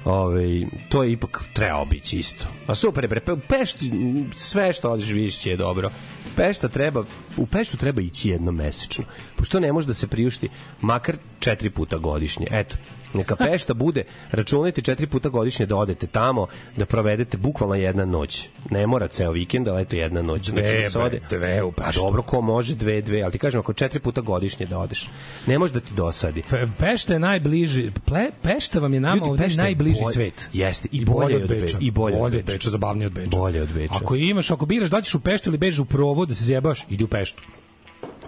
[0.05, 2.45] ovaj to je ipak treba obići isto.
[2.67, 3.91] A super bre, Pešti
[4.37, 5.91] sve što odeš vidiš će je dobro.
[6.37, 7.05] Pešta treba,
[7.37, 9.05] u Peštu treba ići jednom mesečno,
[9.37, 10.49] pošto ne može da se priušti
[10.81, 12.47] makar četiri puta godišnje.
[12.51, 12.77] Eto,
[13.15, 16.47] neka Pešta bude, računajte četiri puta godišnje da odete tamo,
[16.77, 18.49] da provedete bukvalno jedna noć.
[18.71, 20.47] Ne mora ceo vikend, ali eto jedna noć.
[20.47, 22.01] Dve, Znači da se ode, dve u Pa Peštu.
[22.01, 25.11] dobro, ko može dve, dve, ali ti kažem, ako četiri puta godišnje da odeš,
[25.47, 26.43] ne može da ti dosadi.
[26.43, 30.49] Pe- Pešta je najbliži, ple, Pešta vam je nama Ljudi, ovde najbliži bolj- svet.
[30.53, 31.79] Jeste, i bolje od Beča.
[31.81, 32.71] I bolje od Beča.
[32.71, 33.29] Zabavnije od Beča.
[33.31, 33.95] Bolje od Beča.
[33.95, 36.85] Ako imaš, ako biraš da ćeš u Peštu ili bežeš u provod da se zjebaš,
[36.89, 37.24] idi u Peštu.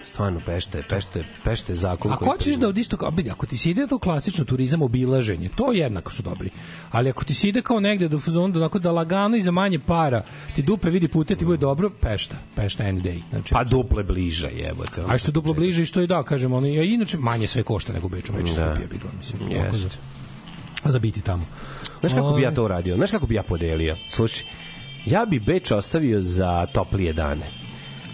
[0.05, 3.11] Stvarno, Pešta je, Pešta je, Pešta je zakon Ako koji hoćeš da od isto kao,
[3.11, 6.51] vidi, ako ti se ide to klasično turizam obilaženje, to jednako su dobri.
[6.91, 9.51] Ali ako ti se ide kao negde do fazonu da onako da lagano i za
[9.51, 10.25] manje para
[10.55, 13.21] ti dupe vidi puta ti bude dobro, Pešta, Pešta any day.
[13.31, 15.03] Znači, Pa duple bliža, jebote.
[15.09, 17.63] A što je duplo bliže i što je da, kažem, ono, a inače manje sve
[17.63, 18.75] košta nego Beču, Beč Da.
[18.75, 19.41] skupije bi mislim,
[19.73, 19.89] za,
[20.91, 21.47] za biti tamo.
[22.01, 22.55] Znaš kako bi ja Ovaj.
[22.55, 22.97] to uradio?
[22.97, 23.97] Znaš kako bi ja podelio?
[24.11, 24.45] Slušaj,
[25.07, 27.66] ja bi Beč ostavio za toplije dane.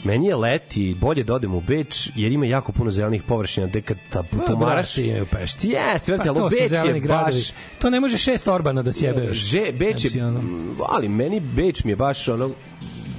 [0.05, 3.81] Meni je leti bolje da odem u Beč jer ima jako puno zelenih površina gde
[3.81, 5.69] kad ta pomaraš brate, je u Pešti.
[5.69, 7.33] Jeste, Pa vrati, ali su Beč zeleni je gradovi.
[7.33, 9.39] baš To ne može šest Orbana da sjebe još.
[9.39, 10.43] Že, Beč je, Znači, ono-
[10.89, 12.51] ali meni Beč mi je baš ono,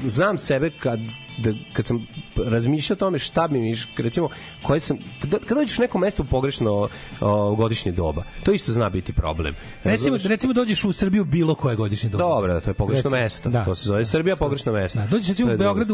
[0.05, 0.99] znam sebe kad
[1.38, 4.30] da, kad sam razmišljao o tome šta bi mi, recimo,
[4.61, 6.89] koje sam, kad, kad dođeš u neko mesto u pogrešno
[7.21, 9.55] o, godišnje doba, to isto zna biti problem.
[9.84, 10.23] Recimo, Razumeš?
[10.23, 12.23] recimo dođeš u Srbiju bilo koje godišnje doba.
[12.23, 13.49] Dobro, to je pogrešno Recimo, mesto.
[13.49, 13.65] da.
[13.65, 14.99] To se zove Srbija pogrešno mesto.
[14.99, 15.93] Da, dođeš recimo u Beogradu,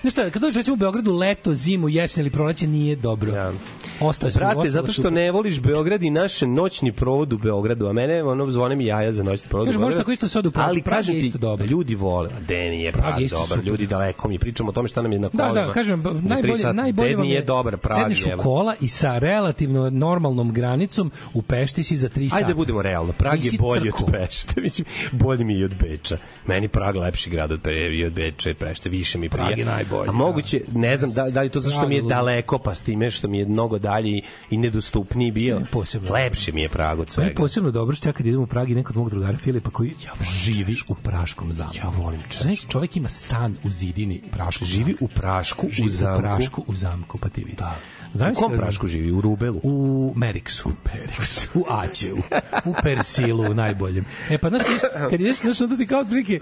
[0.00, 3.32] znaš šta, kad dođeš recimo u Beogradu leto, zimu, jesen ili proleće nije dobro.
[3.32, 3.52] Da.
[4.00, 7.92] Ostaje su, Brate, zato što ne voliš Beograd i naše noćni provod u Beogradu, a
[7.92, 9.66] mene ono zvone mi jaja za noćni provod.
[9.66, 9.98] Kaže, Beogradu.
[9.98, 10.68] tako isto sad u Prag.
[10.68, 11.66] Ali Prag kažem je isto dobar.
[11.66, 12.30] ljudi vole.
[12.30, 13.64] A de nije Prag je dobar, super.
[13.64, 15.66] ljudi daleko mi pričamo o tome šta nam je na Da, kolima.
[15.66, 17.98] da, kažem, Za tri najbolje, najbolje De vam nije je dobar Prag.
[17.98, 22.36] sedneš u kola i sa relativno normalnom granicom u Pešti si za 3 sata.
[22.36, 23.12] Ajde da budemo realno.
[23.12, 24.60] Prag je bolji od Pešte.
[24.60, 26.16] Mislim, bolji mi je od Beča.
[26.46, 28.88] Meni Prag lepši grad od Pe- i od Beča i Prešte.
[28.88, 29.46] Više mi prije.
[29.46, 31.98] Prag je najbolji, A moguće, ne znam da, da li to zato što mi je
[31.98, 35.56] je daleko, pa s time što mi je mnogo dalje i nedostupniji bio.
[35.56, 36.12] mi je posebno?
[36.12, 37.28] Lepše mi je Prag od Meni svega.
[37.28, 39.94] je posebno dobro što ja kad idem u Prag i nekog mog drugara Filipa koji
[40.34, 41.76] živi u Praškom zamku.
[41.76, 42.42] Ja volim Češku.
[42.42, 45.04] Znaš, čovjek ima stan u zidini Praškog Živi zamka.
[45.04, 46.18] u Prašku, živi u zamku.
[46.18, 47.56] u Prašku u zamku, pa ti vidi.
[47.56, 47.76] Da.
[48.14, 49.12] U Zamisli kom kad- Prašku živi?
[49.12, 49.60] U Rubelu?
[49.62, 49.74] U
[50.16, 50.68] Meriksu.
[50.68, 51.48] U Periksu.
[51.54, 52.16] U Aćeu.
[52.64, 54.04] U Persilu, u najboljem.
[54.30, 56.40] E pa, znaš, kad ideš- kad ideš, znaš, onda ti kao otprilike,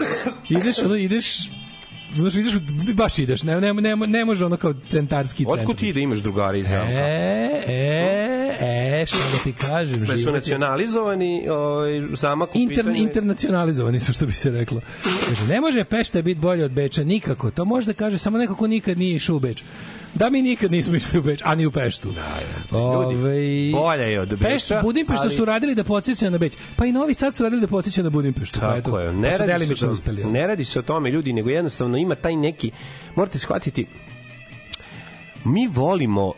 [0.50, 1.26] ideš, ono, ideš,
[2.14, 2.52] znaš, ideš,
[2.94, 5.60] baš ideš, ne, ne, ne, ne može ono kao centarski centar.
[5.60, 6.92] Otkud ti da imaš drugari iz zamka?
[6.92, 12.96] E, e, e, šta da ti kažem, Da su nacionalizovani ovaj, zamak u Inter, pitanju...
[12.96, 14.80] internacionalizovani su, što bi se reklo.
[15.28, 17.50] Kaže, ne može Pešta biti bolje od Beča, nikako.
[17.50, 19.64] To može da kaže samo neko ko nikad nije išao u Beč.
[20.14, 22.12] Da mi nikad nismo išli u Beč, a ni u Peštu.
[22.12, 22.34] Da,
[22.72, 23.16] ljudi,
[23.72, 26.56] bolje je od Beča, Pešta, Budimpešta ali- su radili da podsjeća na Beć.
[26.76, 28.60] Pa i Novi Sad su radili da podsjeća na Budimpeštu.
[28.60, 29.06] pa eto, Tako je.
[29.06, 30.24] pa Ne su radi, se uspeli.
[30.24, 32.70] ne radi se o tome ljudi, nego jednostavno ima taj neki...
[33.16, 33.86] Morate shvatiti,
[35.44, 36.32] mi volimo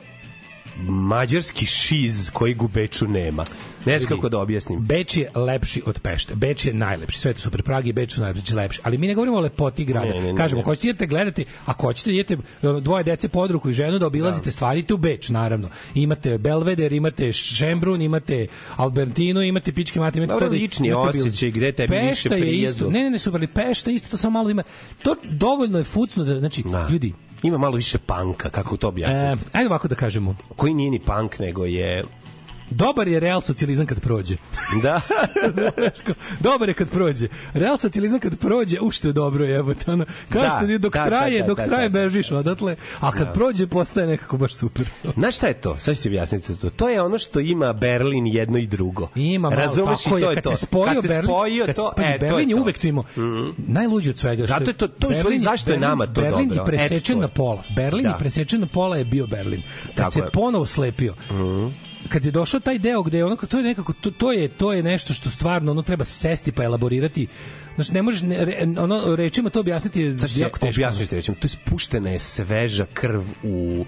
[0.80, 3.44] mađarski šiz koji u Beču nema.
[3.86, 4.80] Ne znam kako da objasnim.
[4.80, 6.34] Beč je lepši od Pešte.
[6.36, 7.18] Beč je najlepši.
[7.18, 7.62] Sve to super.
[7.62, 8.80] Prag i Beč su najlepši, lepši.
[8.82, 10.06] Ali mi ne govorimo o lepoti grada.
[10.06, 10.62] Ne, ne, ne, Kažemo, ne.
[10.62, 12.36] ako ćete idete gledati, ako ćete da idete
[12.80, 15.68] dvoje dece pod ruku i ženu da obilazite stvari, idete u Beč, naravno.
[15.96, 18.46] Imate Belveder, imate Šembrun, imate
[18.76, 22.40] Albertino, imate Pičke mate, imate Dobro, to da- lični osjećaj, gde tebi više Pešta je
[22.40, 22.66] prijazno.
[22.76, 22.90] isto.
[22.90, 24.62] Ne, ne, ne, super, ali Pešta isto to samo malo ima.
[24.98, 26.88] To dovoljno je fucno da, znači, Da.
[26.90, 29.20] ljudi, Ima malo više panka, kako to objasniti.
[29.44, 30.36] e, ajde ovako da kažemo.
[30.56, 32.04] Koji nije ni punk, nego je...
[32.70, 34.36] Dobar je real socijalizam kad prođe.
[34.82, 35.00] Da.
[36.40, 37.28] Dobar je kad prođe.
[37.52, 39.90] Real socijalizam kad prođe, u što je dobro jebote.
[39.90, 41.92] Ono, kao Da, što je dok da, da, traje, da, dok da, traje da.
[41.94, 44.90] bežiš odatle, a kad prođe postaje nekako baš super.
[45.16, 45.76] Znaš šta je to?
[45.80, 46.70] Sad ću ti objasniti to.
[46.70, 49.08] To je ono što ima Berlin jedno i drugo.
[49.14, 50.50] Ima malo Razumeš tako i to je, kad to.
[50.50, 52.62] se spojio kad se Berlin, spojio kad se- to, pazi, e, to Berlin je to.
[52.62, 53.04] uvek tu imao
[53.58, 54.44] najluđe od svega.
[54.44, 56.62] što Zato je to- to Berlin zašto je Berlin- nama to Berlin dobro.
[56.62, 57.20] je presečen Eto to je.
[57.20, 57.62] na pola.
[57.76, 58.08] Berlin Da.
[58.08, 59.62] je presečen na pola je bio Berlin.
[59.94, 60.20] Kad se.
[60.20, 60.28] Mhm.
[60.32, 61.14] ponovo slepio,
[62.08, 64.72] kad je došao taj deo gde je ono to je nekako to, to je to
[64.72, 67.26] je nešto što stvarno ono treba sesti pa elaborirati
[67.76, 70.80] Znači, ne možeš, ne, re, ono, rečima to objasniti ti jako teško.
[70.80, 71.34] objasniti rećem.
[71.34, 73.84] To je spuštena je sveža krv u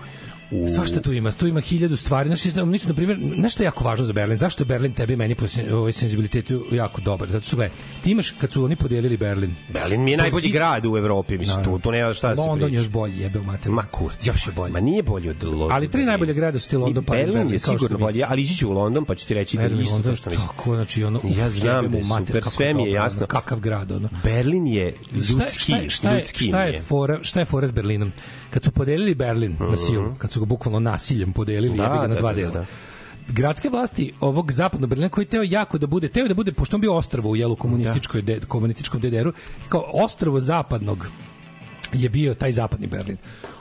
[0.50, 2.28] u Svašta tu ima, tu ima hiljadu stvari.
[2.28, 4.38] Znači, nisu, na primjer, nešto je jako važno za Berlin.
[4.38, 7.28] Zašto je Berlin tebi i meni po ovaj senzibilitetu jako dobar?
[7.28, 10.52] Zato što, gledaj, ti imaš, kad su oni podijelili Berlin, Berlin mi je najbolji Pozi-
[10.52, 12.80] grad u Evropi, mislim, tu, tu nema šta da se London priča.
[12.82, 13.74] još bolji, jebe u materiju.
[13.74, 14.26] Ma kurac.
[14.26, 14.72] Još je bolji.
[14.72, 15.74] Ma nije bolji od Londona.
[15.74, 18.56] Ali tri najbolje grada su ti London, Pariz, Berlin Berlin, je sigurno bolji, ali ići
[18.56, 20.48] ću u London pa ću ti reći da je Berlin, isto London, to što mislim.
[20.48, 23.26] Tako, znači, ono, Ja znam da je mater, super, sve mi je jasno.
[23.26, 24.08] Kakav grad, ono.
[24.24, 27.46] Berlin je Šta, ljudski, šta, je- šta, je, ljudski šta mi je fora, šta je
[27.46, 28.12] fora s Berlinom?
[28.50, 32.06] Kad su podelili Berlin na silu, kad su ga bukvalno nasiljem podelili, Da, jebi ga
[32.06, 32.52] na da, dva da, dela.
[32.52, 32.64] da.
[33.28, 36.76] Gradske vlasti ovog zapadnog Berlina koji je teo jako da bude, teo da bude, pošto
[36.76, 39.32] on bio ostrvo u jelu komunističkoj, de, komunističkom DDR-u,
[39.68, 41.08] kao ostrvo zapadnog
[41.92, 43.16] je bio taj zapadni Berlin.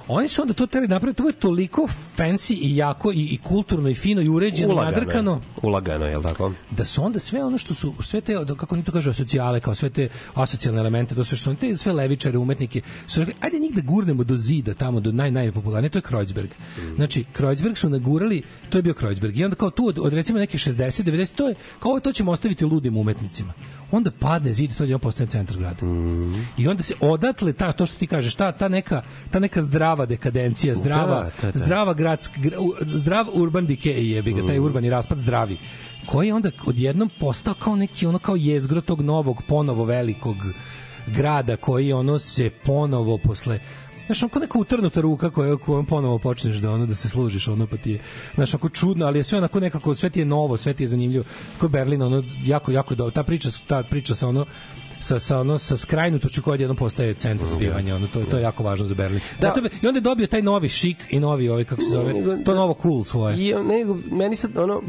[0.08, 1.88] Oni su onda to teli napraviti, to je toliko
[2.18, 6.24] fancy i jako i, i kulturno i fino i uređeno, Ulagano nadrkano Ulagano, je li
[6.24, 6.52] tako?
[6.72, 9.60] da su onda sve ono što su sve te da- kako oni to kažu asocijale
[9.60, 13.20] kao sve te asocijalne elemente to sve što su oni te sve levičare umetnike su
[13.20, 16.50] rekli ajde njih da gurnemo do zida tamo do naj najpopularnije to je Kreuzberg.
[16.96, 19.38] Znači Kreuzberg su nagurali to je bio Kreuzberg.
[19.38, 22.12] I onda kao tu od, od recimo neke 60 90 to je kao ovo to
[22.12, 23.54] ćemo ostaviti ludim umetnicima
[23.92, 25.86] onda padne zid to je postane centar grada.
[26.58, 29.02] I onda se odatle ta to što ti kažeš ta ta neka
[29.32, 31.60] ta neka zdrava dekadencija zdrava Da, da, da.
[31.60, 35.58] zdrava gradska gra- u- zdrav urban decay jebi ga taj urbani raspad zdravi
[36.06, 40.38] koji je onda odjednom postao kao neki ono kao jezgro tog novog ponovo velikog
[41.08, 43.60] grada koji ono se ponovo posle
[44.08, 47.68] Znaš, onako neka utrnuta ruka koja, kojom ponovo počneš da ono da se služiš, ono
[47.68, 48.00] pa ti je,
[48.36, 50.88] znaš, ako čudno, ali je sve onako nekako, sve ti je novo, sve ti je
[50.88, 51.26] zanimljivo.
[51.60, 53.12] Kao Berlin, ono, jako, jako dobro.
[53.12, 54.46] Ta priča, ta priča sa ono,
[55.00, 58.64] sa, sa ono sa skrajnutošću koja odjednom postaje centar zbivanja ono to to je jako
[58.64, 59.20] važno za Berlin.
[59.40, 59.48] Da.
[59.48, 62.14] Zato bi, i onda je dobio taj novi šik i novi ovaj kako se zove
[62.46, 63.48] to novo cool svoje.
[63.50, 64.82] I nego, meni sad, ono,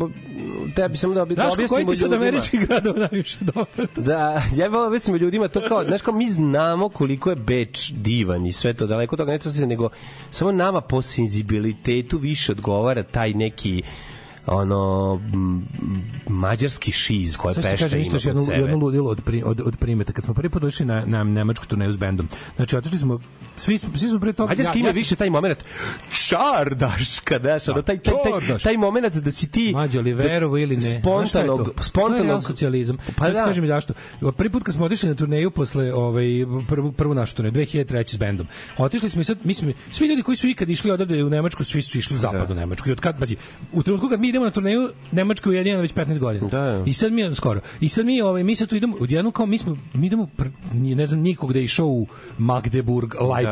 [0.77, 3.87] tebi samo da, obi- da Daško, koji objasnimo ti sad američki gradova najviše dobro?
[3.97, 8.47] Da, ja bih objasnimo ljudima to kao, znaš kao mi znamo koliko je Beč divan
[8.47, 9.89] i sve to daleko od toga, ne to se nego
[10.31, 13.83] samo nama po senzibilitetu više odgovara taj neki
[14.51, 15.21] ono
[16.29, 19.77] mađarski šiz koje ti Pešta kažem ima isto jedno, jedno ludilo od, pri, od, od
[19.77, 20.13] primeta.
[20.13, 23.21] Kad smo prvi put došli na, na nemačku turneju s bendom, znači otišli smo,
[23.59, 24.49] svi, smo- svi smo pre toga...
[24.49, 25.59] Mađarski ima sam- više taj moment
[26.11, 28.63] čardaška, znaš, ono, taj, taj, taj, čardaš.
[28.63, 30.81] taj moment da si ti Mađo li verovo ili ne.
[30.81, 32.97] Spontanog, spontanog socijalizam.
[32.97, 33.41] Pa Pa Sad da.
[33.41, 33.47] da.
[33.47, 33.95] kažem zašto.
[34.37, 36.25] Prvi put kad smo otišli na turneju posle ovaj
[36.69, 38.47] prvu prvu našu turneju 2003 s bendom.
[38.79, 41.83] Otišli smo i sad mislim svi ljudi koji su ikad išli odavde u Nemačku, svi
[41.83, 42.89] su išli u zapadnu Nemačku.
[42.89, 43.37] I od kad pazi,
[43.73, 46.49] u trenutku kad mi idemo na turneju Nemačka je ujedinjena već 15 godina.
[46.49, 46.83] Da, da.
[46.87, 47.61] I sad mi skoro.
[47.81, 50.47] I sad mi ovaj mi sad tu idemo odjednom kao mi smo mi idemo pr,
[50.73, 52.07] ne znam nikog da je išao u
[52.39, 53.48] Magdeburg, Leipzig,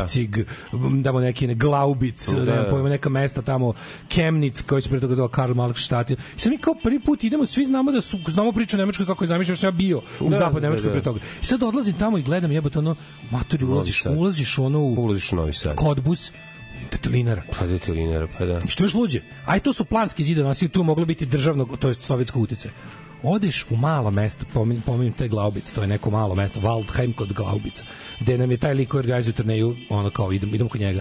[1.03, 2.71] da mu neki ne Glaubitz, Da, da, da.
[2.71, 3.73] pojma neka mesta tamo
[4.09, 7.47] Chemnitz koji se pre toga zvao Karl Marx I sad mi kao prvi put idemo,
[7.47, 10.31] svi znamo da su znamo priču o Nemačkoj kako je zamišljeno, što ja bio u
[10.31, 10.93] Da, zapad da, Nemačkoj da.
[10.93, 11.21] pre toga.
[11.43, 12.97] I sad odlazim tamo i gledam jebote ono
[13.31, 15.77] matori ulaziš, ulaziš ono u ulaziš u Novi Sad.
[15.77, 16.33] Kodbus
[16.93, 17.43] Detelinara.
[17.59, 18.61] Pa detelinera, pa da.
[18.67, 19.21] I što još luđe?
[19.47, 22.73] Aj to su planski zidovi, znači tu moglo biti državnog, to jest sovjetskog uticaja.
[23.23, 27.33] Odeš u malo mesto, pominjem, pominjem te Glaubic, to je neko malo mesto, Waldheim kod
[27.33, 27.85] Glaubica,
[28.21, 31.01] gde nam je taj lik koji organizuje turneju, ono kao idemo, idemo kod njega.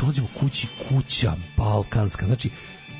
[0.00, 2.50] Dolazimo kući, kuća balkanska, znači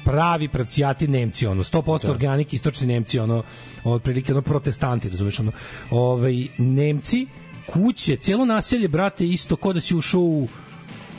[0.04, 2.10] pravi pravcijati Nemci, ono, 100% da.
[2.10, 3.42] organik, istočni Nemci, ono,
[3.84, 5.52] otprilike, ono, protestanti, razumeš, ono,
[5.90, 7.26] ovaj, Nemci,
[7.66, 10.48] kuće, cijelo naselje, brate, isto ko da si ušao u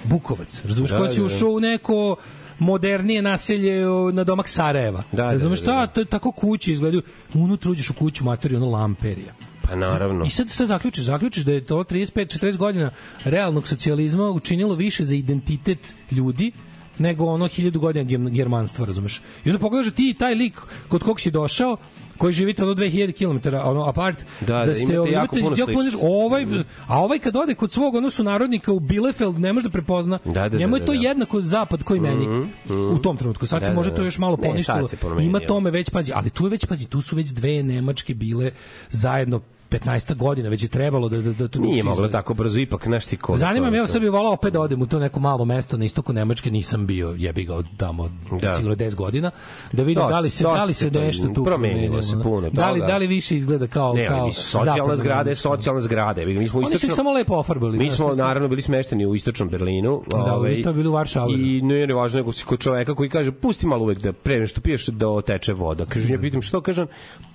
[0.03, 1.35] Bukovac, razumeš, Da, ko da si da, da.
[1.35, 2.15] ušao u neko
[2.59, 5.03] modernije naselje na domak Sarajeva.
[5.11, 5.71] Da, da, Razumeš da, da.
[5.71, 5.88] šta?
[5.88, 7.01] To je tako kuće izgledaju.
[7.34, 9.34] Unutra uđeš u kuću materi ono lamperija.
[9.61, 10.25] Pa naravno.
[10.25, 12.91] I sad sad zaključiš, zaključiš da je to 35 40 godina
[13.23, 16.51] realnog socijalizma učinilo više za identitet ljudi
[16.99, 19.21] nego ono hiljadu godina germanstva, razumeš?
[19.45, 21.77] I onda pogledaš da ti taj lik kod kog si došao,
[22.18, 25.99] koji živite ono 2000 km ono apart Da, da, imate ovaj, jako puno sličnosti.
[26.02, 26.45] ovaj
[26.88, 30.31] a ovaj kad ode kod svog ono sunarodnika u Bielefeld ne može da prepozna Da,
[30.34, 30.99] da, da, njemu je da, to da.
[30.99, 32.48] jednako zapad koji meni
[32.94, 33.95] u tom trenutku sad Da, se da, može da.
[33.95, 34.88] to još malo poništilo
[35.22, 38.52] ima tome već pazi ali tu je već pazi tu su već dve nemačke bile
[38.89, 42.84] zajedno 15 godina već je trebalo da da da to Nije moglo tako brzo, ipak,
[42.85, 43.38] znaš ti ko...
[43.38, 45.85] Zanima me, evo sad bih volao opet da odem u to neko malo mesto na
[45.85, 48.48] istoku Nemačke, nisam bio, jebi ga od tamo Da.
[48.48, 48.56] da.
[48.56, 49.31] sigurno 10 godina,
[49.72, 52.49] da vidim da li se da li se se to nešto tu promenilo se puno
[52.49, 56.26] Da li da li više izgleda kao Ne, kao socijalna zgrada je socijalna zgrada.
[56.26, 56.91] Mi smo istočnom...
[56.91, 57.77] samo lepo ofarbali.
[57.77, 60.02] Mi smo naravno bili smešteni u istočnom Berlinu.
[60.07, 63.10] Da, vi ste bili u Varšavi, I ne, ne važno nego si kod čoveka koji
[63.10, 65.85] kaže pusti malo uvek da pre nego što piješ da oteče voda.
[65.85, 66.88] Kaže ja pitam što kažem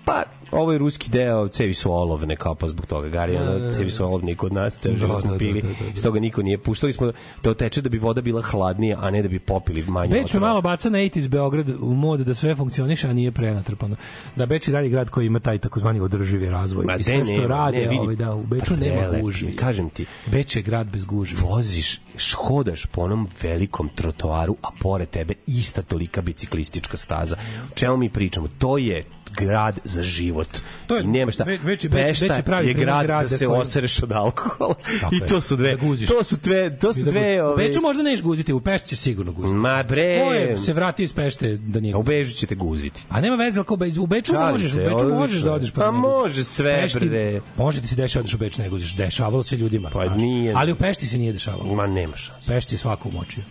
[0.04, 0.22] pa
[0.52, 4.04] ovo je ruski deo, cevi su olovne kao pa zbog toga gari, ono, cevi su
[4.04, 5.86] olovne i kod nas, život Da, smo da, pili, da, da, da.
[5.86, 7.12] iz toga niko nije puštali smo
[7.42, 10.62] da oteče da bi voda bila hladnija, a ne da bi popili manje Beč malo
[10.62, 13.96] baca na 80s Beograd u mod da sve funkcioniše, a nije prenatrpano.
[14.36, 16.84] Da Beč je dalje grad koji ima taj takozvani održivi razvoj.
[16.84, 17.98] Ma I sve što nema, rade, ne, vidi.
[17.98, 19.56] ovaj, da, u Beču Pa nema gužvi.
[19.56, 20.06] kažem ti.
[20.26, 21.36] Beč je grad bez gužvi.
[21.42, 22.00] voziš,
[22.36, 27.36] hodaš po onom velikom trotoaru, a pored tebe ista tolika biciklistička staza.
[27.66, 28.48] O čemu mi pričamo?
[28.58, 30.48] To je grad za život.
[30.86, 31.44] To je- I nema šta.
[31.44, 34.74] Je- Beč- Pešta Beč je pravi je grad da se koji- osereš od alkohola.
[35.00, 37.56] Tako I to su dve, da to su dve, to su Da dve, u ove,
[37.58, 39.54] Beču možda neš guziti, u Pešti će sigurno guziti.
[39.54, 40.20] Ma bre.
[40.20, 42.02] Ko je se vratio iz Pešte da nije u?
[42.02, 43.02] Bežu ćete guziti.
[43.08, 45.38] A nema veze, ako u Beč- u Beču Šalim možeš, u se, Beču odlično možeš
[45.38, 46.00] da odeš Pa guziš.
[46.02, 47.40] može sve, Pešti- bre.
[47.56, 49.90] Može da se dešava odeš u Beč ne guziš, dešavalo se ljudima.
[49.90, 50.16] Pa znaš.
[50.18, 50.52] nije.
[50.56, 51.74] Ali u Pešti se nije dešavalo.
[51.74, 52.48] Ma nema šanse.
[52.48, 53.42] Pešti je svako umočio.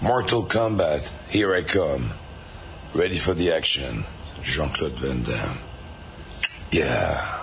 [0.00, 1.00] Mortal Kombat,
[1.30, 2.21] here I come.
[2.94, 4.04] Ready for the action.
[4.42, 5.58] Jean-Claude Van Damme.
[6.70, 7.42] Yeah.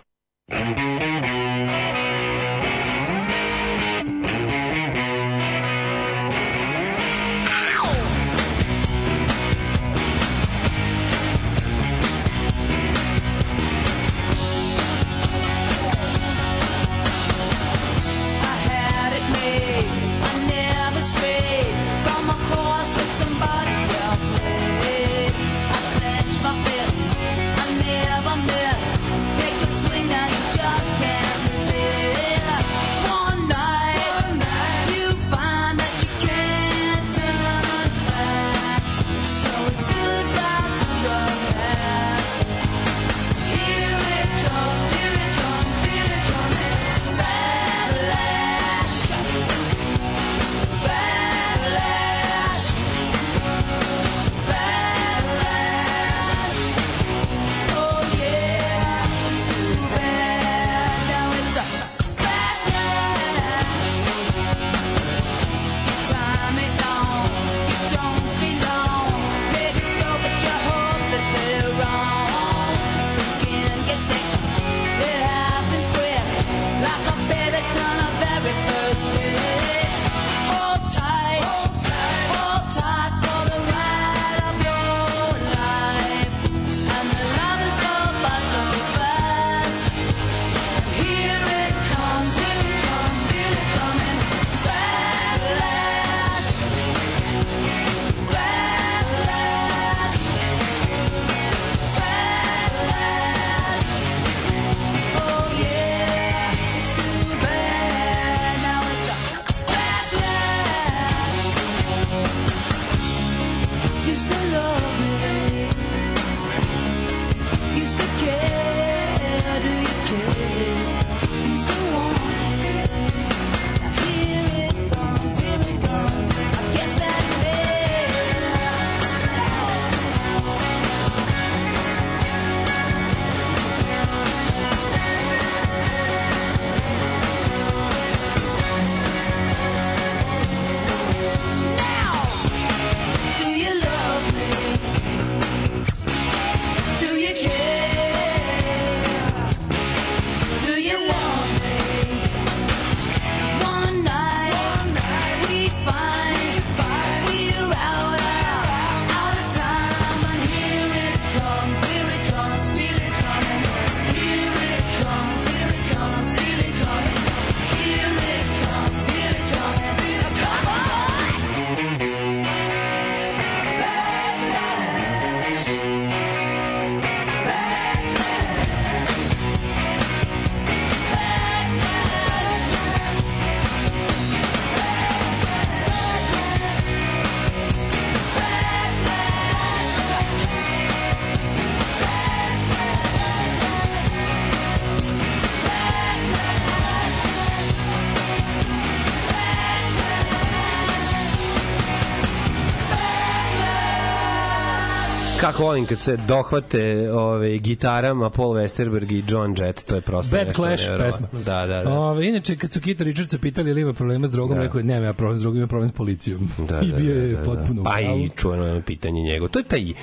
[205.52, 210.36] Kako volim kad se dohvate ove, gitarama Paul Westerberg i John Jett, to je prosto
[210.38, 211.28] Bad Clash pesma.
[211.46, 211.90] Da, da, da.
[211.90, 214.64] Ove, inače, kad su Kita Richardsa pitali ili ima problema s drogom, Da.
[214.64, 216.50] rekao je, nema ja problem s drogom, ima problem s policijom.
[216.58, 217.44] Da, I da, bio da, je da, da.
[217.44, 219.48] potpuno u Pa i čuveno je pitanje njegov.
[219.50, 219.94] To je taj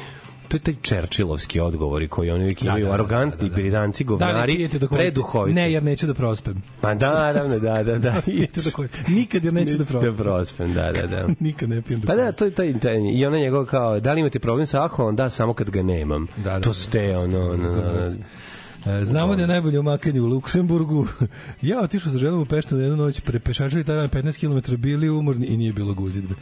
[0.48, 4.16] to je taj Čerčilovski odgovori koji oni uvijek imaju, da, da, arogantni britanci, Da, ne
[4.16, 5.54] govnari, pijete dok preduhoviti.
[5.54, 6.62] Ne, jer neću da prospem.
[6.80, 8.20] Pa da, naravno, da, da, da.
[8.24, 10.16] Pijete dok Nikad jer neću da prospem.
[10.16, 11.26] Da prospem, da, da, da.
[11.46, 14.12] Nikad ne pijem dok Pa da, to je taj, taj i ona njegov kao, da
[14.12, 15.16] li imate problem sa alkoholom?
[15.16, 16.26] Da, samo kad ga nemam.
[16.36, 16.74] Da, da, to da.
[16.74, 18.10] ste, ono, ono, ono,
[18.86, 21.06] E, Znamo da je najbolje umakanje u Luksemburgu.
[21.62, 25.08] ja otišao sa ženom u Peštu na jednu noć, prepešačili taj dan 15 km, bili
[25.08, 26.34] umorni i nije bilo guzidbe.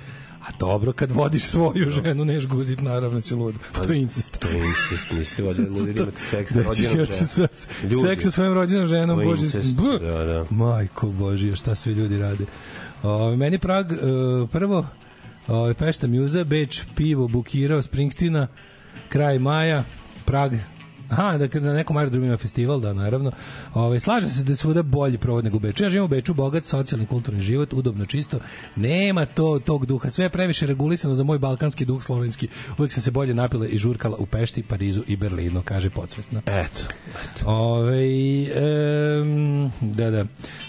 [0.45, 3.55] A dobro, kad vodiš svoju ženu, neš guzit, naravno će lud.
[3.73, 4.39] To je incest.
[4.39, 7.49] to je incest, niste vodili da imate seks sa Nećeš rođenom ženom.
[7.91, 8.09] Ljudi.
[8.09, 9.45] seks sa svojim rođenom ženom, To bože.
[9.45, 10.47] incest, da, da.
[10.51, 12.45] Majko Božije, šta sve ljudi rade.
[13.03, 13.97] O, meni Prag, e,
[14.53, 14.87] prvo,
[15.49, 18.47] o, Pešta Mjuza, Beč, pivo, bukirao, Springsteena,
[19.09, 19.85] kraj maja,
[20.25, 20.53] Prag,
[21.17, 23.33] Aha, dakle na nekom aerodromu ima festival, da, naravno.
[23.75, 25.83] Ove, slaže se da je svuda bolji provod nego u Beču.
[25.83, 28.39] Ja živim u Beču, bogat, socijalni, kulturni život, udobno, čisto.
[28.77, 30.11] Nema to tog duha.
[30.11, 32.49] Sve je previše regulisano za moj balkanski duh slovenski.
[32.79, 36.39] Uvijek sam se bolje napila i žurkala u Pešti, Parizu i Berlinu, kaže podsvesno.
[36.47, 36.81] Eto,
[37.25, 37.51] eto.
[37.51, 38.05] Ove,
[38.45, 40.25] em, da, da.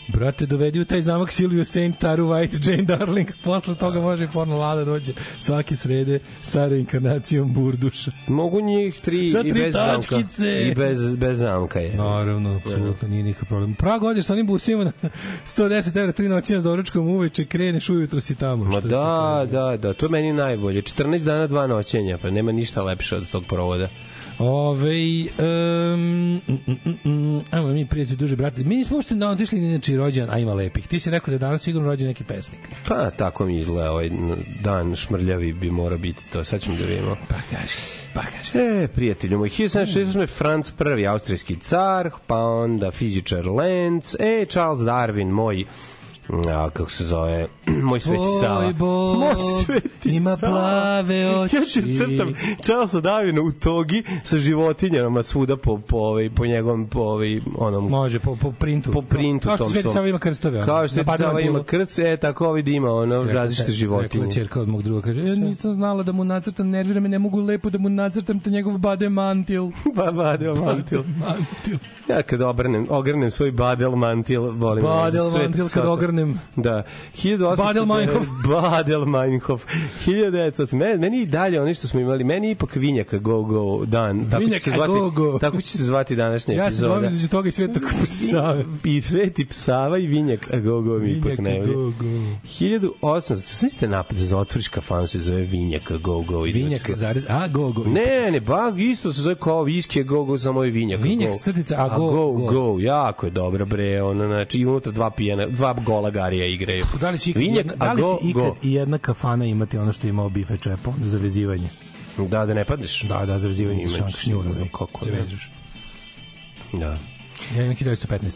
[0.08, 3.32] Brate, dovedi u taj zamak Silvio Saint, Taru White, Jane Darling.
[3.44, 8.12] Posle toga može i porno lada dođe svake srede sa reinkarnacijom Burduša.
[8.28, 10.16] Mogu njih tri, Sa i tri bez zamka.
[10.36, 10.68] Tačkice.
[10.72, 11.96] I bez, bez zamka je.
[11.96, 13.76] Naravno, apsolutno nije nikakav problem.
[13.76, 14.92] Prag odeš sa onim busima na
[15.46, 18.66] 110 evra, tri noćina s doručkom uveče, kreneš ujutro si tamo.
[18.66, 20.82] Ma da, da, da, to je meni najbolje.
[20.82, 23.88] 14 dana, dva noćenja, pa nema ništa lepše od tog provoda.
[24.40, 28.64] Ove, um, mm, mm, ajmo mi prijatelji duže, brate.
[28.64, 30.88] Mi nismo uopšte na otišli ni znači rođendan, a ima lepih.
[30.88, 32.60] Ti si rekao da je danas sigurno rođen neki pesnik.
[32.88, 34.10] Pa, tako mi izgleda ovaj
[34.64, 36.44] dan šmrljavi bi mora biti to.
[36.44, 37.18] Sad ćemo da vidimo.
[37.30, 37.78] Pa kaži,
[38.14, 38.66] pa kaži.
[38.66, 40.28] E, prijatelju moj, 1768.
[40.28, 45.66] Franc I, austrijski car, pa onda fizičar Lenz, e, Charles Darwin, moj
[46.30, 47.48] a, kako se zove,
[47.84, 48.60] moj sveti Sava.
[48.62, 49.36] Tvoj bog Moj
[49.66, 50.52] sveti ima Sava.
[50.52, 51.56] plave oči.
[51.56, 56.88] Ja ću crtam Charlesa Darwina u togi sa životinjama svuda po, po, ovaj, po njegovom,
[56.88, 58.92] po ovaj, onom, Može, po, po printu.
[58.92, 59.90] po printu Kao što Sveti.
[59.90, 60.58] Sava ima krstove.
[60.58, 64.24] ono, Kao što Sveti Sava ima krst, e, tako ovaj da ima ono, različite životinje.
[64.24, 67.20] Rekla ćerka od mog druga, kaže, ja nisam znala da mu nacrtam, nervira me, ne
[67.20, 69.66] mogu lepo da mu nacrtam te njegov bade mantil.
[69.96, 71.04] Ba, badel mantil.
[71.20, 71.78] mantil.
[72.10, 74.84] Ja kad obrnem, ogrnem svoj badel mantil, volim.
[74.84, 75.90] Badel mantil kad sata.
[76.16, 76.40] Ogrnem.
[76.56, 76.84] Da.
[77.16, 78.28] 1800 Badel Meinhof.
[78.50, 79.66] Badel Meinhof.
[80.06, 80.76] 1900.
[80.76, 84.30] Meni, meni i dalje ono što smo imali, meni ipak Vinjaka Go Go dan.
[84.32, 85.40] Tako će se Vinjaka zvati, Go Go.
[85.40, 86.94] Tako će se zvati današnja Ja se epizoda.
[86.94, 88.66] bavim između toga i svetog Save.
[88.84, 91.92] I Sveti Psava i Vinjak Go Go mi ipak Vinjak ne Go.
[92.44, 93.36] 1800.
[93.36, 96.42] Sam ste napad za otvoriš kafanu se zove Vinjak Go Go.
[96.42, 97.84] Vinjak, zarez, a, go, go.
[97.84, 101.02] Ne, ne, bag isto se zove kao viski go go samo je vinjak.
[101.02, 101.38] Vinjak, go.
[101.42, 102.46] crtica, a a go, go, go.
[102.46, 106.86] go, jako je dobro bre, ono znači i unutra dva pijena, dva gola garija igraju.
[107.02, 108.56] Da li će ikad, vinjak, jedna, da li go, će ikad go.
[108.64, 111.70] i jedna kafana imati ono što je imao bife čepo za vezivanje?
[112.18, 113.02] Da, da ne padneš.
[113.02, 115.52] Da, da, za vezivanje sa Imaš šank kako vežeš.
[116.74, 117.00] Da.
[117.58, 118.34] Ja imam 1915.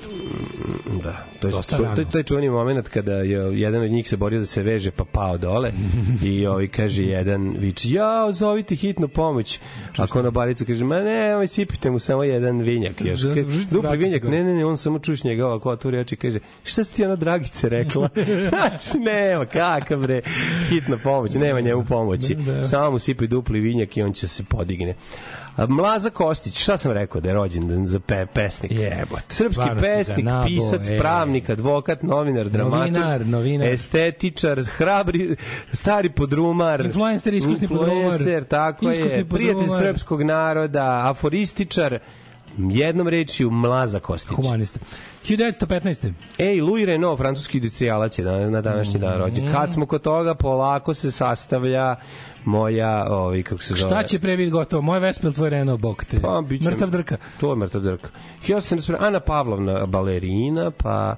[1.03, 4.09] Da, to je Dosta ču, to, to je čuveni moment kada je jedan od njih
[4.09, 5.71] se borio da se veže pa pao dole
[6.23, 9.59] i ovaj kaže jedan viče ja zovite hitnu pomoć.
[9.97, 13.21] Ako na baricu kaže ma ne ovaj sipite mu samo jedan vinjak još.
[13.21, 13.35] Da,
[13.71, 14.23] dupli vinjak.
[14.23, 17.05] ne ne ne on samo čuš njega ovako otvori oči i kaže šta si ti
[17.05, 18.09] ona dragice rekla?
[18.49, 20.21] Znači nema kakav bre
[20.69, 22.35] hitna pomoć nema njemu pomoći.
[22.35, 22.63] Da, da.
[22.63, 24.95] samo mu sipaj dupli vinjak i on će se podigne.
[25.48, 28.71] A Mlaza Kostić, šta sam rekao da je rođen za pe, pesnik?
[28.71, 30.97] Jebote, Srpski pesnik, nabo, pisac, e.
[30.99, 33.67] pravnik, advokat, novinar, dramatur, Novinar, novinar.
[33.67, 35.35] estetičar, hrabri,
[35.73, 38.43] stari podrumar, Influencer, iskusni podrumar.
[38.43, 39.83] tako Iskusni je, prijatelj podrumar.
[39.83, 41.99] srpskog naroda, aforističar,
[42.57, 44.35] jednom rečju Mlaza Kostić.
[44.35, 44.79] Humanista.
[45.27, 46.13] 1915.
[46.37, 49.53] Ej, Louis Renault, francuski industrijalac je na, na današnji dan rođen.
[49.53, 51.95] Kad smo kod toga, polako se sastavlja
[52.45, 53.89] moja, ovi, kako se zove...
[53.89, 54.81] Šta će pre biti gotovo?
[54.81, 56.19] Moj Vespa ili tvoj Renault bok te?
[56.21, 57.17] Pa, bit će- Mrtav drka.
[57.39, 58.09] To je mrtav drka.
[58.47, 61.15] Ja sam Ana Pavlovna, balerina, pa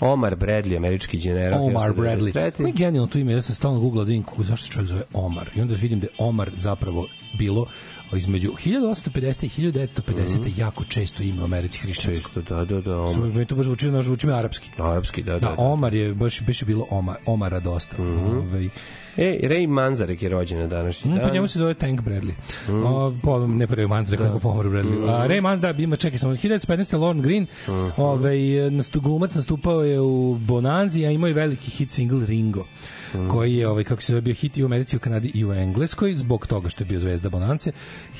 [0.00, 1.64] Omar Bradley, američki general.
[1.66, 2.32] Omar 1993.
[2.32, 2.60] Bradley.
[2.60, 4.88] Mi je genijalno to ime, ja sam stalno googlao da vidim kako, zašto se čovjek
[4.88, 5.50] zove Omar.
[5.54, 7.06] I onda vidim da je Omar zapravo
[7.38, 7.66] bilo
[8.12, 12.22] između 1850 i 1950 jako često ime u Americi hrišćansko.
[12.34, 13.18] Često, da, da, da, Omar.
[13.18, 13.28] Omar.
[13.28, 14.70] Meni to baš zvuči, znaš, zvuči mi arapski.
[14.78, 15.38] Arapski, da, da.
[15.38, 15.54] Da, da.
[15.58, 17.96] Omar je, baš, baš je bilo Omar, Omara dosta.
[18.02, 18.68] Ovaj,
[19.18, 21.28] E, Ray Manzarek je rođen na današnji Mm, dan.
[21.28, 22.32] po njemu se zove Tank Bradley.
[22.68, 22.84] Mm.
[22.84, 25.08] O, po, ne po Ray Manzarek, kako po Omaru Bradley.
[25.10, 26.68] A Ray Manzarek, da, ima, čekaj, samo 1915.
[26.94, 27.46] Lorne Green,
[27.96, 28.38] ovaj,
[28.70, 32.64] nastu, glumac nastupao je u Bonanzi, a imao je veliki hit single Ringo.
[33.30, 35.52] Koji je ovaj kako se zove bio hit i u Americi, u Kanadi i u
[35.52, 37.72] Engleskoj zbog toga što je bio zvezda Bonance.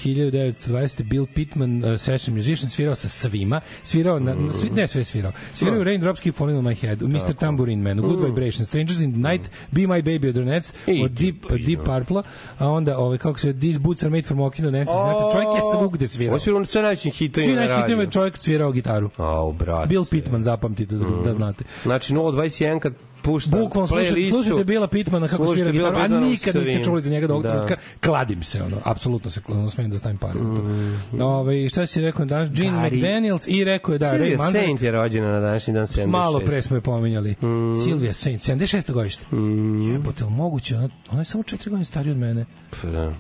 [0.05, 5.05] 1920 Bill Pittman uh, session musician svirao sa svima, svirao na, na svi, ne sve
[5.05, 5.33] svirao.
[5.55, 7.35] Svirao u Raindrops Keep Falling on My Head, Mr.
[7.35, 10.75] Tambourine Man, Good Vibrations, Strangers in the Night, Be My Baby od Ronettes,
[11.05, 12.23] od Deep, od Deep Purple,
[12.59, 15.31] a onda ovaj kako se zove, These Boots Are Made for Walking on Nancy Sinatra.
[15.33, 16.33] Čovjek je svugde svirao.
[16.33, 17.87] Ovo su sve najvećim hitovima Svi na najveći radiju.
[17.87, 19.11] hitovima čovjek svirao gitaru.
[19.17, 19.89] Au, brate.
[19.89, 21.65] Bill Pittman, zapamtite da, da znate.
[21.83, 22.95] Znači 021 kad
[23.29, 27.11] pušta Bukvalno slušajte, slušajte Bila Pitmana kako slušajte svira gitaru, a nikad niste čuli za
[27.11, 27.51] njega do ovog Da.
[27.51, 27.77] trenutka.
[28.01, 30.41] Kladim se, ono, apsolutno se ono, smijem da stavim pare.
[30.41, 31.21] Mm.
[31.21, 32.51] Ove, šta si rekao danas?
[32.51, 34.65] Gene Gary- McDaniels i rekao je da, Ray Silvia Manzarek.
[34.65, 36.07] Saint je rođena na današnji dan 76.
[36.07, 37.31] Malo pre smo je pominjali.
[37.33, 37.81] Mm.
[37.85, 38.93] Silvia Saint, 76.
[38.93, 39.37] godište.
[39.37, 39.93] Mm.
[39.93, 42.45] Jebote, moguće, ona, ona je samo 4 godine starija od mene.
[42.73, 43.13] Pa Da.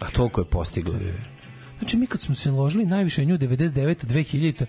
[0.00, 0.94] A toliko je postigla.
[1.78, 4.04] Znači, mi kad smo se ložili najviše nju 99.
[4.04, 4.64] 2000.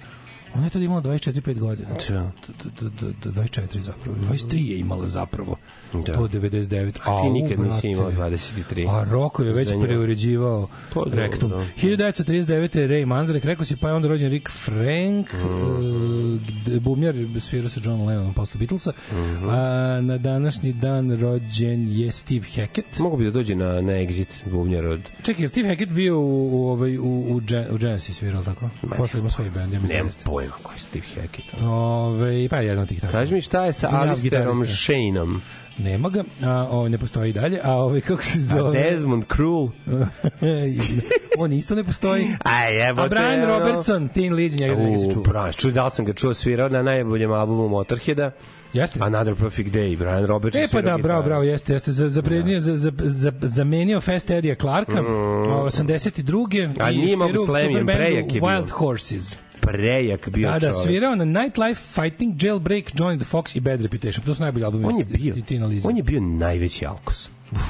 [0.56, 1.90] Ona je tada imala 24-5 godina.
[2.10, 2.32] Da.
[2.48, 4.18] D- d- d- d- 24 zapravo.
[4.18, 5.56] 23 je imala zapravo.
[6.02, 6.14] Da.
[6.14, 7.00] To 99.
[7.04, 8.90] A ti nikad Au, nisi imao 23.
[8.90, 11.50] A Roko je već preuređivao To je rektum.
[11.50, 11.88] dobro, da.
[11.88, 12.78] 1939.
[12.78, 16.80] je Ray Manzarek, rekao si, pa je onda rođen Rick Frank, mm.
[16.80, 18.92] bumjar, svirao sa John Lennon posle Beatlesa.
[19.12, 19.50] Mhm.
[19.50, 23.00] A, na današnji dan rođen je Steve Hackett.
[23.00, 25.02] Mogu bi da dođe na, na exit bubnjar od...
[25.24, 27.42] Čekaj, Steve Hackett bio u, u, ovaj, u, u,
[27.72, 28.70] u Genesis svirao, tako?
[28.98, 29.98] Posle ima svoj band, ja mislim.
[29.98, 30.24] Nemam jeste.
[30.26, 31.54] pojma koji je Steve Hackett.
[31.62, 33.12] Ove, pa jedan od tih tako.
[33.12, 34.66] Kaži mi šta je sa Alisterom.
[34.66, 35.42] Shaneom?
[35.78, 38.84] Nema ga, a ovaj ne postoji i dalje, a ovaj kako se A zove?
[38.84, 39.70] Desmond Krul?
[41.38, 42.28] On isto ne postoji.
[42.44, 43.06] Aj, jebote.
[43.06, 45.24] A Brian ono- Robertson, Teen Lead, njega se čuo.
[45.24, 48.32] Brian, čuo, da sam ga čuo svirao na najboljem albumu Motorheada.
[48.74, 49.00] Jeste.
[49.02, 51.92] Another Perfect Day, Brian Robertson E pa da, bravo, bravo, jeste, jeste.
[51.92, 55.06] Za, za, prednije, za, za, za, zamenio Fast Eddie Clarka, mm.
[55.06, 56.74] 82.
[56.80, 57.46] A i nije mogu
[57.86, 58.42] prejak je bio.
[58.42, 59.38] Wild Horses.
[59.62, 60.84] Prejak bio Da, da, čovek.
[60.84, 64.26] svirao na Nightlife, Fighting, Jailbreak, Johnny the Fox i Bad Reputation.
[64.26, 64.86] To su najbolji albumi.
[64.86, 65.36] On je bio,
[65.84, 67.30] on je bio najveći alkos.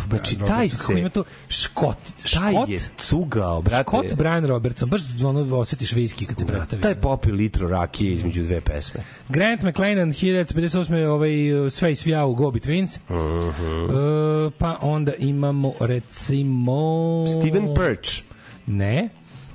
[0.09, 0.99] Znači, Brian taj Robertson, se...
[0.99, 1.97] Ima to škot.
[2.33, 3.83] Taj Škot, je cugao, brate.
[3.83, 4.89] škot Brian Robertson.
[4.89, 6.81] Baš ono osjetiš viski kad se Da, predstavi.
[6.81, 9.01] taj popio litru rakije između dve pesme.
[9.29, 11.05] Grant McLennan 1958.
[11.05, 11.31] ovaj
[11.69, 12.99] sve i svija u Go Betweens.
[13.09, 14.45] Uh -huh.
[14.47, 18.09] uh, pa onda imamo recimo Steven Perch.
[18.67, 19.09] Ne.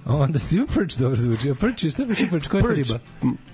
[0.08, 1.50] Onda Steven Perch dobro zvuči.
[1.50, 2.48] A Perch je, šta je Perch?
[2.48, 2.98] Koja je riba?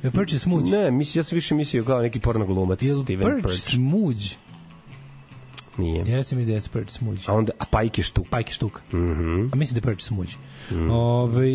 [0.03, 0.71] Je Perch je smuđ.
[0.71, 2.83] Ne, mislim, ja sam više mislio kao neki porno glumac.
[2.83, 3.59] Je Steven Perch Perch.
[3.59, 4.33] smuđ?
[5.79, 6.05] Nije.
[6.17, 7.19] Ja sam da je Perch smuđ.
[7.27, 8.29] A onda, a Pajke štuk.
[8.29, 8.83] Pajke štuk.
[8.93, 9.01] Mhm.
[9.01, 10.29] Mm A mislim da je Perch smuđ.
[10.71, 10.91] Mm.
[10.91, 11.47] Ove, uh,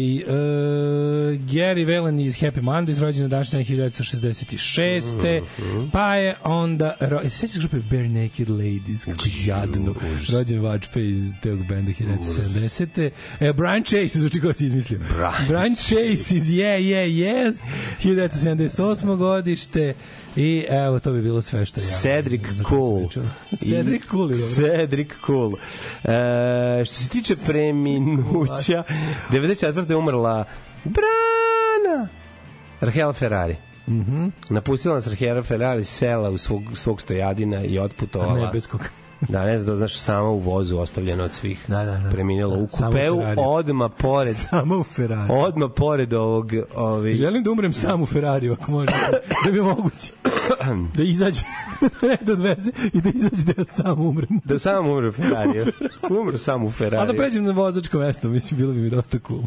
[1.51, 5.41] Gary Velen iz Happy Mondays, rođen na današnji dan 1966.
[5.59, 5.89] Mhm.
[5.91, 6.95] Pa je onda...
[6.99, 9.05] Ro, e, se sećaš grupe Bare Naked Ladies?
[9.05, 9.95] Kako jadno.
[10.33, 13.11] Rođen Vačpe iz tog benda 1970.
[13.39, 14.99] E, Brian Chase, zvuči kao si izmislio.
[14.99, 17.65] Brian Brian Chase iz Yeah, Yeah, Yes,
[18.03, 19.17] 1978.
[19.17, 19.93] godište.
[20.39, 21.85] I evo, to bi bilo sve što ja...
[21.85, 23.09] Cedric Cool.
[23.57, 24.29] Cedric Cool.
[24.55, 25.53] Cedric Cool.
[26.03, 28.83] E, što se tiče preminuća,
[29.31, 29.89] 94.
[29.89, 30.45] je umrla
[30.83, 32.07] Brana
[32.81, 33.55] Rahel Ferrari.
[33.87, 34.23] Mhm.
[34.25, 38.33] Mm Napustila nas Rahel Ferrari sela u svog, svog stojadina i otputovala.
[38.33, 38.51] Da, ne
[39.27, 41.65] znam da znaš, sama u vozu ostavljena od svih.
[41.67, 42.09] Da, da, da.
[42.09, 45.33] Preminula u Samo u kupeu, odma pored, Samo u Ferrari.
[45.33, 48.91] odma pored ovog, ovaj, Želim da umrem sam u Ferrariju, ako može.
[49.45, 50.13] Da bi moguće.
[50.93, 51.43] Da izađe,
[52.01, 54.29] ne da odveze i da izađe da ja sam umrem.
[54.43, 55.65] da sam umre u Ferrariju.
[56.21, 57.01] Umre sam u Ferrariju.
[57.01, 59.41] A da pređem na vozačko mesto, mislim, bilo bi mi dosta cool.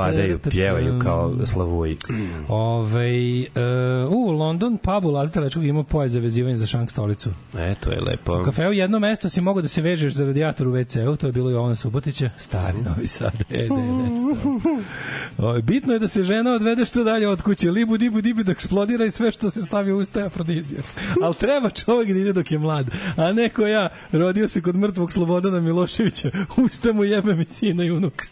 [0.00, 1.96] Nabadaju, pjevaju kao slavuji.
[2.48, 3.10] Ove,
[4.06, 7.30] uh, u London pubu Lečkog ima pojas za vezivanje za šank stolicu.
[7.58, 8.40] E, to je lepo.
[8.40, 11.32] U kafeu jedno mesto si mogao da se vežeš za radijator u WC-u, to je
[11.32, 13.32] bilo Jovana Subotića, stari Novi Sad.
[13.50, 14.10] E, ne,
[15.38, 18.52] Ove, bitno je da se žena odvede što dalje od kuće, libu, dibu, dibu, da
[18.52, 20.82] eksplodira i sve što se stavi u usta je afrodizija.
[21.22, 22.86] Ali treba čovjek da ide dok je mlad,
[23.16, 27.90] a neko ja, rodio se kod mrtvog Slobodana Miloševića, usta mu jebe mi sina i
[27.90, 28.24] unuka.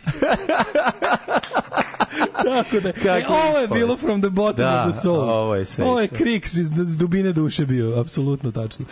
[2.45, 5.31] Tako da, e, Kakva ovo je bilo from the bottom Da, of the soul.
[5.31, 8.85] ovo je sve Ovo je kriks iz, iz dubine duše bio, apsolutno tačno.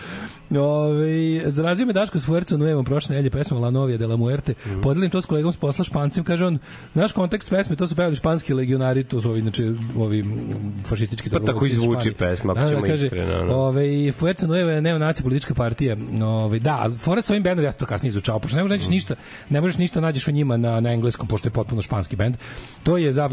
[0.51, 4.55] Ove, zarazio me Daško s Fuerco Nuevom prošle nedelje pesmom La Novia de la Muerte.
[4.67, 4.81] Mhm.
[4.81, 6.59] Podelim to s kolegom s posla špancem, kaže on,
[6.95, 11.31] naš kontekst pesme, to su pevali španski legionari, to su ovi, znači, ovi mm, fašistički
[11.31, 13.55] Pa tako drugog i zvuči pesma, ako Da, da, ćemo kaže, iskreno, ono.
[13.55, 15.97] Ove, Fuerza Nueva je neonaci politička partija.
[16.25, 19.15] Ove, da, fora sa ovim bendom, ja to kasnije izučao, pošto ne možeš naći ništa,
[19.51, 22.37] ne možeš ništa nađeš o njima na, na engleskom, pošto je potpuno španski bend.
[22.83, 23.31] To je za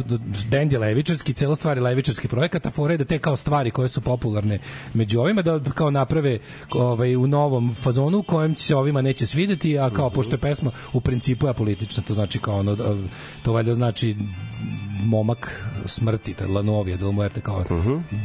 [0.51, 3.71] bend je levičarski, cela stvar je levičarski projekat, a fora je da te kao stvari
[3.71, 4.59] koje su popularne
[4.93, 6.39] među ovima da kao naprave
[6.71, 10.71] ovaj u novom fazonu u kojem se ovima neće svideti, a kao pošto je pesma
[10.93, 12.95] u principu je politična, to znači kao ono da-
[13.43, 14.15] to valjda znači
[15.03, 17.63] momak smrti, ta La Novia del Muerte kao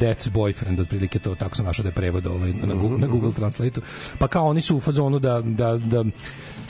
[0.00, 3.32] Death's Boyfriend, otprilike to, tako sam našao da je prevod ovaj, na, Google, na Google
[3.32, 3.82] Translate-u.
[4.18, 6.04] Pa kao oni su u fazonu da, da, da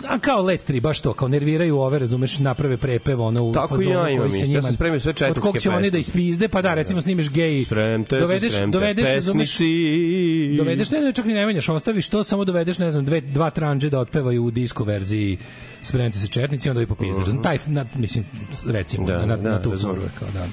[0.08, 3.68] a kao Let 3, baš to, kao nerviraju ove, razumeš, naprave prepev, ono u Tako
[3.68, 6.62] fazonu ja koji se njima spremio sve od četničke kog će oni da ispizde, pa
[6.62, 10.56] da, recimo snimiš gej, Spremte se, dovedeš, spremte, dovedeš, pesnici.
[10.58, 13.50] dovedeš, ne, ne, čak ni ne menjaš, ostaviš to, samo dovedeš, ne znam, dve, dva
[13.50, 15.38] tranđe da otpevaju u disko verziji
[15.82, 17.20] Spremite se četnici, onda i popizde.
[17.20, 18.24] Uh Taj, na, mislim,
[18.66, 20.46] recimo, Da, da, na, da, na tu foru je kao da.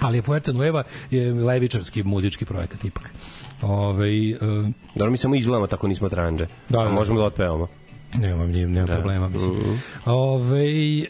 [0.00, 3.10] Ali Fuerza Nueva je levičarski muzički projekat ipak.
[3.62, 6.46] Ove, uh, Dobro, mi samo izgledamo tako nismo tranđe.
[6.68, 6.88] Da, da.
[6.88, 7.68] možemo da otpevamo.
[8.18, 9.56] Nemam, nema, nema problema, mislim.
[9.56, 9.74] Mhm.
[10.04, 11.06] Ove, e,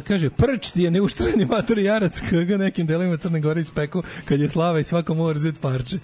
[0.00, 4.48] kaže, prč ti je neuštreni mator jarac koga nekim delima Crne Gore ispeku kad je
[4.48, 5.96] slava i svako mora uzeti parče.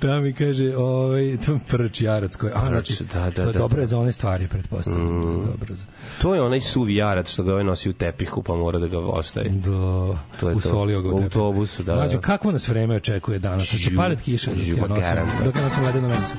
[0.00, 1.36] Da mi kaže, ovaj,
[1.68, 3.86] prč jarac koji, a, znači, da, da, to je da, dobro da.
[3.86, 5.44] za one stvari, pretpostavljam.
[5.46, 5.84] Dobro za...
[6.22, 8.98] To je onaj suvi jarac što ga ovaj nosi u tepihu, pa mora da ga
[8.98, 9.50] ostavi.
[9.50, 9.70] Da,
[10.40, 10.58] To je to.
[10.58, 12.20] usolio ga U autobusu, da, da.
[12.20, 13.66] kakvo nas vreme očekuje danas?
[13.66, 16.34] Će Ju, padat kiša dok ja nosim, dok ja nosim ledeno meso.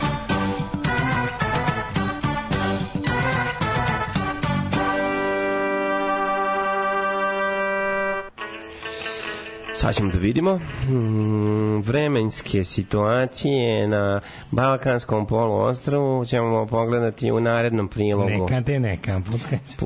[9.82, 14.22] Sad ćemo da vidimo hmm, vremenske situacije na
[14.52, 18.30] Balkanskom poluostrvu ćemo pogledati u narednom prilogu.
[18.30, 19.78] Neka te neka, puckaj se.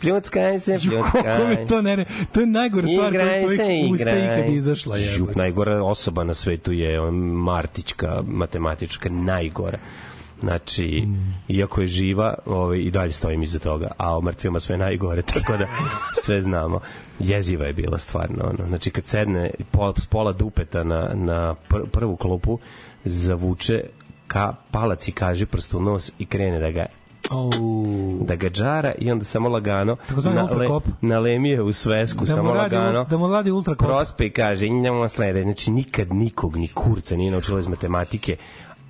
[0.00, 1.00] Pljuckaj se, Kako mi
[1.54, 1.66] pljuckaj.
[1.66, 4.38] to ne, to je najgora stvar koja Igraj stoji se, usta igraj.
[4.38, 4.96] ikad izašla.
[4.96, 5.04] Je.
[5.04, 9.78] Žuk, najgora osoba na svetu je on, Martićka, matematička, najgora.
[10.40, 11.34] Znači, Mm.
[11.48, 15.56] iako je živa, ovaj, i dalje stojim iza toga, a o mrtvima sve najgore, tako
[15.56, 15.66] da
[16.14, 16.80] sve znamo.
[17.22, 18.44] Jeziva je bila stvarno.
[18.44, 18.68] Ono.
[18.68, 22.58] Znači, kad sedne pola, pola dupeta na, na pr prvu klopu,
[23.04, 23.84] zavuče
[24.26, 26.86] ka palac i kaže prst u nos i krene da ga
[27.30, 27.50] Au.
[28.20, 30.84] da ga džara i onda samo lagano Takozvani ultrakop.
[31.00, 33.86] nalemije u svesku, Da samo radi, lagano da mu radi ultrakop.
[33.88, 35.42] prospe i kaže idemo slede.
[35.42, 38.36] Znači nikad nikog, ni kurca nije naučila iz matematike,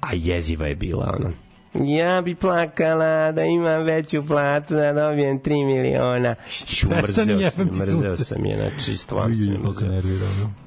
[0.00, 1.30] a jeziva je bila ono.
[1.74, 6.34] Ja bi plakala da imam veću platu da dobijem 3 miliona.
[6.66, 10.61] Ću, Prestani, mrzeo sam, mrzeo sam je, znači stvarno sam je mrzeo.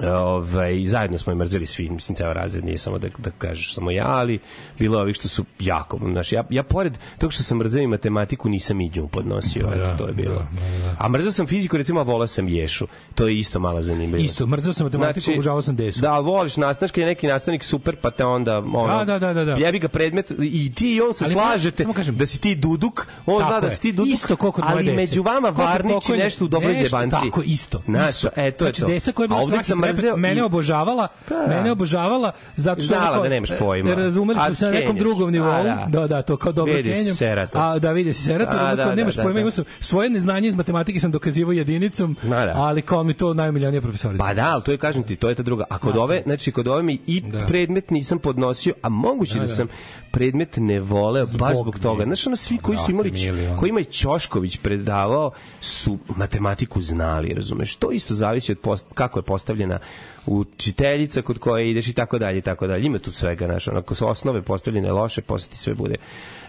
[0.00, 3.90] Ove, zajedno smo je mrzeli svi, mislim, ceo razred, nije samo da, da kažeš samo
[3.90, 4.38] ja, ali
[4.78, 8.48] bilo ovih što su jako, znaš, ja, ja pored tog što sam mrzeo i matematiku,
[8.48, 10.34] nisam i nju podnosio, Pa eto, da, to je bilo.
[10.34, 10.96] da, da, da.
[10.98, 14.24] A mrzeo sam fiziku, recimo, a volao sam ješu, to je isto mala zanimljivost.
[14.24, 16.00] Isto, mrzeo sam matematiku, obožavao sam desu.
[16.00, 19.18] Da, ali voliš nastavnik, kad je neki nastavnik super, pa te onda, ono, Da, da,
[19.18, 19.52] da, da, da.
[19.56, 22.54] jebi ga predmet, i ti i on se Ali slažete samo kažem- da si ti
[22.54, 23.70] duduk, on Tako zna da je.
[23.70, 26.86] si ti duduk, Isto ko kod moje ali među vama pokojne- nešto u dobroj nešto,
[26.88, 27.16] zebanci.
[27.16, 27.82] Tako, isto.
[27.86, 28.28] Znaš, isto.
[28.28, 28.86] e, to je znači, to.
[28.86, 29.40] Desa koja je bila
[29.82, 31.46] mrzeo mene i- obožavala, Da.
[31.48, 33.90] mene obožavala zato što Znala da nemaš pojma.
[33.90, 35.50] e, Razumeli smo se na nekom drugom nivou.
[35.50, 35.86] A, Da.
[35.88, 36.00] da.
[36.00, 36.74] da, da, to kao dobro
[37.14, 37.58] serato.
[37.58, 39.40] A da vidi se serato, da, da, da, nemaš da, pojma, da.
[39.40, 42.52] imao sam svoje neznanje iz matematike sam dokazivao jedinicom, da.
[42.56, 44.24] ali kao mi to najomiljenija profesorica.
[44.24, 45.64] Pa da, ali to je kažem ti, to je ta druga.
[45.70, 47.38] A kod ove, znači kod ove mi i Da.
[47.38, 49.54] predmet nisam podnosio, a moguće da, Da, da.
[49.54, 49.68] sam
[50.12, 52.04] predmet ne voleo baš Zbog zbog toga.
[52.04, 53.58] Znaš, ono svi koji su imali, mili, ono.
[53.58, 55.30] koji ima i Ćošković predavao,
[55.60, 57.76] su matematiku znali, razumeš?
[57.76, 59.78] To isto zavisi od post, kako je postavljena
[60.26, 62.86] učiteljica kod koje ideš i tako dalje i tako dalje.
[62.86, 65.94] Ima tu svega, znaš, onako su osnove postavljene loše, posle ti sve bude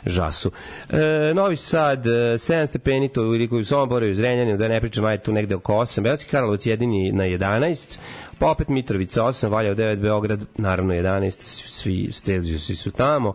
[0.05, 0.51] žasu.
[0.89, 5.05] E, Novi Sad, e, 7 stepeni, to u Somboru i u Zrenjaninu, da ne pričam,
[5.05, 7.97] ajde tu negde oko 8, Belski Karlovac jedini na 11,
[8.43, 13.33] pa opet Mitrovica 8, Valjevo 9, Beograd naravno 11, svi Celzijusi su tamo,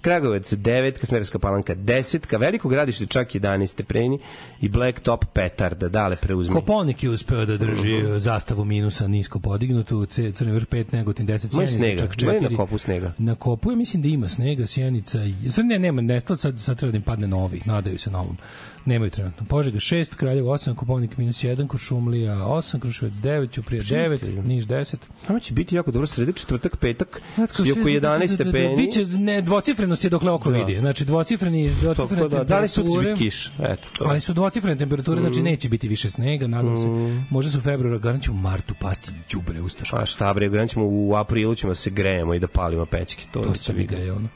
[0.00, 4.18] Kragovec 9, Kasmerska palanka 10, Veliko gradište čak 11 stepeni
[4.60, 6.54] i Blacktop Petarda, dale preuzme.
[6.54, 11.54] Koponik je uspeo da drži uh zastavu minusa nisko podignutu, Crni vrh 5, Negotin 10,
[11.54, 12.50] Ima i Sjenica snega, čak ima i 4.
[12.50, 13.12] na kopu snega.
[13.18, 15.18] Na kopu je, mislim da ima snega, Sjenica,
[15.64, 18.36] ne, nema, nestalo, sad, sad treba da im padne novi, nadaju se novom.
[18.84, 19.46] Nemaju trenutno.
[19.46, 24.96] Požega 6, Kraljevo 8, Koponik minus 1, Kuršumlija 8, Kruševac 9, Ćuprija 9, Niš 10.
[25.26, 28.76] Tamo će biti jako dobro sredi, četvrtak, petak, Znatko, i oko 11 stepeni.
[28.76, 30.58] Biće ne dvocifrenost je dokle oko Da.
[30.58, 30.78] vidi.
[30.78, 33.10] Znači dvocifreni dvocifrene Tako da, da li temperature.
[33.10, 33.46] biti kiš?
[33.46, 34.04] Eto, to.
[34.04, 35.24] Ali su dvocifrene temperature, Mm.
[35.24, 36.86] znači neće biti više snega, nadam se.
[37.30, 37.60] Možda su
[38.00, 39.96] garant će u martu pasti đubre ustaško.
[39.96, 43.24] A šta bre, ograničimo ćemo u aprilu ćemo da se grejemo i da palimo pećke.
[43.32, 43.72] To, To se
[44.16, 44.28] ono.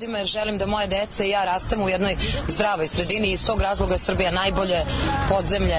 [0.00, 2.16] Ljudima jer želim da moje dece i ja rastemo u jednoj
[2.48, 4.84] zdravoj sredini i iz tog razloga je Srbija najbolje
[5.28, 5.76] podzemlje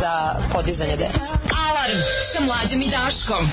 [0.00, 1.32] za podizanje dece.
[1.68, 1.98] Alarm
[2.32, 3.46] sa mlađom i Daškom.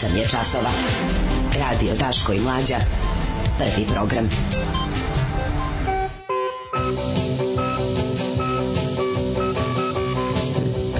[0.00, 0.70] 8 je časova.
[1.58, 2.76] Radio Daško i Mlađa.
[3.58, 4.24] Prvi program.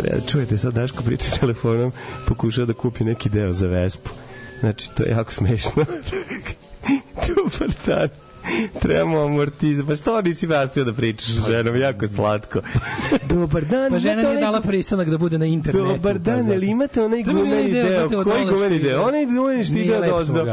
[0.05, 1.93] E, čujete sad Daško priča telefonom,
[2.29, 4.11] pokušava da kupi neki deo za Vespu.
[4.61, 5.85] Znači, to je jako smešno.
[7.27, 8.30] Dobar dan.
[8.91, 9.83] Trebamo amortiza.
[9.87, 11.77] Pa što nisi vastio da pričaš sa ženom?
[11.77, 12.61] Jako slatko.
[13.35, 13.93] Dobar dan.
[13.93, 15.87] Pa žena nije dala pristanak da bude na internetu.
[15.87, 16.53] Dobar pa dan, zato.
[16.53, 18.09] jel imate onaj gumeni deo?
[18.25, 19.03] Koji gumeni deo?
[19.03, 20.45] Onaj gumeni što ide od ozdo.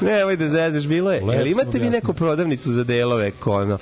[0.00, 1.22] Ne, ovaj da zezaš, bilo je.
[1.22, 3.78] Jel imate vi neku prodavnicu za delove, kono?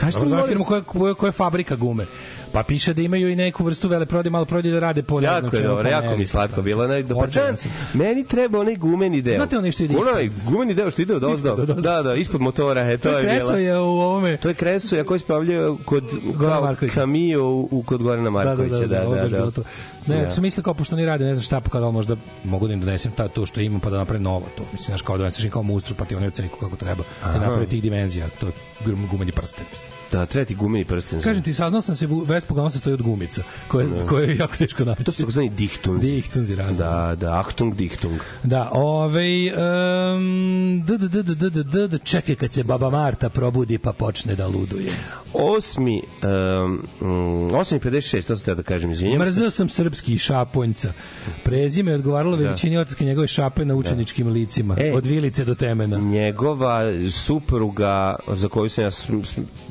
[0.00, 2.06] Kažete mi, molim firmu koja, koja, koja je fabrika gume.
[2.54, 5.62] Pa piše da imaju i neku vrstu veleprodaje, malo prodaje da rade po Jako je
[5.62, 7.02] dobro, po jako mi slatko bilo.
[7.02, 7.70] Dobar Očajan dan, sam.
[7.94, 9.34] meni treba onaj gumeni deo.
[9.34, 11.56] Znate onaj što ide Onaj gumeni deo što ide od ozdo.
[11.62, 11.82] Ispod.
[11.82, 13.56] Da, da, ispod motora, e, to, To je je bilo.
[13.56, 14.36] je u ovome...
[14.36, 16.04] To je kreso, ja koji se pojavljaju kod
[16.34, 16.94] Gorana Markovića.
[16.94, 18.78] Camio u, kod Gorana Da, da, Markovića.
[18.78, 19.36] da, da, ovo je da, baš da.
[19.38, 19.62] bilo to.
[20.06, 20.22] Ne, Da.
[20.22, 22.74] ja sam mislio kao pošto oni rade, ne znam šta, pa kada možda mogu da
[22.74, 24.62] im donesem ta, to što imam pa da napravim novo to.
[24.72, 27.04] Mislim, znaš, kao da doneseš kao mustru, pa ti oni oceku kako treba.
[27.22, 27.38] Aha.
[27.38, 28.52] napravi tih dimenzija, to je
[28.86, 29.64] gum- gumeni prsten.
[29.70, 29.88] Mislim.
[30.12, 31.20] Da, treba ti gumeni prsten.
[31.20, 34.56] Kažem ti, saznao sam se, Vespa uglavnom se stoji od gumica, koje, koje je jako
[34.56, 35.04] teško naći.
[35.04, 36.12] To su takozvani dihtunzi.
[36.12, 36.74] Dihtunzi razne.
[36.78, 38.20] Da, da, Achtung, Dichtung.
[38.42, 42.90] Da, ovaj um, d, d, d, d, d, d, d, d, čekaj kad se baba
[42.90, 44.92] Marta probudi pa počne da luduje.
[45.32, 49.18] Osmi, um, mm, 8.56, to sam teo da kažem, izvinjam.
[49.18, 50.92] Mrzeo sam srpski i šaponjca.
[51.44, 54.76] Prezime je odgovaralo veličini otaska njegove šape na učeničkim licima.
[54.78, 54.92] E.
[54.92, 55.96] Od vilice do temena.
[55.98, 56.80] njegova
[57.12, 58.90] supruga za koju sam ja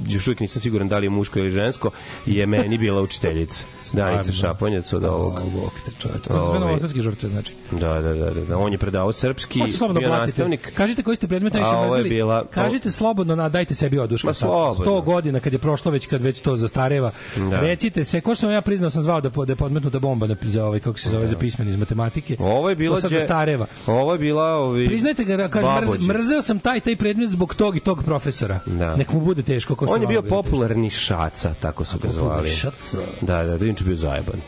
[0.07, 1.91] još uvijek nisam siguran da li je muško ili žensko
[2.25, 6.19] je meni bila učiteljica Danica Šaponjac od ovog O, bok te čoveče.
[6.21, 7.53] To su sve novosadske žrtve, znači.
[7.71, 8.57] da, da, da, da, da.
[8.57, 10.25] on je predavao srpski Možete slobodno bio platite.
[10.25, 12.09] nastavnik Kažite koji ste predmet najviše je mrzeli.
[12.09, 14.33] bila- Kažite slobodno, na, dajte sebi oduška.
[14.33, 14.35] Sad.
[14.37, 14.85] slobodno.
[14.85, 17.11] 100 godina kad je prošlo već kad već to zastareva.
[17.49, 17.59] Da.
[17.59, 20.65] Recite se, ko sam ja priznao sam zvao da da je podmetnuta bomba na za
[20.65, 22.37] ovaj kako se zove za pismeni iz matematike.
[22.39, 23.65] ovo je sad đe- zastareva.
[23.87, 27.77] ovo je bila ovi Priznajte ga, kaže, mrz, mrzeo sam taj taj predmet zbog tog
[27.77, 28.59] i tog profesora.
[28.65, 28.95] Da.
[28.95, 29.75] Nek mu bude teško.
[29.75, 32.49] Ko što on je bio bilo popularni šaca, tako su ga zvali.
[32.49, 32.97] šaca.
[33.21, 34.39] Da, da, da, inače bio zajeban.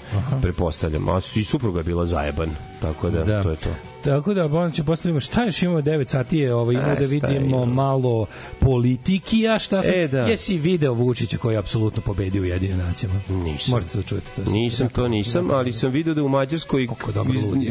[0.42, 1.10] Pretpostavljam.
[1.10, 2.50] A i supruga je bila zajeban.
[2.82, 3.44] Tako da, Da.
[3.44, 3.70] to je to.
[4.06, 7.06] Tako da, on će postavimo šta još imamo 9 sati je, ovo, imamo E, da
[7.06, 7.66] vidimo imamo?
[7.66, 8.26] malo
[8.60, 9.98] politikija, šta sastanak.
[9.98, 10.20] E, da.
[10.20, 13.22] Jesi video Vučića koji je apsolutno pobedio u jedinim nacijama?
[13.30, 13.72] Nisam.
[13.72, 14.28] Morate to čuti.
[14.36, 16.88] To Nisam to nisam, ali sam video da u Mađarskoj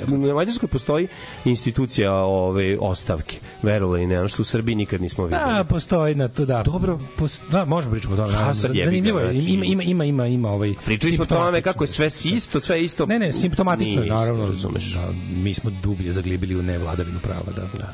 [0.08, 1.08] u Mađarskoj postoji
[1.44, 3.36] institucija ove ostavke.
[3.62, 5.42] Verovali ili ne, ono što u Srbiji nikad nismo videli.
[5.54, 6.62] Da, postoji na to, da.
[6.62, 7.00] Dobro.
[7.16, 8.28] Pos, da, možemo pričamo o tome.
[8.28, 9.32] Šta sad Zanimljivo je.
[9.32, 9.46] znači?
[9.46, 10.74] Ima, ima, ima, ima, ima ovaj...
[10.84, 13.06] Pričali smo o tome kako je sve isto, sve isto.
[13.06, 14.46] Ne, ne, simptomatično naravno.
[14.46, 14.92] razumeš.
[14.92, 17.62] Da, mi smo dublje zaglibili u nevladavinu prava, da.
[17.78, 17.92] da.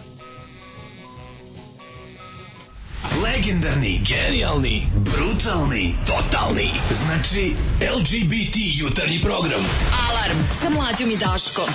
[3.23, 6.71] Legendarni, genijalni, brutalni, totalni.
[7.05, 7.55] Znači,
[7.97, 9.61] LGBT jutarnji program.
[10.09, 11.69] Alarm sa mlađom i Daškom.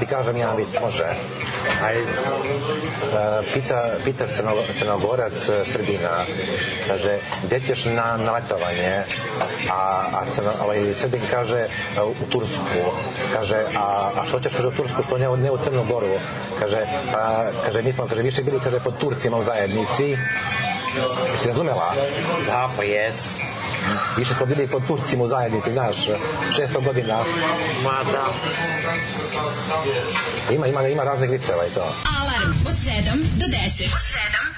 [0.00, 1.04] Ti kažem jedan vic, može.
[1.84, 2.04] Aj, e,
[3.54, 6.24] pita, pita crno, crnogorac e, Srbina,
[6.86, 9.02] kaže, gde ćeš na, na letovanje?
[9.70, 11.68] A, a crno, ovaj, Srbin kaže, e,
[12.02, 12.80] u Tursku.
[13.32, 16.18] Kaže, a, a što ćeš, kaže, u Tursku, što ne, ne u Crnu Goru?
[16.58, 20.16] Kaže, pa, kaže, mi smo, kaže, više bili, kaže, pod Turcima u zajednici.
[21.32, 21.94] Jesi razumela?
[22.46, 23.36] Da, pa jes.
[24.16, 25.96] Više smo bili pod Turcima u zajednici, znaš,
[26.58, 27.24] 600 godina.
[27.84, 28.32] Ma da.
[30.54, 31.94] Ima, ima, ima raznih viceva i to.
[32.20, 33.84] Alarm od 7 do 10.
[33.94, 34.49] Od 7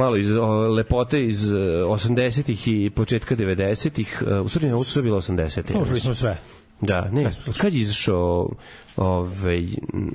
[0.00, 4.22] malo iz o, lepote iz e, 80-ih i početka 90-ih.
[4.30, 5.76] E, U stvari ovo su sve bilo 80-ih.
[5.76, 6.38] Slušali smo sve.
[6.80, 8.50] Da, ne, kad je izašao
[8.96, 9.66] ovaj,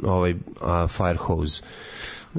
[0.04, 1.62] ovaj a, Fire Hose?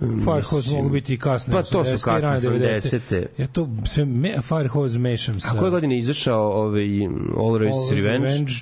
[0.01, 1.52] Firehose mogu biti i kasne.
[1.52, 3.27] Pa to su 80-te, kasne rane 80-te.
[3.39, 5.48] Ja to sve me, Firehose mešam sa...
[5.55, 8.27] A koje godine je izašao ovaj Always Always Revenge?
[8.27, 8.52] Revenge?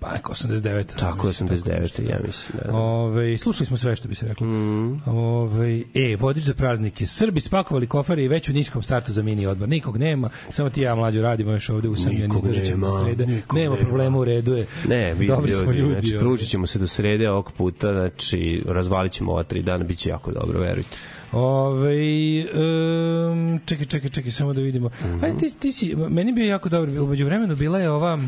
[0.00, 0.84] Pa neko 89.
[0.98, 2.10] Tako, Mislim, 89.
[2.10, 2.58] ja mislim.
[2.64, 2.72] Da.
[2.72, 4.46] Ove, slušali smo sve što bi se reklo.
[4.46, 5.02] Mm.
[5.06, 7.06] Ove, e, vodič za praznike.
[7.06, 9.68] Srbi spakovali kofere i već u niskom startu za mini odbor.
[9.68, 13.26] Nikog nema, samo ti ja mlađo radimo još ovde usamljeni, Nikog izdržat ćemo nema, srede.
[13.26, 13.86] nikog Nema nema.
[13.86, 14.66] problema u redu je.
[14.88, 15.92] Ne, vidi Dobri smo ljudi.
[15.92, 19.98] znači, pružit ćemo se do srede ovog puta, znači, razvalit ćemo ova tri dana, bit
[19.98, 20.96] će jako dobro, verujte.
[21.32, 21.96] Ove,
[22.54, 24.88] um, čekaj, čekaj, čekaj, samo da vidimo.
[24.88, 25.24] Mm Mhm.
[25.24, 27.04] Ajde, ti, ti si, meni bio jako dobro.
[27.04, 28.18] Umeđu vremenu bila je ova...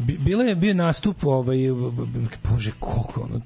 [0.00, 1.56] bi- Bila je bio nastup ovaj
[2.44, 3.40] bože koliko ono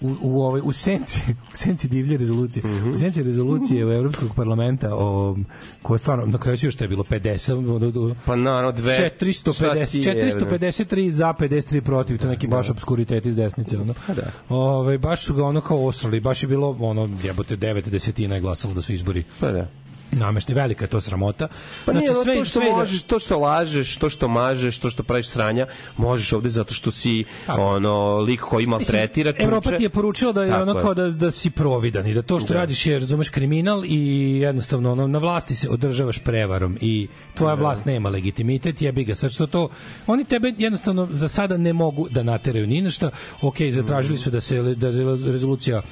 [0.00, 1.20] u, u ovaj u senci
[1.52, 2.90] u senci divlje rezolucije Mhm.
[2.90, 5.36] u senci rezolucije u evropskog parlamenta o
[5.82, 8.94] koja stvarno na kraju što je bilo 50 do, do, Pa naravno, dve...
[8.94, 10.30] šta ti 450 je, bre?
[10.58, 13.94] 453 za 53 protiv to neki baš obskuritet iz desnice ono.
[14.06, 14.30] Pa da.
[14.48, 18.40] Ovaj baš su ga ono kao osrali, baš je bilo ono jebote 9 desetina je
[18.40, 19.68] glasalo da su izbori Pa da.
[20.14, 21.48] Namešti velika je to sramota.
[21.84, 24.78] Pa nije, Znači, sve, to što sve da- možeš, to što lažeš, to što mažeš,
[24.78, 25.66] to što praviš sranja,
[25.96, 27.62] možeš ovde zato što si Tako.
[27.62, 29.44] ono lik koji maltretira, tuče.
[29.44, 32.22] Evropa ti je poručila da je Tako ono kao da, da si providan i da
[32.22, 32.54] to što Da.
[32.54, 33.98] radiš je, razumeš, kriminal i
[34.40, 39.14] jednostavno ono, na vlasti se održavaš prevarom i tvoja vlast nema legitimitet, jebi ga.
[39.14, 39.68] Sad što to,
[40.06, 43.10] oni tebe jednostavno za sada ne mogu da nateraju ni na šta.
[43.40, 44.86] Ok, zatražili su da se da
[45.26, 45.82] rezolucija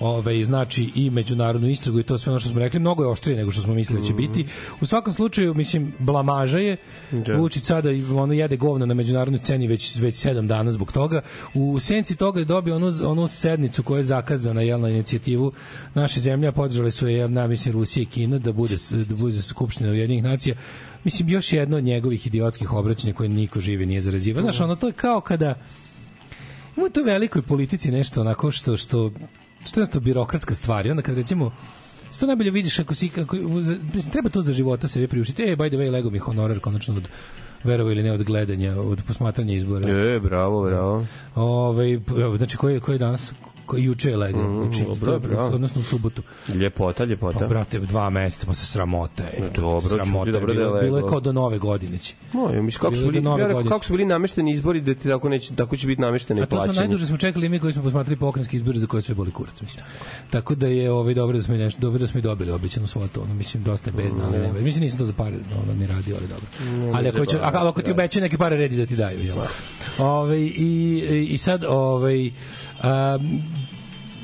[0.00, 3.36] ovaj znači i međunarodnu istragu i to sve ono što smo rekli mnogo je oštrije
[3.36, 4.46] nego što smo mislili da će biti.
[4.80, 6.76] U svakom slučaju mislim blamaža je.
[7.10, 7.36] Da.
[7.36, 11.20] Vučić sada i ono jede govno na međunarodnoj sceni već već 7 dana zbog toga.
[11.54, 15.52] U senci toga je dobio onu onu sednicu koja je zakazana jel na inicijativu
[15.94, 18.76] naše zemlje, a podržali su je ja na mislim Rusija i Kina da bude
[19.08, 20.56] da bude skupština Ujedinjenih nacija.
[21.04, 24.42] Mislim još jedno od njegovih idiotskih obraćanja koje niko živi nije zarazivao.
[24.42, 25.54] Znaš, ono to je kao kada
[26.76, 29.10] ima u toj velikoj politici nešto onako što što
[29.66, 30.86] što je to birokratska stvar.
[30.86, 31.52] I onda kad recimo
[32.12, 33.36] to najbolje vidiš ako si kako
[34.12, 35.42] treba to za života sebi priuštiti.
[35.42, 37.08] E, by the way, lego mi honorar konačno od
[37.64, 39.90] verovo ili ne od gledanja, od posmatranja izbora.
[39.90, 41.06] E, bravo, bravo.
[41.34, 43.32] Ovaj evo, znači koji je- koji je danas
[43.70, 45.48] koji juče je legao, Mm, znači, dobro, to je- bravo.
[45.50, 46.22] odnosno u subotu.
[46.50, 47.38] Ljepota, ljepota.
[47.38, 49.22] Pa, brate, dva meseca posle sramote.
[49.22, 49.50] je.
[49.52, 52.14] dobro, sramota čuti, je dobro da je bilo, bilo je kao do nove godine će.
[52.32, 54.80] No, ja mislim kako su Bilo je bili, ja rekao, kako su bili namešteni izbori
[54.80, 56.78] da ti tako neće tako će biti nameštene A i to smo plaćanje.
[56.78, 59.84] najduže smo čekali mi koji smo posmatrali pokrenjski izbor za koje sve boli kurac, mislim.
[60.30, 62.86] Tako da je ovaj dobro da smo i nešto, dobro da smo i dobili obećanu
[62.86, 64.52] svotu, ono mislim dosta je bedno, ali ne.
[64.54, 66.46] Mislim nisam to za pare, ono mi radio, ali dobro.
[66.94, 69.36] Ali ako će, ako ti obećaju neke pare redi da ti daju, jel?
[69.98, 73.42] Ovaj i i sad ovaj um,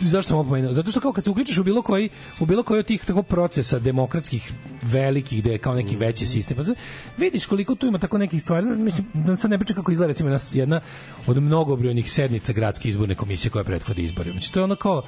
[0.00, 0.72] zašto sam ovo pomenuo?
[0.72, 2.08] Zato što kao kad se uključiš u bilo koji
[2.40, 4.52] u bilo koji od tih tako procesa demokratskih
[4.82, 6.76] velikih gde je kao neki veći sistem, pa sad
[7.16, 10.30] vidiš koliko tu ima tako nekih stvari, mislim da sad ne pričam kako izgleda recimo
[10.30, 10.80] nas jedna
[11.26, 14.32] od mnogobrojnih sednica gradske izborne komisije koja prethodi izborima.
[14.32, 15.02] Znači to je ono kao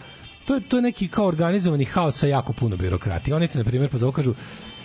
[0.45, 3.35] to je to je neki kao organizovani haos sa jako puno birokratije.
[3.35, 4.35] Oni ti na primjer pa kažu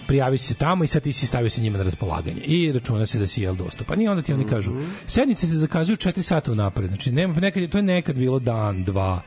[0.08, 3.20] prijavi se tamo i sad ti si stavio se njima na raspolaganje i računa se
[3.20, 4.72] da si jel dostupan i onda ti oni kažu
[5.06, 9.22] sednice se zakazuju 4 sata unapred znači nema nekad to je nekad bilo dan dva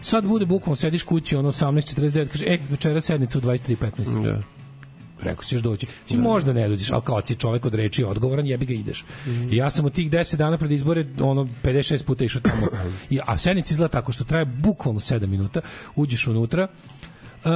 [0.00, 4.42] sad bude bukvalno sediš kući ono 18:49 kaže e večera sednica u 23:15 Da.
[5.22, 5.86] rekao si još doći.
[6.08, 9.04] Ti možda ne dođeš, ali kao si čovek od reči odgovoran, jebi ga ideš.
[9.50, 12.66] I ja sam u tih 10 dana pred izbore ono 56 puta išao tamo.
[13.10, 15.60] I, a sednica izgleda tako što traje bukvalno 7 minuta,
[15.96, 16.68] uđeš unutra,
[17.44, 17.46] Uh,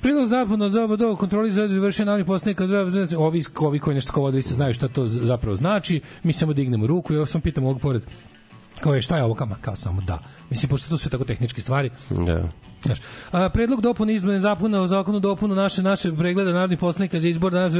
[0.00, 4.42] prilog zapadno zapadno kontroli za vršenje narodnih poslanika zdrav, ovi, ovi koji nešto kao vodili
[4.42, 7.80] ste znaju šta to zapravo znači mi samo dignemo ruku i ja sam pitam ovog
[7.80, 8.02] pored
[8.80, 10.18] kao je šta je ovo kama kao samo da
[10.50, 12.42] mislim pošto to sve tako tehničke stvari Da.
[12.84, 12.98] Znaš,
[13.32, 17.52] a, predlog dopune izmene zakona o zakonu dopunu naše naše pregleda narodnih poslanika za izbor
[17.52, 17.72] danas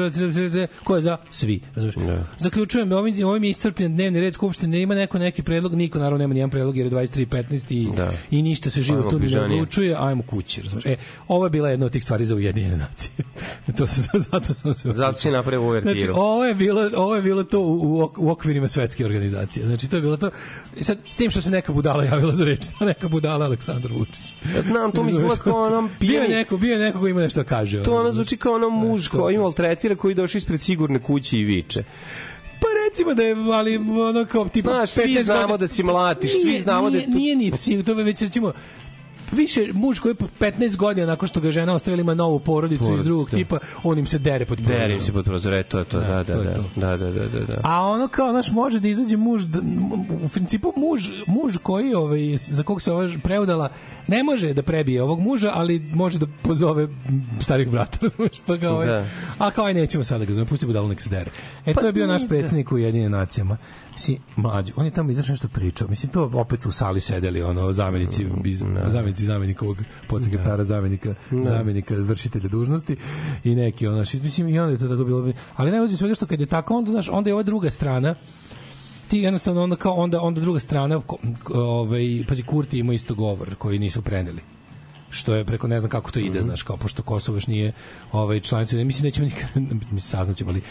[0.84, 1.94] ko je za svi razumeš
[2.38, 6.34] zaključujem ovim ovim je iscrpljen dnevni red skupštine ima neko neki predlog niko naravno nema
[6.34, 8.12] nijedan predlog jer je 23:15 i Da.
[8.30, 10.96] i ništa se živo tu ne odlučuje ajmo kući razumeš e
[11.28, 13.12] ovo je bila jedna od tih stvari za ujedinjene nacije
[13.78, 15.94] to se zato sam se Zato si napravio uvertiru.
[15.94, 19.66] Znači, ovo je bilo, ovo je bilo to u, u, u okvirima svetske organizacije.
[19.66, 20.30] Znači, to je bilo to.
[20.76, 24.34] I sad, s tim što se neka budala javila za reč, neka budala Aleksandar Vučić.
[24.56, 27.20] Ja znam, to mi izgleda kao onom Bio je neko, bio je neko ko ima
[27.20, 27.82] nešto da kaže.
[27.82, 31.84] To ono zvuči kao ono muž koji maltretira koji došao ispred sigurne kuće i viče.
[32.60, 35.82] Pa recimo da je, ali ono kao tipa Znaš, svi 15 znamo godina- da si
[35.82, 38.52] mlatiš, svi Nije- znamo da je nije, to- Nije ni psi, to je već recimo
[39.32, 42.84] više muž koji je po 15 godina nakon što ga žena ostavila ima novu porodicu
[42.84, 43.36] iz Porodicu, drugog da.
[43.36, 44.80] tipa, on im se dere pod prozorom.
[44.80, 46.64] Derim se pod prozor, e, to je to, da, da, da, to.
[46.76, 47.60] da, da, da, da, da.
[47.64, 49.58] A ono kao, znaš, može da izađe muž, da,
[50.24, 53.68] u principu muž, muž koji, ovaj, za kog se ova preudala,
[54.06, 56.88] ne može da prebije ovog muža, ali može da pozove
[57.40, 59.06] starih brata, razumeš, pa kao, ovaj, Da.
[59.38, 61.30] a kao, aj, nećemo sada ga zove, pusti budalu nek se dere.
[61.66, 62.28] E, Pa to je bio naš da.
[62.28, 63.56] predsjednik u Jedinim nacijama.
[64.00, 65.88] Mislim, mlađi, on je tamo izašao nešto pričao.
[65.88, 69.76] Mislim, to opet su u sali sedeli, ono, zamenici, iz, zamenici zamenikovog
[70.08, 72.96] podsekretara, zamenika, zamenika vršitelja dužnosti
[73.44, 75.32] i neki, ono, mislim, i onda je to tako bilo.
[75.56, 78.14] Ali najluđe svega što kad je tako, onda, znaš, onda je ova druga strana,
[79.08, 81.00] ti jednostavno onda kao onda onda druga strana
[81.54, 84.40] ovaj pazi Kurti ima isto govor koji nisu preneli
[85.10, 86.46] što je preko ne znam kako to ide, Mhm.
[86.48, 87.72] znaš, kao pošto Kosovo još nije
[88.12, 89.48] ovaj članica, mislim da ćemo nikad,
[89.92, 90.62] mi saznaćemo, ali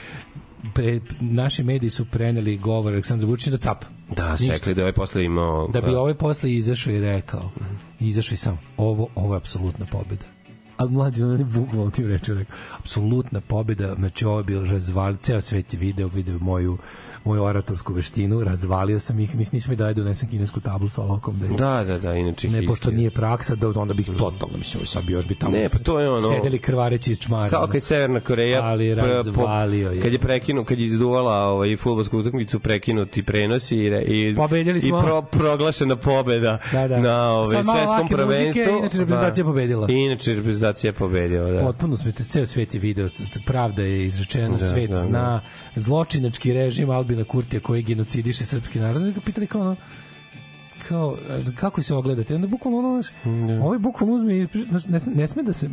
[0.75, 3.85] pre, naši mediji su preneli govor Aleksandra Vučića da cap.
[4.15, 4.53] Da, Ništa.
[4.53, 5.67] sekli da ovaj posle imao...
[5.67, 7.51] Da bi ovaj posle izašao i rekao,
[7.99, 10.38] izašao i sam, ovo, ovo je apsolutna pobeda.
[10.79, 15.15] A mlađi, on je bukvalno tim rečima rekao, apsolutna pobeda, znači ovo je bilo razval,
[15.17, 16.77] ceo svet je video, video moju,
[17.23, 21.39] moju oratorsku veštinu, razvalio sam ih, nis, nisam mi daj donesem kinesku tablu sa olokom
[21.39, 22.49] da ih Da, da, da, inače...
[22.49, 25.69] ne, pošto nije praksa, da onda bih totalno, mislim, sad bi još bi tamo Ne,
[25.69, 27.49] pa to je ono- sedeli krvareći iz čmara.
[27.49, 30.01] Kao kad je Severna Koreja Ali razvalio je.
[30.01, 34.81] kad je prekinu kad je izduvala ovaj fudbalsku utakmicu prekinuti prenosi i i Pobedili i
[34.81, 35.01] smo.
[35.01, 36.99] pro, proglašena pobeda Da, da.
[36.99, 39.49] na ovaj svetskom muzike, prvenstvu inače reprezentacija Da.
[39.49, 39.87] pobedila.
[39.89, 43.09] inače reprezentacija pobedila da Potpuno smo ceo svet je video,
[43.45, 45.01] pravda je izrečena, Da, svet da, da.
[45.01, 45.41] zna,
[45.75, 49.01] zločinački režim Albina Kurtija koji genocidiše srpski narod.
[49.01, 49.75] Onda ga pitali kao ono,
[50.87, 51.17] kao,
[51.55, 52.35] kako se ogledate?
[52.35, 53.13] Onda bukvalno ono, znaš,
[53.61, 55.69] ovaj bukvalno uzme i, znaš, ne, ne sme da se,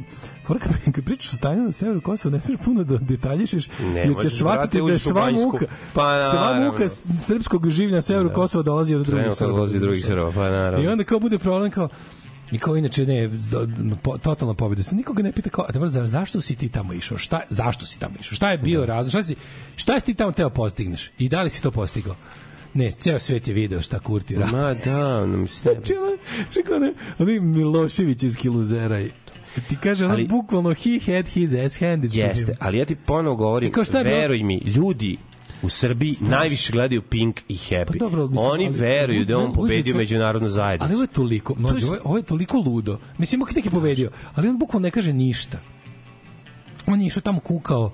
[0.46, 4.00] fora kad, kad pričaš o stanju na severu Kosova, ne smeš puno da detaljišeš, Ne
[4.00, 6.88] jer ćeš shvatiti da je sva muka, Pa, sva muka
[7.20, 9.52] srpskog življa na severu Kosova dolazi od drugih Srba.
[9.52, 10.84] dolazi drugih Srba, pa naravno.
[10.84, 11.88] I onda kao bude problem kao,
[12.52, 14.82] I kao inače ne, do- po, totalna pobjeda.
[14.82, 17.18] Se nikoga ne pita kao, a dobro, za- zašto si ti tamo išao?
[17.18, 18.34] Šta, zašto si tamo išao?
[18.34, 19.10] Šta je bio razlog?
[19.10, 19.34] Šta si,
[19.76, 21.10] šta si ti tamo teo postigneš?
[21.18, 22.14] I da li si to postigao?
[22.74, 24.52] Ne, ceo svet je video šta Kurti radi.
[24.52, 25.74] Ma da, ono mislim.
[25.74, 26.16] Znači, ono,
[26.50, 29.10] što kao ne, oni Miloševićevski luzeraj.
[29.54, 32.94] Kad Ti kaže, ono, Ali- bukvalno, he had his ass handed Jeste, ali ja ti
[32.96, 33.72] ponovo govorim, I
[34.04, 35.16] veruj mi, ljudi
[35.62, 37.86] u Srbiji najviše gledaju Pink i Happy.
[37.86, 40.84] Pa dobro, mislim, Oni ali- veruju da on pobedio sve- međunarodnu zajednicu.
[40.84, 42.98] Ali ovo je toliko, mlađe, ovo, je, ovo je toliko ludo.
[43.18, 45.58] Mislim, ok, neki pobedio, ali on bukvalno ne kaže ništa.
[46.86, 47.92] On je išao tamo kukao,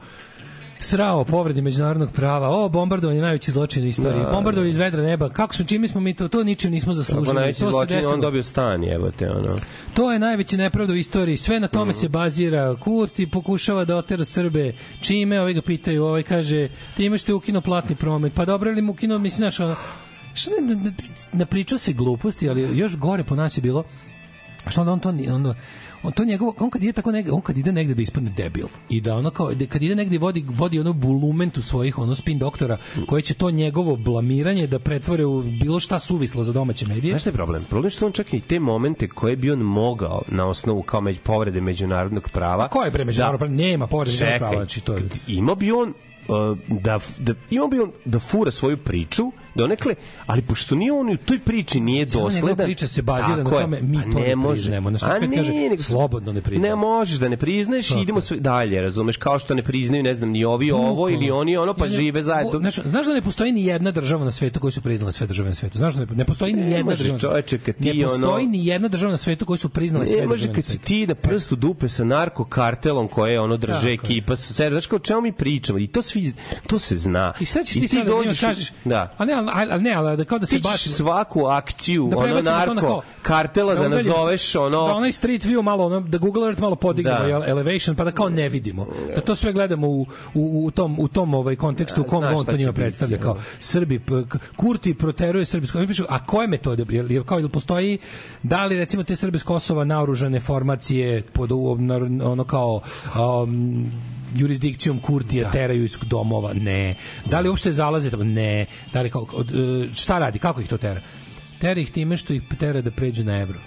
[0.82, 5.28] srao povredi međunarodnog prava, o, bombardovanje najveći zločin u istoriji, Da, bombardovanje iz vedra neba,
[5.28, 7.34] kako smo, čime smo mi to, to ničim nismo zaslužili.
[7.34, 8.14] najveći to se zločin, desilo.
[8.14, 9.56] on dobio stan, jebote, ono.
[9.94, 11.36] To je najveća nepravda u istoriji.
[11.36, 12.76] Sve na tome se bazira.
[12.80, 14.72] Kurti pokušava da otera Srbe.
[15.00, 15.40] Čime?
[15.40, 16.04] Ovi ga pitaju.
[16.04, 18.32] Ovaj kaže, ti imaš te ukino platni promet.
[18.34, 19.76] Pa dobro, ili mu ukino, mislim, znaš, ono,
[20.34, 20.92] što ne, ne,
[21.32, 23.84] napričao se gluposti, ali još gore po nas je bilo
[24.68, 25.54] što onda on to onda
[26.02, 28.66] on to njegovo on kad ide tako negde on kad ide negde da ispadne debil
[28.88, 32.38] i da ono kao da kad ide negde vodi vodi ono bulumentu svojih ono spin
[32.38, 32.76] doktora
[33.06, 37.20] koji će to njegovo blamiranje da pretvore u bilo šta suvislo za domaće medije Znaš
[37.20, 37.64] šta je problem?
[37.64, 41.00] Problem je što on čak i te momente koje bi on mogao na osnovu kao
[41.00, 42.68] među povrede međunarodnog prava.
[42.68, 43.54] Ko je bre međunarodno pravo?
[43.54, 47.80] Nema povrede Čekaj, prava, znači to je imao bi on uh, da, da imao bi
[47.80, 49.94] on da fura svoju priču donekle,
[50.26, 52.66] ali pošto nije on u toj priči nije dosledan.
[52.66, 55.82] priča se bazira na tome, mi to ne priznajemo, na što svet ne, kaže, nego-
[55.82, 56.76] slobodno ne priznajemo.
[56.76, 60.14] Ne možeš da ne priznaješ i idemo sve dalje, razumeš, kao što ne priznaju, ne
[60.14, 62.58] znam, ni ovi ovo ili oni ono, pa Ne, ne, žive zajedno.
[62.58, 65.48] Znaš, znaš da ne postoji ni jedna država na svetu koju su priznale sve države
[65.48, 65.78] na svetu?
[65.78, 67.18] Znaš da ne, ne postoji ni Ne jedna država.
[67.18, 70.26] čoveče, kad ti ne postoji ni jedna država na svetu koju su priznale sve Ne
[70.26, 74.68] može države kad si ti na prstu dupe sa narkokartelom koje ono drže ekipa sa.
[74.70, 75.78] Znaš kao čemu mi pričamo?
[75.78, 76.32] I to svi
[76.66, 77.32] to se zna.
[77.40, 78.72] I šta ćeš ti, sad da njima kažeš?
[78.84, 79.14] Da.
[79.18, 82.16] A ne, ali, ali ne, ali da kao da se Ti baci svaku akciju da
[82.18, 86.18] ono narko kao- kartela da, se- nazoveš ono da onaj street view malo ono da
[86.18, 87.46] Google Earth malo podignemo Da.
[87.46, 90.02] elevation pa da kao ne vidimo da to sve gledamo u,
[90.34, 93.30] u, u tom u tom ovaj kontekstu u kom on to njima biti, predstavlja kao
[93.30, 93.40] evo.
[93.60, 94.00] Srbi
[94.56, 96.84] Kurti proteruje srpsko pišu a koje metode
[97.24, 97.98] kao jel postoji
[98.42, 101.52] da li recimo te Srbe s Kosova naoružane formacije pod
[102.22, 102.80] ono kao
[103.44, 103.92] um,
[104.36, 106.52] jurisdikcijom Kurtija teraju iz domova?
[106.52, 106.94] Ne.
[107.24, 108.24] Da li uopšte zalaze tamo?
[108.24, 108.66] Ne.
[108.92, 110.38] Da li kao, od, e, šta radi?
[110.38, 111.00] Kako ih to tera?
[111.58, 113.60] Tera ih time što ih tera da pređu na evro.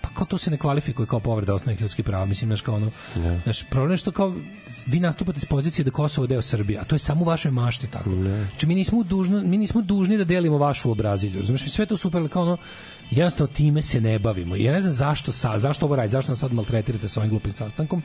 [0.00, 2.90] Pa kao to se ne kvalifikuje kao povreda osnovnih ljudskih prava mislim znaš kao ono
[3.42, 4.34] znaš problem je što kao
[4.86, 7.50] vi nastupate s pozicije da je Kosovo deo Srbije a to je samo u vašoj
[7.50, 8.10] mašti tako.
[8.50, 11.96] Znači mi nismo dužni mi nismo dužni da delimo vašu obrazilju razumeš mi sve to
[11.96, 12.56] super ali kao ono
[13.10, 14.56] jednostavno time se ne bavimo.
[14.56, 17.52] Ja ne znam zašto sa zašto ovo radi zašto nas sad maltretirate sa ovim glupim
[17.52, 18.02] sastankom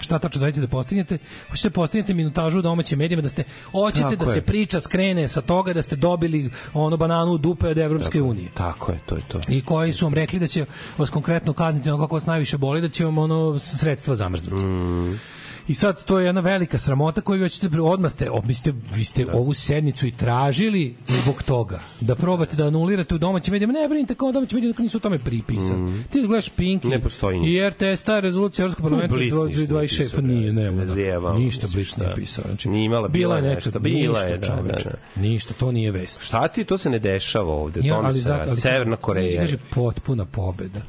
[0.00, 1.18] šta tačno želite da postignete?
[1.50, 4.34] Hoćete da postignete minutažu u domaćim medijima da ste hoćete Tako da je.
[4.34, 8.48] se priča skrene sa toga da ste dobili ono bananu u dupe od Evropske unije.
[8.54, 9.40] Tako je, to je to.
[9.48, 10.66] I koji su vam rekli da će
[10.98, 14.64] vas konkretno kazniti ono kako vas najviše boli, da će vam ono sredstva zamrznuti.
[14.64, 15.20] Mm.
[15.68, 18.72] I sad to je jedna velika sramota koju vi ćete odmah ste, o, vi ste,
[19.04, 23.72] ste ovu sednicu i tražili zbog toga da probate da anulirate u domaćim medijima.
[23.72, 26.02] Ne brinite kao domaći mediji dok nisu tome pripisani.
[26.04, 26.88] Ti da gledaš Pink Mm.
[26.88, 27.66] Ne postoji ništa.
[27.66, 30.86] i RTS ta rezolucija Evropskog parlamenta Blic ništa nije 26 pisao, pa nije, bre, nema.
[30.86, 32.14] zajebamo, Ništa Blic nije šta.
[32.14, 32.44] pisao.
[32.44, 34.90] Znači, Nije imala- bila neka, nešto, bila ništa, je, da, čoveče.
[35.16, 36.22] da, Ništa, to nije vest.
[36.22, 39.40] Šta ti, to se ne dešava ovde, Ja, ali zato, ali Severna Koreja.
[39.40, 40.80] kaže potpuna pobeda.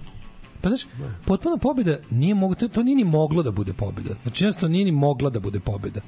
[0.61, 0.88] Pa znaš,
[1.25, 4.15] potpuna pobeda nije mogu, to, nije ni moglo da bude pobeda.
[4.23, 6.01] Znači, jednostavno nije ni mogla da bude pobeda.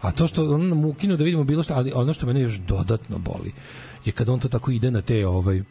[0.00, 2.58] A to što on nam ukinu da vidimo bilo što, ali ono što mene još
[2.58, 3.52] dodatno boli
[4.04, 5.62] je kad on to tako ide na te ovaj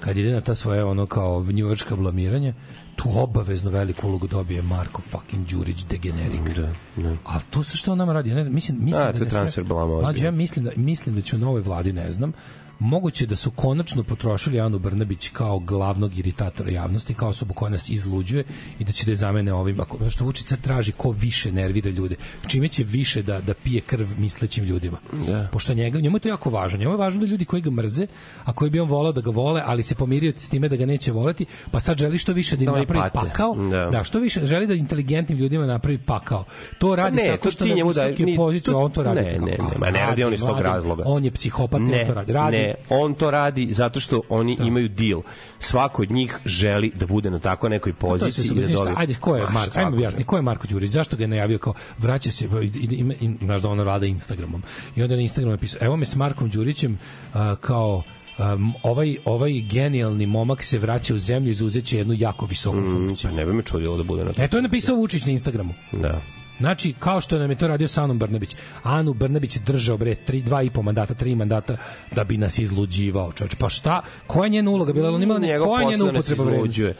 [0.00, 2.54] kad ide na ta svoje ono kao njujorška blamiranja,
[2.96, 6.56] tu obavezno veliku ulogu dobije Marko fucking Đurić degenerik.
[6.56, 7.16] Da, da.
[7.24, 9.24] A to se što on nama radi, ja ne znam, mislim, mislim A, da to
[9.24, 12.32] je transfer blama Mlađe, ja mislim da mislim da će u novoj vladi, ne znam,
[12.80, 17.88] moguće da su konačno potrošili Anu Brnabić kao glavnog iritatora javnosti, kao osobu koja nas
[17.88, 18.44] izluđuje
[18.78, 21.52] i da će da je zamene ovim, ako, znaš što Vučić sad traži ko više
[21.52, 22.14] nervira ljude,
[22.46, 24.98] čime će više da, da pije krv mislećim ljudima.
[25.26, 25.48] Da.
[25.52, 26.78] Pošto njega, njemu je to jako važno.
[26.78, 28.06] Njemu je važno da ljudi koji ga mrze,
[28.44, 30.86] a koji bi on volao da ga vole, ali se pomirio s time da ga
[30.86, 33.18] neće voleti, pa sad želi što više da im Da napravi pate.
[33.20, 33.88] pakao, Da.
[33.88, 34.04] da.
[34.04, 36.44] što više želi da inteligentnim ljudima napravi pakao.
[36.78, 38.90] To radi Pa ne, tako to što ti na njemu daje- ni- pozicije, to- on
[38.90, 39.20] to radi.
[39.20, 41.02] ne, ne, ne, ma ne radi on iz tog razloga.
[41.06, 42.32] On je psihopat, ne, on to radi.
[42.32, 45.22] radi Ne, on to radi zato što oni imaju deal.
[45.58, 48.74] Svako od njih želi da bude na tako nekoj Pa To poziciji i da šta,
[48.74, 48.94] dobije.
[48.96, 49.78] ajde, ko je Ma, Marko?
[49.78, 50.90] Ajmo objasni, ko je Marko Đurić?
[50.90, 52.44] Zašto ga je najavio kao vraća se,
[52.92, 54.62] ima, i, znaš da ono rada Instagramom.
[54.96, 56.98] I onda na Instagramu napisao, evo me s Markom Đurićem
[57.34, 58.02] a, kao
[58.38, 62.92] um, ovaj, ovaj genijalni momak se vraća u zemlju i zauzeće jednu jako visoku Mm,
[62.92, 63.30] funkciju.
[63.30, 65.74] pa ne bi me čudilo da bude na E, to je napisao Vučić na Instagramu.
[65.92, 66.20] Da.
[66.60, 68.56] Znači, kao što nam je to radio sa Anom Brnabić.
[68.82, 71.76] Anu Brnabić je držao, bre, tri, dva i po mandata, tri mandata,
[72.12, 73.54] da bi nas izluđivao, čovječ.
[73.54, 74.02] Pa šta?
[74.26, 75.08] Koja je njena uloga bila?
[75.08, 76.92] Ona imala ne, Njegov koja je njena upotreba vrednosti?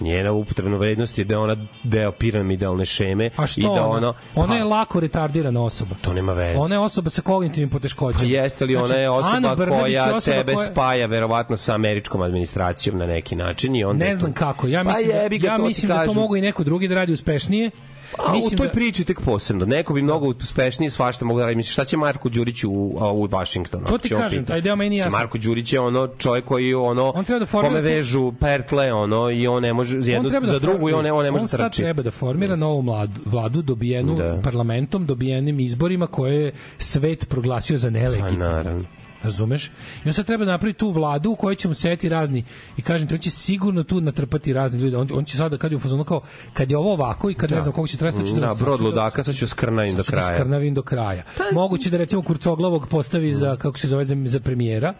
[0.00, 3.88] Njena upotrebna vrednost je da ona deo piramidalne šeme A što i da ona?
[3.88, 4.14] ono...
[4.34, 5.94] Ona je lako retardirana osoba.
[6.02, 6.58] To nema veze.
[6.58, 8.18] Ona je osoba sa kognitivnim poteškoćama.
[8.20, 11.56] Pa jeste li ona je Znači, osoba Brnabić je koja osoba tebe koja- spaja verovatno
[11.56, 14.66] sa američkom administracijom na neki način i onda Ne je to- znam kako.
[14.68, 16.94] Ja Pa mislim, jebi da, ga, ja mislim da to mogu i neko drugi da
[16.94, 17.70] radi uspešnije
[18.18, 19.66] A, u toj priči tek posebno.
[19.66, 21.56] Neko bi mnogo uspešnije svašta mogu da radi.
[21.56, 22.70] Misliš, šta će Marko Đurić u,
[23.14, 23.86] u Washingtonu?
[23.86, 25.20] To ti kažem, taj deo meni Mislim, jasan.
[25.20, 29.30] Marko Đurić je ono čovjek koji ono On treba da formira kome vežu pertle ono
[29.30, 31.46] i on ne može jednu treba za drugu i on ne, on ne može on
[31.46, 31.82] da sad trči.
[31.82, 34.40] treba da formira novu mladu, vladu dobijenu Da.
[34.44, 37.90] parlamentom, dobijenim izborima koje je svet proglasio za.
[38.20, 38.84] Pa naravno.
[39.24, 39.66] Razumeš?
[40.04, 42.44] I on sad treba da napravi tu vladu u kojoj će mu seti razni
[42.76, 44.96] i kažem ti, on će sigurno tu natrpati razni ljudi.
[44.96, 46.20] On, on će sada kad je u fazonu kao
[46.52, 48.54] kad je ovo ovako i kad ne znam koliko će trajati, sad ću da, Da,
[48.54, 50.34] brod da- ludaka, sad ću skrnavim sad do ću da kraja.
[50.34, 51.22] skrnavim do kraja.
[51.52, 54.94] Moguće da recimo Kurcoglavog postavi za kako se zove za, za premijera,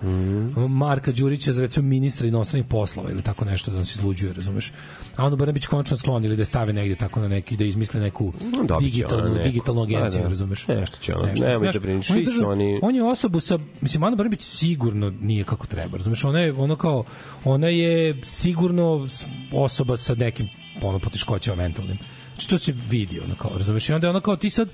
[0.69, 4.73] Marka Đurića za recimo ministra inostranih poslova ili tako nešto da on se izluđuje, razumeš?
[5.17, 8.01] A onda Brnabić konačno sklon ili da je stave negde tako na neki da izmisle
[8.01, 8.49] neku će
[8.81, 9.44] digitalnu ona neku.
[9.44, 10.28] digitalnu agenciju, Pa da.
[10.28, 10.68] razumeš?
[10.68, 11.47] Nešto će ono, Nešto.
[11.47, 14.17] nemoj da brineš, on je svi su drža- oni- on je osobu sa mislim Ana
[14.17, 15.97] Brnabić sigurno nije kako treba.
[15.97, 17.05] Razumeš, ona je ono kao
[17.44, 19.09] ona je sigurno
[19.55, 20.49] osoba sa nekim
[20.83, 21.99] ono poteškoćama mentalnim.
[22.28, 23.89] Znači to se vidi ono kao, razumeš?
[23.89, 24.68] I onda je ono kao ti sad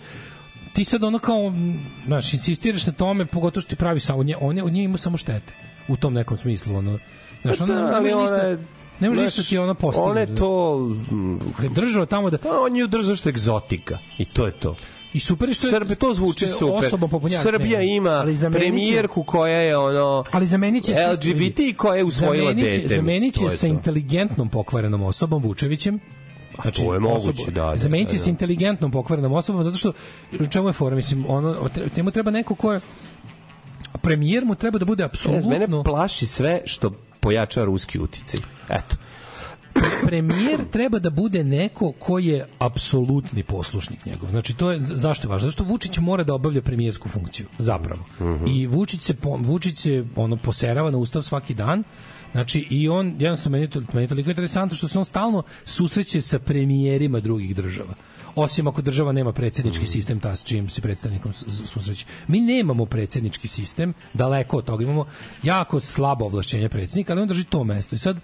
[0.73, 1.53] ti sad ono kao,
[2.07, 4.83] znaš, insistiraš na tome, pogotovo što ti pravi samo, on je, on je, od nje
[4.83, 5.53] ima samo štete.
[5.89, 6.99] U tom nekom smislu, ono,
[7.43, 8.59] znaš, Pa ona da, može ona ništa, je-
[9.01, 10.11] ne može ništa ti ono postigne.
[10.11, 10.79] Ona je to...
[11.11, 11.39] mm,
[11.71, 12.39] držao tamo da...
[12.39, 13.99] Pa on je držao što je egzotika.
[14.19, 14.77] I to je to.
[15.13, 16.87] I super je što je- Srbe, to zvuči što je super.
[16.87, 21.75] osoba Srbija ne, ima ali premijerku koja je ono ali zamenit će se- LGBT i
[21.75, 22.89] koja je usvojila dete.
[22.89, 23.67] Zamenit mislim, će to je sa to.
[23.67, 26.01] inteligentnom pokvarenom osobom Vučevićem.
[26.63, 28.25] Znači, to je moguće, osobu- da, da, Zamenit će da, da.
[28.25, 29.93] se inteligentnom pokvarenom osobom, zato što,
[30.49, 32.81] čemu je fora, mislim, ono, njemu treba neko ko je,
[34.03, 38.41] premijer mu treba da bude Ne znam, Mene apsolutno plaši sve što pojača ruski uticaj.
[38.69, 38.97] Eto.
[40.07, 44.31] premijer treba da bude neko ko je apsolutni poslušnik njegov.
[44.31, 45.49] Znači to je zašto je važno?
[45.49, 48.05] Zato što Vučić mora da obavlja premijersku funkciju zapravo.
[48.47, 51.85] I Vučić se Vučić se ono poserava na ustav svaki dan.
[52.33, 55.43] Znači i on jednostavno meni je to meni je toliko interesantno što se on stalno
[55.65, 57.95] susreće sa premijerima drugih država.
[58.35, 62.07] Osim ako država nema predsjednički sistem ta s čijim se predstavnikom s- susreće.
[62.29, 65.07] Mi nemamo predsjednički sistem, daleko od toga imamo
[65.43, 67.95] jako slabo ovlašćenje predsjednika, ali on drži to mesto.
[67.95, 68.21] I sad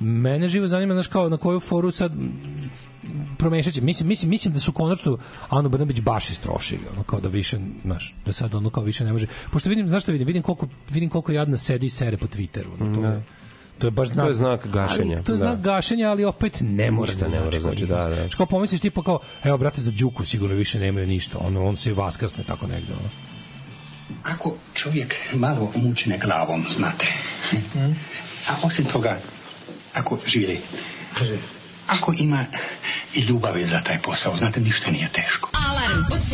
[0.00, 2.40] mene živo zanima znaš kao na koju foru sad mm,
[3.38, 3.80] promešat će.
[3.80, 5.18] Mislim, mislim, mislim da su konačno
[5.48, 9.12] Anu Brnabić baš istrošili, ono kao da više, znaš, da sad ono kao više ne
[9.12, 9.26] može.
[9.50, 10.26] Pošto vidim, znaš šta vidim?
[10.26, 12.66] Vidim koliko, vidim koliko jadna sedi i sere po Twitteru.
[12.80, 13.22] Ono, to, je,
[13.78, 15.46] to je baš znak, To je znak gašenja, Ali, to je da.
[15.46, 18.14] znak gašenja, ali opet ne mora Ništa da ne mora znači znači, kod da, da.
[18.14, 21.76] Znaš, Kao pomisliš tipa kao, evo brate za Đuku sigurno više nemaju ništa, ono, on
[21.76, 22.92] se vaskrsne tako negde.
[22.92, 23.08] Ono.
[24.22, 27.06] Ako čovjek malo mučne glavom, znate,
[28.48, 29.20] a osim toga,
[29.94, 30.60] ako živi,
[31.86, 32.46] ako ima
[33.14, 35.50] i ljubavi za taj posao, znate, ništa nije teško.
[35.68, 36.24] Alarm od 7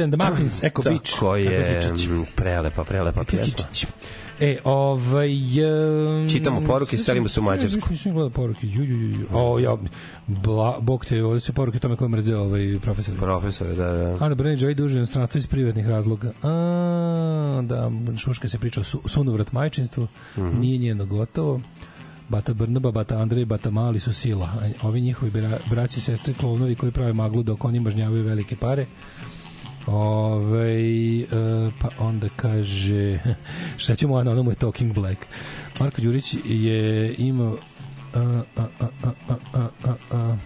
[0.00, 1.12] Martin and the Muffins, Echo Beach.
[1.12, 3.64] Tako je, mm, prelepa, prelepa pjesma.
[4.40, 5.30] E, ovaj...
[5.32, 7.76] Um, Čitamo poruke, selimo se u Mađarsku.
[7.76, 8.66] Nisam, nisam gledao poruke.
[8.66, 9.26] Ju, ju, ju.
[9.32, 9.76] O, ja,
[10.26, 13.14] bla, bog te, ovde se poruke tome koje mrze ovaj profesor.
[13.18, 14.16] Profesor, da, da.
[14.20, 16.32] Ana Brnić, ovaj duže inostranstvo iz privatnih razloga.
[16.42, 20.06] A, da, Šuška se priča o su, sunovrat majčinstvu,
[20.36, 20.60] Mhm.
[20.60, 21.60] nije njeno gotovo.
[22.28, 24.48] Bata Brnaba, Bata Andrej, Bata Mali su sila.
[24.82, 28.86] Ovi njihovi bra, braći sestre klovnovi koji prave maglu dok oni mažnjavaju velike pare.
[29.90, 31.26] Ove, e,
[31.80, 33.18] pa onda kaže
[33.82, 35.26] šta ćemo a na onomu je Talking Black
[35.80, 37.56] Marko Đurić je imao
[38.14, 40.36] a, a, a, a, a, a, a.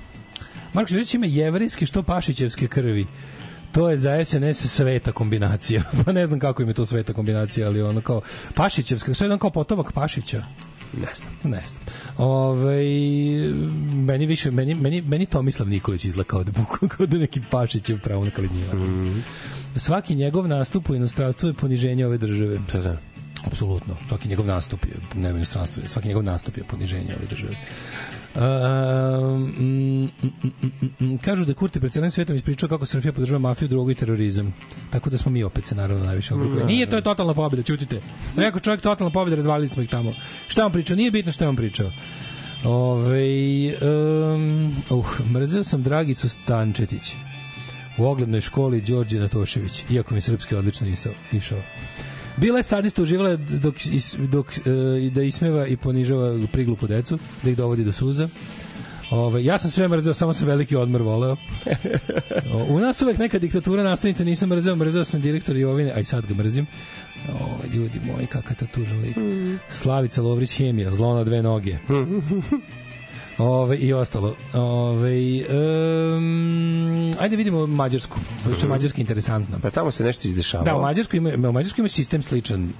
[0.73, 3.07] Marko Đurić ima jevrijske što pašićevske krvi
[3.75, 5.83] to je za SNS sveta kombinacija.
[6.05, 8.21] Pa ne znam kako im je to sveta kombinacija, ali ono kao
[8.55, 10.45] Pašićevska, sve jedan kao potomak Pašića.
[10.93, 11.33] Ne znam.
[11.45, 11.81] Ne znam.
[12.19, 12.77] Ove,
[13.95, 18.01] meni više, meni, meni, meni Tomislav Nikolić izgleda kao da, buku- kao da neki Pašićev
[18.01, 18.73] pravo na kalinjiva.
[19.77, 22.59] Svaki njegov nastup u inostranstvu je poniženje ove države.
[22.73, 22.97] Da, da.
[23.45, 23.97] Apsolutno.
[24.09, 27.55] Svaki njegov nastup je, ne u inostranstvu, svaki njegov nastup je poniženje ove države.
[28.35, 30.11] Um,
[31.25, 34.55] kažu da je Kurti pred celim svetom ispričao kako Srbija podržava mafiju, drogu i terorizam.
[34.91, 36.65] Tako da smo mi opet se naravno najviše odrukali.
[36.65, 38.01] Nije to je totalna pobjeda, čutite.
[38.37, 40.13] Rekao čovjek totalna pobjeda, razvalili smo ih tamo.
[40.49, 40.97] Šta on pričao?
[40.97, 41.91] Nije bitno šta on pričao.
[42.65, 47.15] Ove, um, uh, mrzeo sam Dragicu Stančetić
[47.99, 51.59] u oglednoj školi Đorđe Natošević, iako mi srpski odlično isao, išao.
[52.37, 57.51] Bila je sadista uživala dok, is, dok e, da ismeva i ponižava priglupu decu, da
[57.51, 58.29] ih dovodi do suza.
[59.11, 61.37] Ove, ja sam sve mrzeo, samo sam veliki odmor voleo.
[62.55, 66.05] O, u nas uvek neka diktatura nastavnica nisam mrzeo, mrzeo sam direktor Jovine, a i
[66.05, 66.67] sad ga mrzim.
[67.41, 69.17] O, ljudi moji, kakav to tužan lik.
[69.69, 71.79] Slavica Lovrić Hemija, zlo na dve noge.
[73.39, 74.35] Ove, i ostalo.
[74.53, 75.45] Ove,
[76.17, 78.19] um, ajde vidimo Mađarsku.
[78.43, 79.59] Zato što je Mađarska interesantna.
[79.63, 80.65] Pa tamo se nešto izdešavalo.
[80.65, 82.73] Da, u Mađarskoj ima, u Mađarskoj ima sistem sličan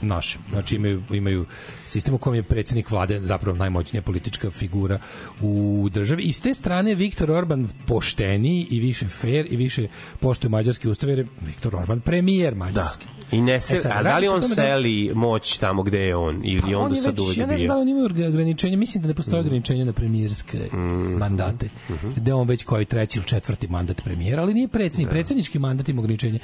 [0.00, 0.42] našem.
[0.50, 1.46] Znači imaju, imaju
[1.86, 4.98] sistem u kojem je predsednik vlade zapravo najmoćnija politička figura
[5.40, 6.22] u državi.
[6.22, 9.88] I s te strane Viktor Orban pošteniji i više fair i više
[10.20, 12.58] poštuje mađarski ustav jer je Viktor Orban premijer Da.
[12.58, 13.06] mađarski.
[13.32, 16.00] I ne se, E sad, a da li on tome da- seli moć tamo gde
[16.00, 16.40] je on?
[16.44, 18.06] Ili Pa on, on do je sad uvek ja ne znam da li oni imaju
[18.28, 20.68] ograničenja, mislim da ne postoje ograničenja na premijerske
[21.18, 21.68] mandate.
[22.16, 25.08] Da je on već koji treći ili četvrti mandat premijera, ali nije predsjednik.
[25.08, 26.38] Predsjednički mandat ima ograničenje.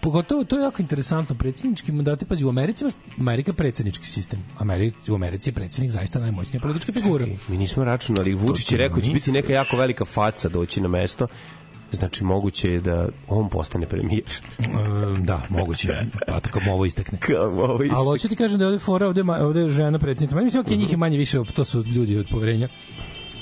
[0.00, 1.34] Pogotovo, to je jako interesantno.
[1.36, 4.44] Predsjednički mandati, pazi, u Americi imaš Amerika je predsjednički sistem.
[4.58, 7.26] Americi, u Americi je predsjednik zaista najmoćnija politička figura.
[7.48, 8.34] Mi nismo računali.
[8.34, 11.26] Vučić je rekao da će biti neka jako velika faca doći na mesto.
[11.92, 14.22] Znači, moguće je da on postane premijer.
[14.58, 15.88] Um, da, moguće.
[16.26, 17.18] Pa tako ovo istekne.
[17.26, 18.04] Kao ovo Ali isto.
[18.04, 20.36] hoću ti kažem da je ovde fora, ovde, ovde je žena predsjednica.
[20.36, 22.68] Ma mislim, ok, njih je manje više, to su ljudi od poverenja.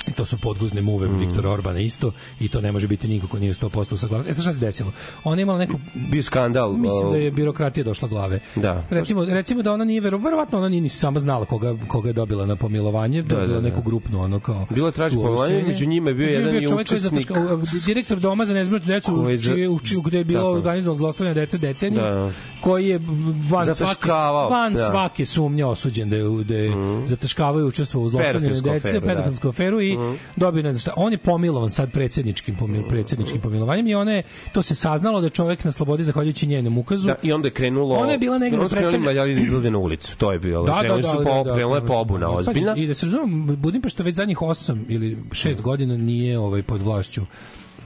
[0.06, 1.18] I to su podguzne muve mm.
[1.18, 2.10] Viktora Orbana isto
[2.40, 4.30] i to ne može biti niko ko nije 100% saglasan.
[4.30, 4.92] E sad šta se desilo?
[5.24, 6.72] Ona je imala neku Bio skandal.
[6.72, 8.40] mislim da je birokratija došla glave.
[8.56, 8.82] Da.
[8.90, 12.12] Recimo, recimo da ona nije vero, verovatno ona nije ni sama znala koga koga je
[12.12, 13.68] dobila na pomilovanje, da, dobila da, da.
[13.68, 14.66] neku grupnu ono kao.
[14.70, 17.86] Bila traži pomilovanje, među njima je bio Među jedan i čovjek koji je učesnik- zataškao-
[17.86, 21.34] direktor doma za nezbrinutu decu Koji u čije u čije gde je bilo organizovano zlostavljanje
[21.36, 22.30] dece decenije Da.
[22.60, 24.78] koji je van svake Zataškavao, van da.
[24.80, 26.72] svake sumnje osuđen da je da je
[27.06, 29.06] zataškavaju učestvovao u zlostavljanju dece, da.
[29.06, 29.95] pedofilsku aferu i
[30.36, 30.92] dobio ne znam šta.
[30.96, 35.26] On je pomilovan sad predsjedničkim pomil, predsjedničkim pomilovanjem i ona je to se saznalo da
[35.26, 37.06] je čovjek na slobodi zahvaljujući njenom ukazu.
[37.06, 37.94] Da, i onda je krenulo...
[37.94, 40.16] Ona je bila negde da su predstavlja- da izlaze na ulicu.
[40.16, 40.64] To je bilo.
[40.66, 42.32] Da, da, Krenuli da, su da, po, da, je da, pobuna da.
[42.32, 42.74] ozbiljna.
[42.76, 47.22] I da se razumem, Budimpešta već zadnjih 8 ili 6 godina nije ovaj pod vlašću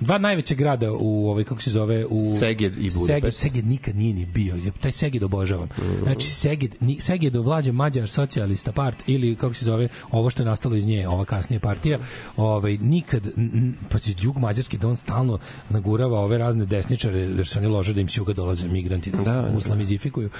[0.01, 3.07] dva najveća grada u ovaj kako se zove u Seged i Budimpešta.
[3.07, 4.57] Seged, Seged nikad nije ni bio.
[4.57, 5.69] Ja Taj Seged obožavam.
[6.03, 10.47] Znači Seged, ni, Seged ovlađa Mađar socijalista part ili kako se zove ovo što je
[10.47, 11.99] nastalo iz nje, ova kasnije partija,
[12.37, 13.29] ovaj nikad
[13.89, 15.39] pa se jug mađarski da on stalno
[15.71, 19.53] nagurava ove razne desničare jer su oni lože da im juga dolaze migranti da, da.
[19.59, 20.31] islamizifikuju.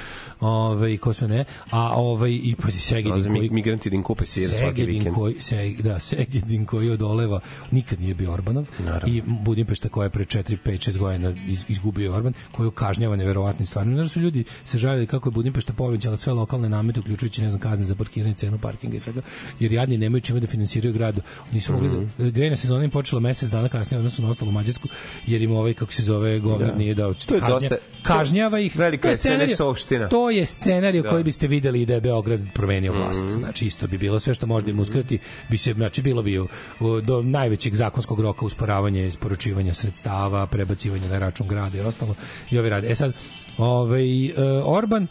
[0.41, 1.45] Ovaj ko sve ne.
[1.71, 5.15] A ovaj i pa se Seged koji mi- migranti da im kupe sir svaki vikend.
[5.15, 7.41] koji Seg, da Segedin koji odoleva
[7.71, 8.65] nikad nije bio Orbanov
[9.07, 13.19] i Budimpešta koja je pre 4 5 6 godina iz- izgubio Orban koji je kažnjavan
[13.19, 17.43] neverovatnim stvarima znači su ljudi se žalili kako je Budimpešta povećala sve lokalne namete uključujući
[17.43, 19.21] ne znam kazne za parkiranje cenu parkinga i svega
[19.61, 21.21] jer jadni nemaju čime da finansiraju grad
[21.53, 21.89] nisu mogli
[22.19, 24.89] da grejna sezona im počela mesec dana kasnije odnosno na ostalu Mađarsku
[25.27, 26.77] jer im ovaj kako se zove govnar Da.
[26.77, 30.09] nije dao To je kažnja- dosta- kažnjava ih velika To je scenarij- SNS-ovština.
[30.09, 31.11] to je scenarij Da.
[31.11, 33.29] koji biste videli da je Beograd promenio vlast.
[33.29, 35.19] Znači isto bi bilo sve što može im uskrati,
[35.51, 36.49] bi se znači bilo bi u-
[36.81, 42.15] u- do najvećeg zakonskog roka usporavanje isporučivanja sredstava, prebacivanje na račun grada i ostalo.
[42.51, 42.91] I ovi rade.
[42.91, 43.13] E sad
[43.59, 44.33] Ovaj e,
[44.65, 45.07] Orban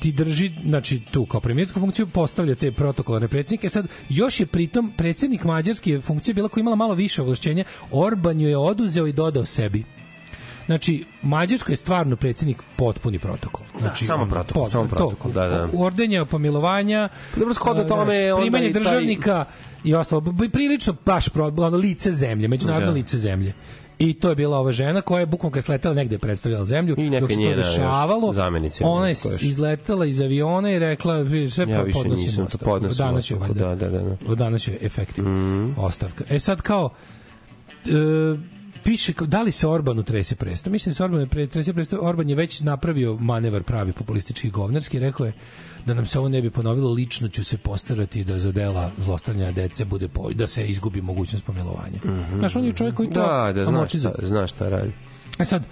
[0.00, 4.92] ti drži znači tu kao premijersku funkciju postavlja te protokolarne predsjednike sad još je pritom
[4.96, 9.46] predsjednik mađarske funkcije bila koja imala malo više ovlašćenja Orban ju je oduzeo i dodao
[9.46, 9.84] sebi
[10.66, 13.66] Znači, Mađarsko je stvarno predsjednik potpuni protokol.
[13.78, 15.68] Znači, samo ono, protokol, pot- samo to, protokol, da, da.
[15.74, 19.44] Ordenja, pomilovanja, dobro, shodno tome primanje i taj- državnika
[19.86, 20.22] i ostalo.
[20.52, 22.92] Prilično baš pro, ono, lice zemlje, međunarodno Da.
[22.94, 23.52] lice zemlje.
[23.98, 26.94] I to je bila ova žena koja je bukvalno kad sletela negde predstavljala zemlju.
[26.98, 28.34] I dok se to dešavalo,
[28.82, 33.44] ona je izletela iz aviona i rekla sve Ja više nisam, to podnosim Danas ostavku,
[33.44, 33.74] valjda.
[33.74, 34.16] da, da, da.
[34.28, 36.24] Od danas je efektivna ostavka.
[36.30, 36.90] E sad kao
[37.86, 37.90] e,
[38.84, 40.70] piše da li se Orbanu trese presta.
[40.70, 41.98] Mislim da se Orbanu trese presta.
[42.00, 44.98] Orban je već napravio manevar pravi populistički govnarski.
[44.98, 45.32] Rekao je
[45.86, 49.52] da nam se ovo ne bi ponovilo, lično ću se postarati da za dela zlostavljanja
[49.52, 51.98] dece bude po, da se izgubi mogućnost pomilovanja.
[52.38, 54.92] Znaš, on je čovjek koji to Da, da, znaš šta, znaš šta radi.
[55.38, 55.62] E sad,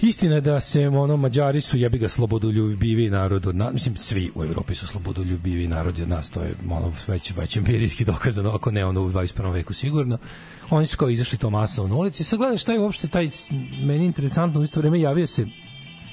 [0.00, 4.30] Istina je da se ono Mađari su jebi ga slobodoljubivi narod od nas, mislim svi
[4.34, 8.70] u Evropi su slobodoljubivi narodi od nas, to je ono već već empirijski dokazano, ako
[8.70, 9.52] ne ono u 21.
[9.52, 10.18] veku sigurno.
[10.70, 12.24] Oni su kao izašli to masovno na ulici.
[12.24, 13.28] Sad gledaj šta je uopšte taj
[13.82, 15.46] meni interesantno u isto vreme javio se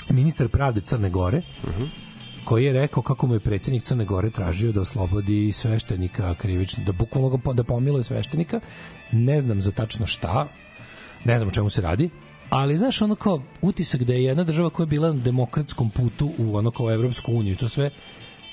[0.09, 1.41] ministar pravde Crne Gore
[2.45, 6.91] koji je rekao kako mu je predsjednik Crne Gore tražio da oslobodi sveštenika krivično, da
[6.91, 8.59] bukvalno da pomiluje sveštenika.
[9.11, 10.47] Ne znam za tačno šta,
[11.25, 12.09] ne znam o čemu se radi,
[12.49, 16.31] ali znaš ono kao utisak da je jedna država koja je bila na demokratskom putu
[16.37, 17.89] u ono kao Evropsku uniju i to sve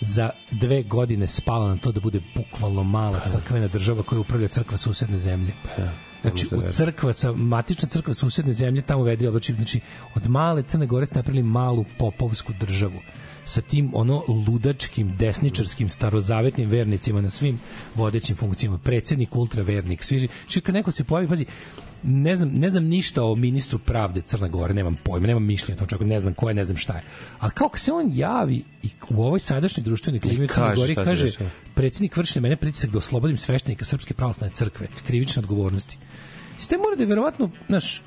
[0.01, 4.77] za dve godine spala na to da bude bukvalno mala crkvena država koja upravlja crkva
[4.77, 5.53] susedne zemlje.
[6.23, 9.81] Znači, možda u crkva sa matična crkva susedne zemlje tamo vedri oblači, znači
[10.15, 13.01] od male Crne Gore ste napravili malu popovsku državu
[13.45, 17.61] sa tim ono ludačkim desničarskim starozavetnim vernicima na svim
[17.95, 21.47] vodećim funkcijama predsednik ultravernik svi što kad neko se pojavi pazi
[22.03, 25.79] ne znam, ne znam ništa o ministru pravde Crne Gore, nemam pojma, nemam mišljenja o
[25.79, 27.03] tom čovjeku, ne znam ko je, ne znam šta je.
[27.39, 31.31] Ali kako se on javi i u ovoj sadašnjoj društvenoj klimi u Crnoj kaže
[31.75, 35.99] predsjednik vrši na mene pritisak da oslobodim sveštenika Srpske pravoslavne crkve, krivične odgovornosti.
[36.59, 38.03] Ste mora da je verovatno, znaš,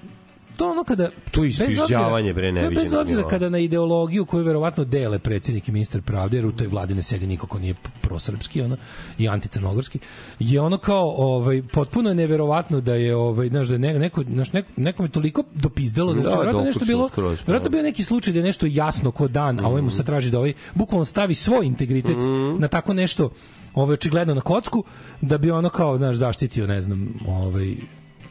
[0.58, 4.44] to je ono kada To je ispižđavanje, bre, je bez obzira kada na ideologiju koju
[4.44, 7.74] verovatno dele predsjednik i ministar pravde jer u toj vladi ne sedi niko ko nije
[8.02, 8.78] prosrpski ono
[9.18, 10.00] i anticrnogorski
[10.40, 14.24] je ono kao ovaj potpuno je neverovatno da je ovaj znaš da je ne- neko
[14.24, 18.04] znaš neko nekome toliko dopizdelo da, Da, da verovatno nešto dokučilo bilo verovatno bio neki
[18.04, 21.06] slučaj da je nešto jasno ko dan a ovaj mu sad traži da ovaj bukvalno
[21.06, 22.60] stavi svoj integritet Mhm.
[22.60, 23.30] na tako nešto
[23.74, 24.84] ovaj očigledno na kocku
[25.22, 27.76] da bi ono kao znaš zaštitio ne znam ovaj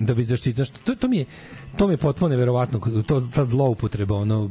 [0.07, 1.25] da bi zaštitio to, to mi je
[1.77, 4.51] to mi je potpuno neverovatno to ta zloupotreba ono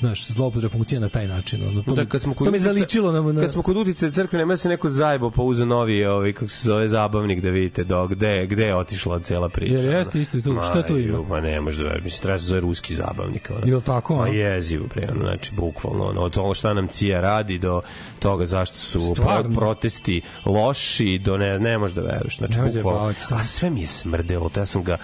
[0.00, 1.68] znaš, zloupotreba funkcija na taj način.
[1.68, 4.10] Ono, to, Da, kad smo kod to mi zaličilo na, na, Kad smo kod utice
[4.10, 7.84] crkve, nema se neko zajbo pa uzeo novi, ovaj, kako se zove, zabavnik da vidite
[7.84, 9.74] do, gde, gde je otišla cela priča.
[9.74, 10.52] Jer jeste isto i tu.
[10.52, 11.22] Ma, Šta tu ima?
[11.22, 13.50] Ma ne, možda mislim, treba se zove ruski zabavnik.
[13.50, 13.66] Ono.
[13.66, 14.28] Jel tako, Ma a?
[14.28, 17.80] jezivo, pre, ono, znači, bukvalno, ono, od toga šta nam CIA radi do
[18.18, 19.54] toga zašto su pro, Stvarno?
[19.54, 23.14] protesti loši, do ne, ne možeš da veruješ, znači, bukvalno.
[23.30, 24.96] A sve mi je smrdelo, to ja sam ga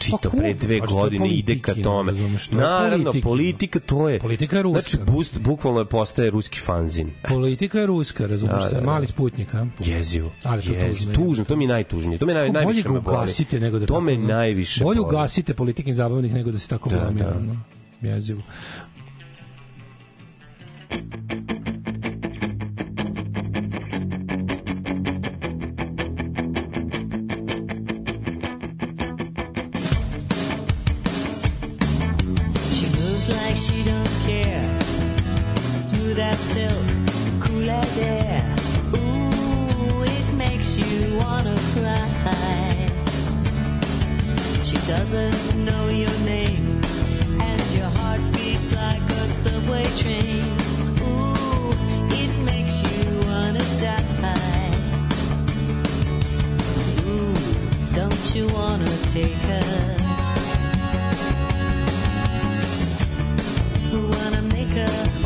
[0.00, 2.12] čitao Pa pre dve godine, ide ka tome.
[2.52, 3.22] Naravno, politiki.
[3.22, 4.18] politika, to je...
[4.20, 7.10] Politika je ruska, Znači, bust, bukvalno je postaje ruski fanzin.
[7.28, 8.86] Politika je ruska, razumiješ Da, se, da, da.
[8.86, 9.66] mali sputnik, a?
[9.80, 10.30] Jezivo.
[10.42, 10.92] Ali to Jezivo.
[11.06, 11.14] tužno.
[11.16, 12.18] Tužno, to mi je najtužnije.
[12.18, 12.98] To me naj, Bolje najviše boli.
[13.00, 17.10] ugasite nego da To me najviše Bolje ugasite politikin zabavnik nego da se tako Da,
[17.10, 17.34] da.
[18.02, 18.42] Jezivo.
[20.90, 21.79] She
[33.60, 34.80] she don't care.
[35.74, 36.86] Smooth as silk,
[37.40, 38.56] cool as air.
[38.96, 42.86] Ooh, it makes you wanna cry.
[44.64, 46.80] She doesn't know your name,
[47.38, 50.44] and your heart beats like a subway train.
[51.04, 51.70] Ooh,
[52.22, 54.72] it makes you wanna die.
[57.06, 57.34] Ooh,
[57.94, 59.79] don't you wanna take her?
[64.72, 65.19] America.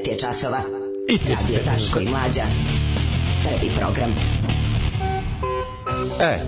[0.00, 0.58] 9 je časova.
[1.28, 2.42] Radio Taško i Mlađa.
[3.44, 4.10] Prvi program.
[6.20, 6.38] E,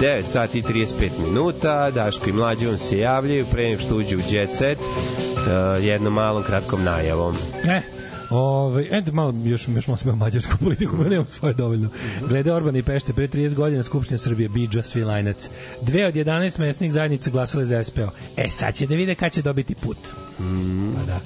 [0.00, 4.16] 9 sati i 35 minuta, Daško i Mlađe vam se javljaju pre nego što uđu
[4.16, 7.36] u Jet Set, uh, jednom malom kratkom najavom.
[7.64, 7.82] E,
[8.30, 11.88] Ove, ed, malo, još, još malo sam mađarsku politiku, koja nemam svoje dovoljno.
[12.28, 15.48] Glede Orban i Pešte, pre 30 godina Skupština Srbije, Bidža, Svilajnac.
[15.82, 18.10] Dve od 11 mesnih zajednica glasale za SPO.
[18.36, 19.98] E, sad će da vide kad će dobiti put.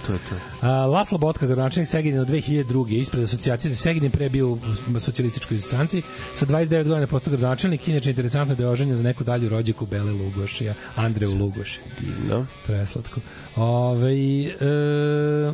[0.07, 0.35] To je to.
[0.67, 3.01] A, Laslo Botka, gradonačelnik Segedina od 2002.
[3.01, 4.59] ispred asocijacije za Segedin, pre bio u
[5.01, 6.03] socijalističkoj stranci,
[6.35, 10.13] sa 29 godina postao gradonačelnik, inače interesantno da je oženjen za neku dalju rođaku Bele
[10.13, 11.81] Lugošija, Andreju Lugoši.
[12.01, 12.47] Divno.
[12.67, 13.21] Preslatko.
[13.57, 14.55] Ove, e,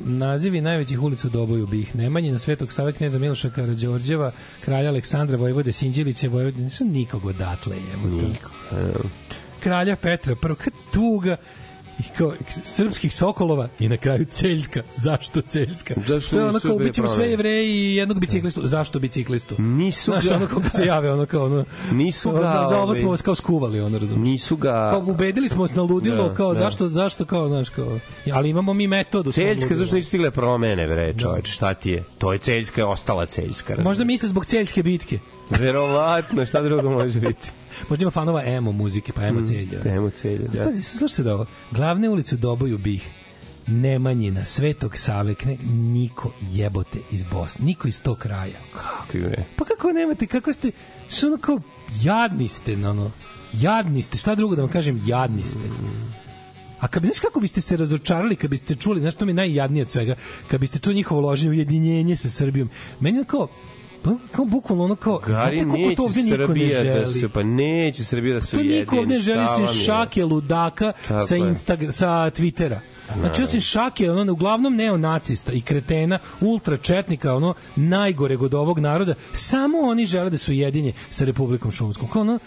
[0.05, 4.33] nazivi najvećih ulica u Doboju bih Nemanjina, Svetog Save, Kneza Miloša Karađorđeva,
[4.65, 7.77] kralja Aleksandra, Vojvode Sinđiliće, Vojvode, nisu nikog odatle.
[7.77, 8.27] Jebote.
[8.27, 8.53] Nikog.
[9.61, 11.37] Kralja Petra, prvo, kad tuga,
[11.99, 12.33] i kao
[12.65, 14.83] srpskih sokolova i na kraju Celjska.
[14.93, 15.95] Zašto Celjska?
[16.07, 18.61] Zašto to je kao bili ubićemo sve jevreje i jednog biciklistu.
[18.67, 19.55] Zašto biciklistu?
[19.59, 21.65] Nisu Znaš, ga- ono kako se jave, ono kao ono...
[21.93, 24.31] Nisu ono, ga, Za ovo ovaj- smo vas kao skuvali, ono razumiješ.
[24.33, 24.91] Nisu ga...
[24.91, 26.59] Kao ubedili smo vas na ludilo, Da, kao da.
[26.59, 27.99] zašto, zašto kao, znaš, kao...
[28.33, 29.33] Ali imamo mi metodu.
[29.33, 32.05] Celjska, zašto nisu stigle promene, bre, čoveče, šta ti je?
[32.19, 33.77] To je Celjska, je ostala Celjska.
[33.83, 35.19] Možda misle zbog Celjske bitke.
[35.59, 37.51] Verovatno, šta drugo može biti?
[37.89, 39.81] Možda ima fanova emo muzike, pa emo Mm, celja.
[39.81, 40.65] Temu Celja, da.
[40.65, 41.47] Pazi, slušaj se da ovo.
[41.71, 43.09] Glavne ulice u Doboju bih
[43.67, 48.59] Nemanjina, Svetog Save, kne, niko jebote iz Bosne, niko iz tog kraja.
[48.73, 49.45] Kako je?
[49.57, 50.71] Pa kako nemate, kako ste,
[51.09, 51.61] što ono kao,
[52.03, 53.11] jadni ste, no, no,
[53.53, 55.59] jadni ste, šta drugo da vam kažem, jadni ste.
[56.81, 59.35] A kad bi, znaš kako biste se razočarali kad biste čuli, znaš što mi je
[59.35, 60.15] najjadnije od svega,
[60.51, 63.49] kad biste čuli njihovo loženje ujedinjenje sa Srbijom, meni je kao,
[64.03, 67.07] pa, kao bukvalno ono kao, Gari, znate kako to ovde niko ne da želi?
[67.11, 68.81] se, pa neće Srbija da se To ujedini.
[68.81, 69.69] niko ovde ne želi je?
[69.77, 71.37] šake ludaka Tako sa.
[71.37, 72.79] Instagram sa Twittera.
[73.15, 79.15] Znači osim šake, ono uglavnom neonacista i kretena, ultra četnika, ono najgore od ovog naroda,
[79.33, 82.09] samo oni žele da su jedinje sa Republikom Šumskom.
[82.09, 82.39] Kao ono,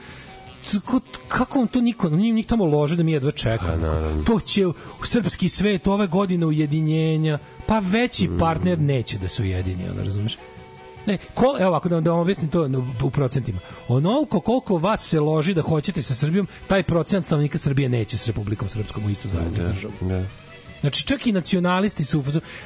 [0.85, 4.23] Ko, kako on to niko, njih, njih tamo lože da mi jedva čekamo.
[4.23, 9.89] to će u srpski svet ove godine ujedinjenja, pa veći partner neće da se ujedini,
[9.91, 10.37] ono, razumeš?
[11.05, 12.69] Ne, kol, evo ako da, da vam objasnim to
[13.03, 13.59] u procentima.
[13.87, 18.27] Onoliko koliko vas se loži da hoćete sa Srbijom, taj procent stanovnika Srbije neće s
[18.27, 19.93] Republikom Srpskom u istu zajednu državu.
[20.01, 20.23] Da.
[20.81, 22.23] Znači, čak i nacionalisti su...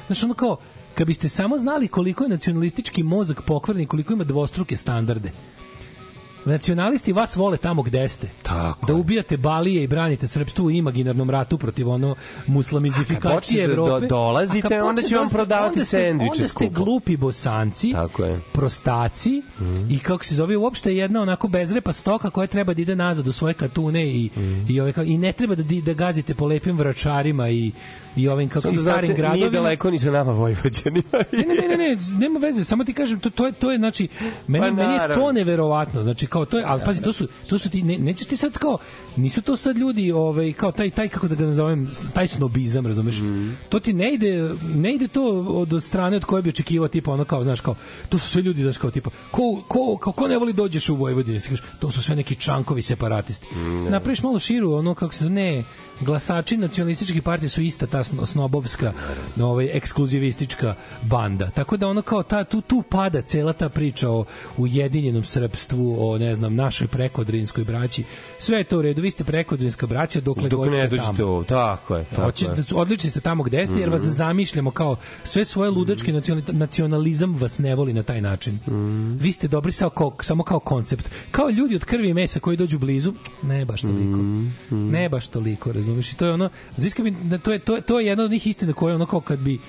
[0.08, 0.58] Znači, ono kao,
[0.96, 5.32] kad biste samo znali koliko je nacionalistički mozak pokvarni, koliko ima dvostruke standarde,
[6.46, 8.28] Nacionalisti vas vole tamo gde ste.
[8.44, 12.16] Tako da ubijate balije i branite srpstvo u imaginarnom ratu protiv ono
[12.48, 14.02] muslamizifikacije počnete da Evrope.
[14.02, 16.70] do- dolazite, onda će vam prodavati sendviče Onda ste skupo.
[16.76, 18.40] glupi bosanci, Tako je.
[18.54, 19.42] prostaci
[19.90, 23.32] i kako se zove uopšte jedna onako bezrepa stoka koja treba da ide nazad u
[23.32, 24.30] svoje katune i,
[24.68, 27.72] i, ove, i ne treba da, da gazite po lepim vračarima i,
[28.22, 29.36] i ovim kako Samo i da starim gradovima.
[29.36, 31.10] Nije daleko ni sa nama Vojvođanima.
[31.32, 33.78] Ne, ne, ne, ne, ne, nema veze, samo ti kažem, to, to, je, to je,
[33.78, 34.08] znači,
[34.48, 37.60] meni, Pa meni je to neverovatno, znači, kao to je, ali pazi, to su, to
[37.60, 38.78] su ti, ne, nećeš ti sad kao,
[39.16, 43.16] nisu to sad ljudi, ovaj, kao taj, taj kako da ga nazovem, taj snobizam, razumeš?
[43.70, 47.26] To ti ne ide, ne ide to od strane od koje bi očekivao tipa ono
[47.26, 47.76] kao, znaš, kao,
[48.10, 50.96] to su sve ljudi, znaš, kao tipa, ko, ko, kao, ko ne voli dođeš u
[50.96, 53.48] Vojvodinu, Ti to su sve neki čankovi separatisti.
[53.90, 55.64] Napraviš malo širu, ono, kako se, ne,
[56.02, 58.94] glasači nacionalističkih partija su ista ta sno- snobovska
[59.40, 64.26] ovaj ekskluzivistička banda tako da ono kao ta tu tu pada cela ta priča o
[64.58, 65.70] ujedinjenom srpstvu
[66.02, 68.04] o ne znam našoj prekodrinskoj braći
[68.40, 71.26] sve je to u redu vi ste prekodrinska braća dokle Dok god ne dođete tamo
[71.26, 72.06] ovde, tako je.
[72.06, 72.64] Tako Hoće, je.
[72.74, 74.12] odlični ste tamo gde ste, jer vas Mhm.
[74.12, 78.60] zamišljamo kao sve svoje ludački nacionali- nacionalizam vas ne voli na taj način.
[78.68, 79.14] Mhm.
[79.14, 81.10] Vi ste dobri samo kao, samo kao koncept.
[81.32, 83.14] Kao ljudi od krvi i mesa koji dođu blizu,
[83.44, 84.18] ne baš toliko.
[84.18, 84.90] Mhm.
[84.90, 86.14] Ne baš toliko, razumiješ?
[86.14, 86.50] I to je ono,
[87.04, 89.22] bi, da to je, to, je, to je jedna od njih istina koje ono kao
[89.22, 89.60] kad bi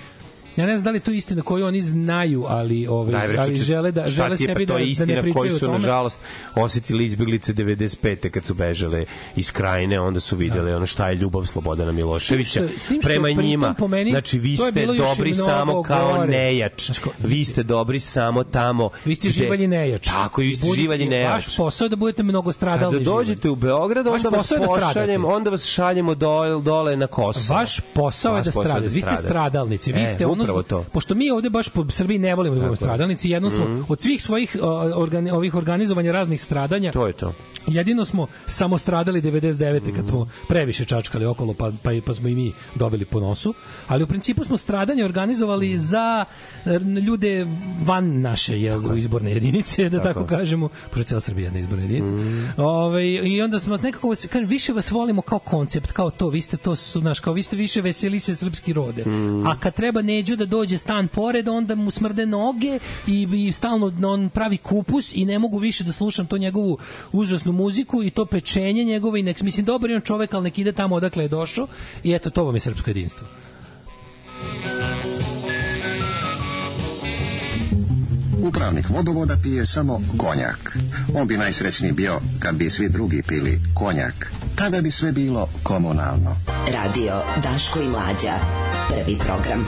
[0.57, 3.93] Ja ne znam da li to istina koju oni znaju, ali ovaj Daj, ali žele
[3.93, 6.21] da žele je, pa sebi da, to je da istina ne pričaju koju su nažalost
[6.55, 8.31] osetili izbeglice 95.
[8.31, 9.05] kad su bežale
[9.37, 12.67] iz krajine, onda su videli ono šta je ljubav Slobodana Miloševića Da.
[12.67, 13.75] S tim što- s tim što prema njima.
[13.81, 16.29] meni, znači vi ste dobri samo kao gore.
[16.29, 16.91] nejač.
[17.21, 18.91] Vi ste dobri samo tamo.
[19.05, 20.07] Vi ste gde- živalji nejač.
[20.07, 21.33] Tako, vi ste Budite- živalji nejač.
[21.47, 24.67] Vaš posao je da budete mnogo stradalni Kada dođete u Beograd, onda vas da stradate.
[24.81, 27.59] pošaljem, onda vas šaljemo dole, dole na Kosovo.
[27.59, 28.89] Vaš posao je da stradate.
[28.89, 29.93] Vi ste stradalnici.
[29.93, 30.85] Vi E, ste upravo to.
[30.93, 33.83] pošto mi ovde baš po Srbiji ne volimo da budemo stradalnici, jedno smo Mhm.
[33.89, 36.93] od svih svojih o, organi, ovih organizovanja raznih stradanja.
[36.93, 37.33] To je to.
[37.67, 39.97] Jedino smo samo stradali 99.
[39.97, 43.55] kad smo previše čačkali okolo pa, pa, pa smo i mi dobili po nosu,
[43.87, 46.25] ali u principu smo stradanje organizovali za
[46.65, 47.47] e, ljude
[47.85, 50.27] van naše jel, izborne jedinice, da tako, Tako.
[50.27, 52.13] kažemo, pošto je cijela Srbija jedna izborna jedinica.
[52.57, 56.57] Ovaj, I onda smo nekako, kažem, više vas volimo kao koncept, kao to, vi ste
[56.57, 59.05] to, su, naš, kao vi ste više veseli se srpski rode.
[59.47, 63.93] A kad treba neđu da dođe stan pored, onda mu smrde noge i, i stalno
[64.07, 66.79] on pravi kupus i ne mogu više da slušam to njegovu
[67.13, 70.59] užasnu muziku i to pečenje njegove i nek, mislim, dobar je on čovek, ali nek
[70.59, 71.67] ide tamo odakle je došao
[72.03, 73.27] i eto, to vam je srpsko jedinstvo.
[78.43, 80.77] Upravnik vodovoda pije samo konjak.
[81.15, 84.33] On bi najsrećniji bio kad bi svi drugi pili konjak.
[84.57, 86.37] Tada bi sve bilo komunalno.
[86.73, 87.13] Radio
[87.43, 88.35] Daško i Mlađa.
[88.89, 89.67] Prvi program.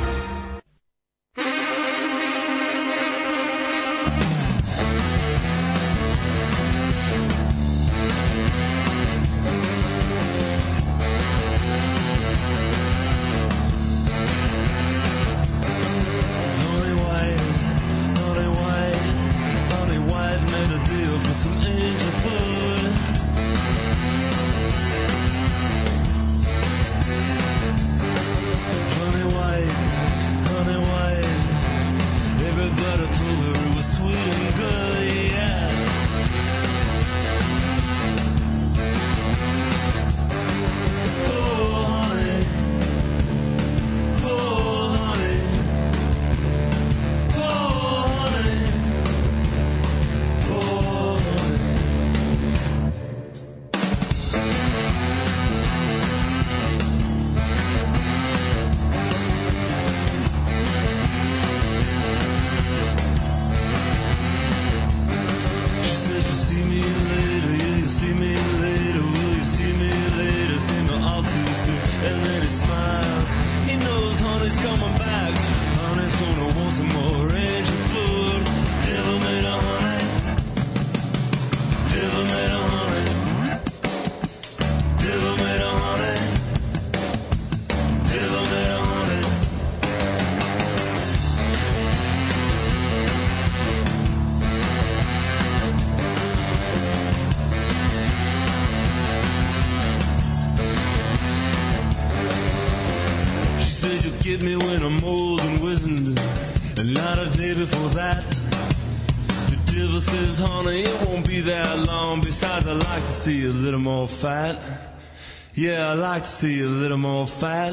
[116.12, 117.73] Like to see a little more fat.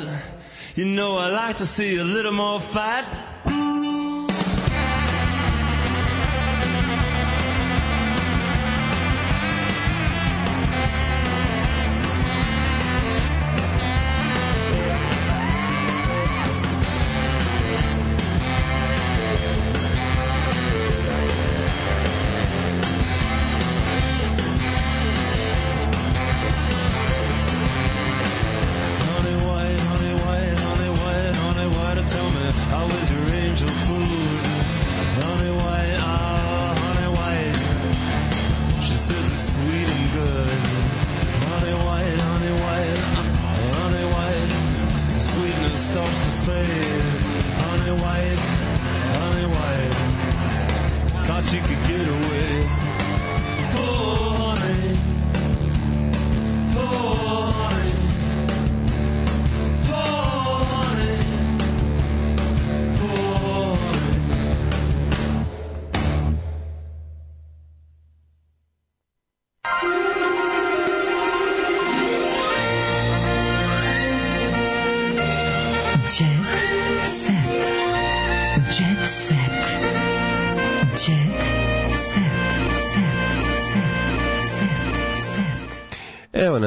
[0.73, 3.03] You know, I like to see a little more fat.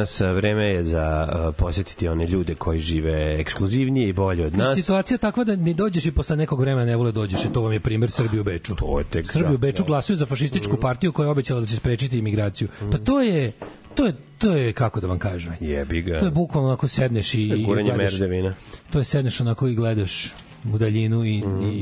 [0.02, 4.56] Evo nas, a, vreme je za posjetiti one ljude koji žive ekskluzivnije i bolje od
[4.56, 4.74] nas.
[4.74, 7.62] Situacija je takva da ne dođeš i posle nekog vremena ne vole dođeš i to
[7.62, 8.74] vam je primer Srbije u Beču.
[8.76, 9.86] To je tek Srbi u za- Beču da.
[9.86, 12.68] glasaju za fašističku partiju koja je obećala da će sprečiti imigraciju.
[12.92, 13.52] Pa to je
[13.94, 15.52] to je to je kako da vam kažem.
[15.60, 16.18] Jebi ga.
[16.18, 17.96] To je bukvalno onako sedneš i, i gledaš.
[17.96, 18.54] merdevina.
[18.90, 20.32] To je sedneš onako i gledaš
[20.64, 21.76] u daljinu i, i,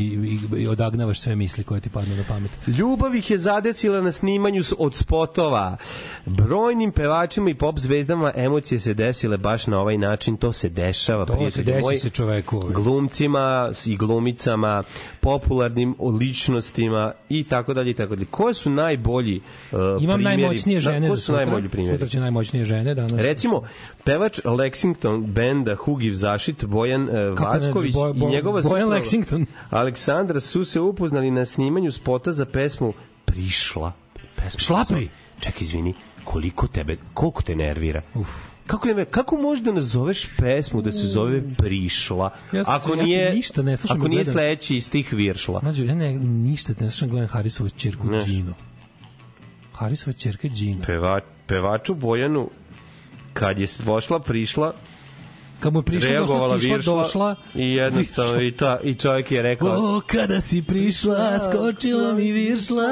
[0.54, 2.50] i, i odagnavaš sve misli koje ti padnu na pamet.
[2.68, 5.76] Ljubav ih je zadesila na snimanju od spotova.
[6.26, 10.36] Brojnim pevačima i pop zvezdama emocije se desile baš na ovaj način.
[10.36, 11.98] To se dešava, To se desi moji.
[11.98, 12.60] se čoveku.
[12.70, 13.50] glumcima
[13.86, 14.82] i glumicama,
[15.20, 18.26] popularnim ličnostima i tako dalje i tako dalje.
[18.26, 19.36] Koje su najbolji
[19.72, 20.22] uh, Imam primjeri?
[20.42, 21.44] najmoćnije žene da, za koji su sutra.
[21.44, 21.94] najbolji primjeri?
[21.94, 23.12] Sutra će najmoćnije žene danas.
[23.12, 23.62] Recimo,
[24.04, 29.46] pevač Lexington benda Hugiv Zašit, Bojan uh, ne, Vasković Bo- Bo- i njegova Bojan Lexington.
[29.70, 32.92] Aleksandra su se upoznali na snimanju spota za pesmu
[33.24, 33.92] Prišla.
[34.36, 35.08] Pesma Šlapri.
[35.40, 38.02] Čekaj, izvini, koliko tebe, koliko te nervira?
[38.14, 38.28] Uf.
[38.66, 42.30] Kako, je, kako možeš da nazoveš pesmu da se zove Prišla?
[42.52, 44.32] Ja sam ako se- ja nije, ništa ne slušam ako nije gledam.
[44.32, 45.60] sledeći stih Viršla.
[45.62, 48.24] Mađo, ja ne, ništa ne slušam, gledam Harisovu čerku Ne.
[48.24, 48.54] Ginu.
[49.72, 50.84] Harisova čerka Gina.
[50.86, 52.50] Peva, pevaču Bojanu
[53.32, 54.74] kad je vošla prišla
[55.60, 57.36] Kad mu je prišla, došla, sišla, viršla došla.
[57.54, 62.88] i jednostavno i, ta, i čovjek je rekao O, kada si prišla, skočila mi viršla.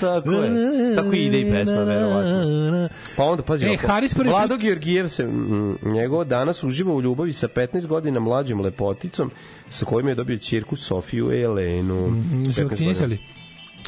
[0.00, 0.50] Tako je.
[0.96, 2.88] Tako ide i pesma, verovatno.
[3.16, 3.76] Pa onda, pazi, E.
[3.78, 8.20] Haris prvi Vlado put- Georgijev se, mm, njegov danas uživa u ljubavi sa 15 godina
[8.20, 9.30] mlađom lepoticom
[9.68, 12.08] sa kojim je dobio ćirku Sofiju Elenu.
[12.08, 13.16] Mm, Su 15 vakcinisali?
[13.16, 13.35] godina.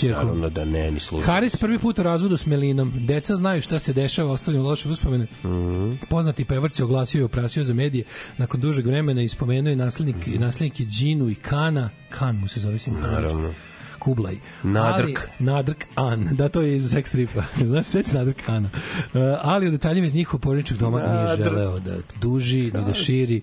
[0.00, 0.20] Čerku.
[0.20, 1.26] Naravno da ne, ni slučaj.
[1.26, 2.92] Haris prvi put u razvodu s Melinom.
[2.96, 5.26] Deca znaju šta se dešava, ostavljam loše uspomene.
[5.44, 5.90] Mhm.
[6.08, 8.04] Poznati pevač se oglasio i oprasio za medije.
[8.36, 11.90] Nakon dužeg vremena i spomenuo je naslednik, naslednik je Džinu i Kana.
[12.08, 12.94] Kan mu se zove sin.
[12.94, 13.54] Naravno.
[14.08, 14.36] Kublaj.
[14.62, 15.06] Nadrk.
[15.08, 16.28] Ali, Nadrk An.
[16.32, 17.42] Da, to je iz sex stripa.
[17.64, 18.68] Znaš, seći Nadrk Ana.
[18.68, 21.44] Uh, ali o detaljima iz njihovog porodičnog doma nije Nadrk.
[21.44, 23.40] želeo da duži, ni da širi.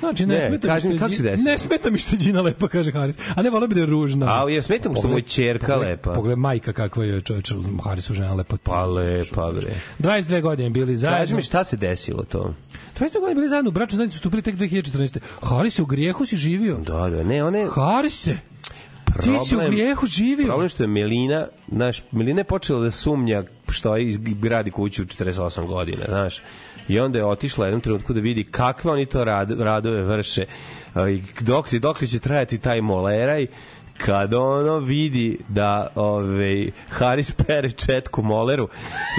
[0.00, 1.44] Znači, ne, Ne, smeta kaži mi što je kako se desilo?
[1.44, 3.16] Ne smeta mi što je Džina lepa, kaže Haris.
[3.34, 4.26] A ne, volio bi da je ružna.
[4.36, 6.12] A, jer smeta mu što mu je ćerka pogled- lepa.
[6.12, 7.52] Pogled majka kakva je čovječ,
[7.84, 8.56] Harisu žena lepa.
[8.58, 9.74] Pa lepa, bre.
[10.00, 11.18] 22 godine bili zajedno.
[11.18, 12.54] Kaži mi šta se desilo to?
[12.94, 15.18] 22 godine bili zajedno, u bračnu zajednicu stupili tek 2014.
[15.42, 16.76] Haris je u grijehu si živio.
[16.76, 17.66] Da, da, ne, one...
[17.66, 18.36] Haris se.
[19.22, 20.46] Ti si u grijehu živio.
[20.46, 25.06] Problem što je Melina, znaš, Melina je počela da sumnja što je gradi kuću u
[25.06, 26.42] 48 godina, znaš.
[26.88, 30.44] I onda je otišla jednom trenutku da vidi kakve oni to rad, radove vrše
[31.10, 33.46] i dok, dok li će trajati taj moleraj
[33.98, 38.68] kad ono vidi da ove, Haris pere četku moleru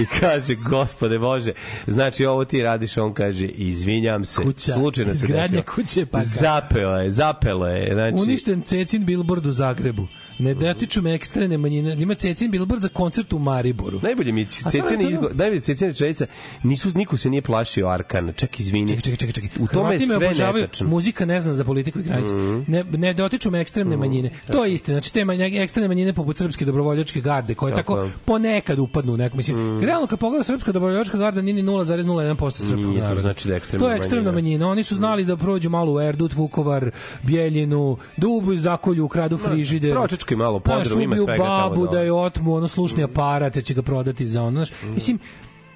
[0.01, 1.51] i kaže, gospode Bože,
[1.87, 5.61] znači ovo ti radiš, on kaže, izvinjam se, Kuća, slučajno se desilo.
[5.75, 8.23] kuće, pa Zapeo je, zapelo je, znači...
[8.23, 10.07] Uništen Cecin billboard u Zagrebu.
[10.39, 11.95] Ne dotiču me ekstremne manjine.
[11.99, 13.99] Ima Cecin billboard za koncert u Mariboru.
[14.03, 16.25] Najbolje mi je je Cecene to- izgo, najbolje Cecene rečenica,
[16.63, 18.31] nisu niko se nije plašio Arkana.
[18.31, 19.01] Ček, izvini.
[19.01, 19.49] Čekaj, čekaj, čekaj.
[19.59, 20.87] U tome je Hrvati me sve netačno.
[20.87, 22.33] Muzika ne zna za politiku i granice.
[22.67, 24.31] Ne, ne dotiču me ekstremne manjine.
[24.51, 24.95] To je istina.
[24.95, 29.17] Znači, te manje, ekstremne manjine poput srpske dobrovoljačke garde, koje Tako tako, ponekad upadnu u
[29.17, 29.37] neku.
[29.37, 33.21] Mislim, realno kad pogledaš srpska dobrovoljačka garda nije ni 0,01% srpskog Nije, to naroda.
[33.21, 34.41] znači da ekstremna To je ekstremna manjina.
[34.43, 34.67] manjina.
[34.67, 36.91] Oni su znali da prođu malo u Erdut, Vukovar,
[37.23, 39.91] Bjeljinu, da ubuju zakolju, ukradu frižider.
[39.93, 41.87] pročačkaju malo Znaš, podrum, ima svega tamo babu, dole.
[41.89, 44.51] da je otmu ono slušni aparat, jer će ga prodati za ono.
[44.55, 45.19] Znaš, mislim,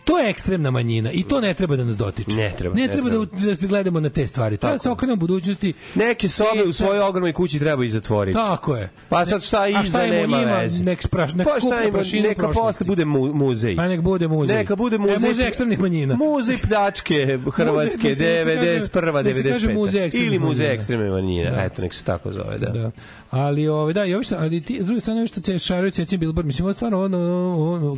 [0.09, 2.31] to je ekstremna manjina i to ne treba da nas dotiče.
[2.31, 3.25] Ne treba, Ne ne treba, treba.
[3.27, 4.57] da, da se gledamo na te stvari.
[4.57, 5.73] Treba da se okrenemo budućnosti.
[5.95, 8.35] Neke sobe u svojoj ogromnoj kući treba i zatvoriti.
[8.35, 8.89] Tako je.
[9.09, 10.51] Pa sad šta A iza šta im u nema njima?
[10.53, 10.83] veze.
[10.83, 13.75] Nek spraš- nek pa šta ima, neka posle bude mu, muzej.
[13.75, 14.55] Pa nek bude muzej.
[14.55, 15.15] Neka bude muzej.
[15.15, 16.15] E, muzej ekstremnih manjina.
[16.15, 17.63] Muzej pljačke Hrvatske,
[17.99, 19.23] Muzej, nek se- nek se kaže- 91.
[19.23, 19.73] nek se kaže 95.
[19.75, 20.73] muzej ekstremnih Ili muzej manjina.
[20.73, 21.51] ekstremne manjine.
[21.51, 21.61] Da.
[21.63, 22.69] Eto, nek se tako zove, da.
[22.69, 22.91] Da.
[23.31, 25.91] Ali ovaj da, i ovi šta, ali ti s druge strane ovi što se šaraju
[25.91, 27.97] Cecin Billboard, mislim ovo stvarno ono ono, ono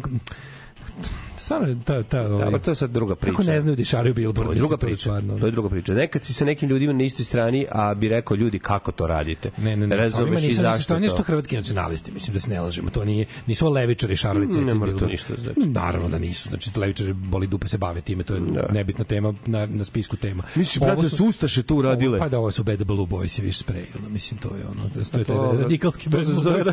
[1.42, 3.38] stvarno ta ta ovaj, Da, pa to je sad druga priča.
[3.38, 5.02] Kako ne znaju da šaraju Billboard, To je druga priča.
[5.02, 5.94] stvarno, To je druga priča.
[5.94, 9.52] Nekad si sa nekim ljudima na istoj strani, a bi rekao ljudi kako to radite.
[9.58, 11.24] Ne, ne, ne, Razumeš i zašto su to to.
[11.24, 14.92] hrvatski nacionalisti, mislim da se ne lažemo, to nije, nisu levičari šarali Cecin Ne mora
[14.92, 15.60] to ništa znači.
[15.60, 19.66] Naravno da nisu, znači levičari boli dupe se bave time, to je nebitna tema na,
[19.66, 20.44] na spisku tema.
[20.56, 22.18] Misliš, brate, da su Ustaše to uradile?
[22.18, 24.68] Ovo, pa da, ovo su Bad Blue Boys i više spray, ono, mislim, to je
[24.68, 26.66] ono, to je taj radikalski Bad Blue Boys,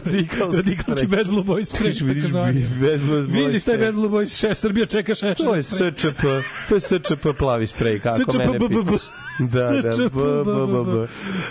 [0.56, 1.06] radikalski.
[1.06, 1.82] Bad Blue Boys spray.
[1.84, 2.52] Vidiš, vidiš, takozvani.
[2.52, 3.80] vidiš, Bad Blue Boys Vidiš taj spray.
[3.80, 5.38] Bad Blue Boys, šeš, Srbija čeka šeš.
[5.38, 6.22] To je SČP,
[6.68, 9.08] to je SČP plavi sprej, kako SČP, mene pitaš.
[9.38, 11.06] Da, da, b, b, b, b.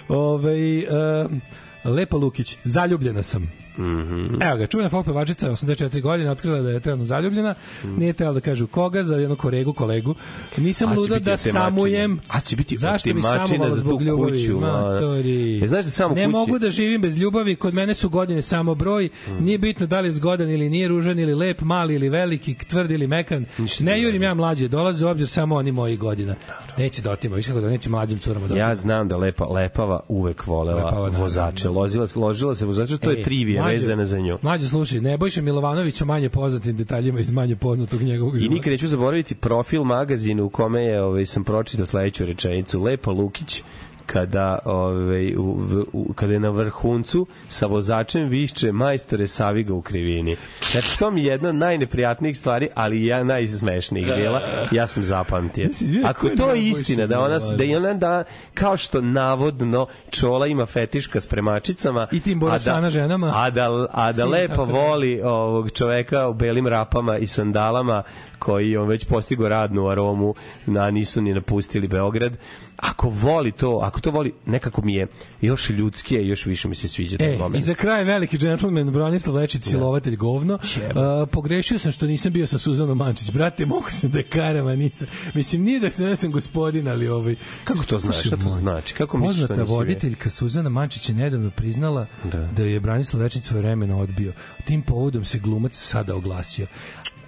[0.07, 1.41] Ovaj, um,
[1.83, 3.51] Lepa Lukić, zaljubljena sam.
[3.77, 4.41] Mhm.
[4.41, 8.39] Evo ga, čuvena folk pevačica, 84 godine, otkrila da je trenutno zaljubljena, nije tela da
[8.39, 10.15] kažu koga, za jednu koregu, kolegu.
[10.57, 12.19] Nisam luda da samujem.
[12.27, 14.31] A će biti Zašto bi samovala zbog ljubavi?
[14.31, 14.59] kuću.
[14.59, 15.64] Matori.
[15.64, 18.41] E, znaš da samo ne kući- mogu da živim bez ljubavi, kod mene su godine
[18.41, 19.43] samo broj, Mm.
[19.43, 22.91] nije bitno da li je zgodan ili nije ružan ili lep, mali ili veliki, tvrd
[22.91, 23.45] ili mekan.
[23.80, 26.35] Ne jurim ja mlađe, dolaze u obzir samo oni moji godina.
[26.77, 29.99] Neće da otima, viš kako da neće mlađim curama da Ja znam da lepa lepava
[30.07, 31.69] uvek volela Lepava, vozače.
[31.69, 34.37] Lozila, se- ložila se vozača, to je trivija mlađo- vezana za nju.
[34.41, 38.53] Mlađe, slušaj, Nebojša Milovanović o manje poznatim detaljima iz manje poznatog njegovog I života.
[38.53, 42.83] nikad neću zaboraviti profil magazina u kome je, ovaj, sam pročitao sledeću rečenicu.
[42.83, 43.63] Lepa Lukić
[44.07, 45.57] kada ovaj u,
[45.93, 50.35] u, kada je na vrhuncu sa vozačem višče majstore saviga u krivini.
[50.71, 54.41] Znači to mi je jedna od najneprijatnijih stvari, ali ja najsmešnijih bila.
[54.71, 55.69] Ja sam zapamtio.
[56.05, 60.65] Ako to je istina da ona da je ona da kao što navodno Čola ima
[60.65, 63.31] fetiška s premačicama I tim a Borosana da- ženama.
[63.35, 64.73] A da a da lepo da.
[64.73, 68.03] voli ovog čoveka u belim rapama i sandalama
[68.40, 70.35] koji on već postigo radnu aromu
[70.66, 72.38] na nisu ni napustili Beograd.
[72.77, 75.07] Ako voli to, ako to voli, nekako mi je
[75.41, 77.66] još ljudskije, još više mi se sviđa taj E, i moment.
[77.66, 80.53] za kraj veliki džentlmen Branislav Lečić, silovatelj govno.
[80.53, 83.32] Uh, pogrešio sam što nisam bio sa Suzanom Mančić.
[83.32, 85.07] Brate, mogu sam da karama, nisam.
[85.33, 87.35] Mislim, nije da se ne sam gospodin, ali ovaj...
[87.64, 88.25] Kako to znaš?
[88.25, 88.93] Šta to znači?
[88.93, 93.43] Kako misliš što nisi voditeljka Suzana Mančić je nedavno priznala da, da je Branislav Lečić
[93.43, 94.33] svoje vremena odbio.
[94.66, 96.67] Tim povodom se glumac sada oglasio.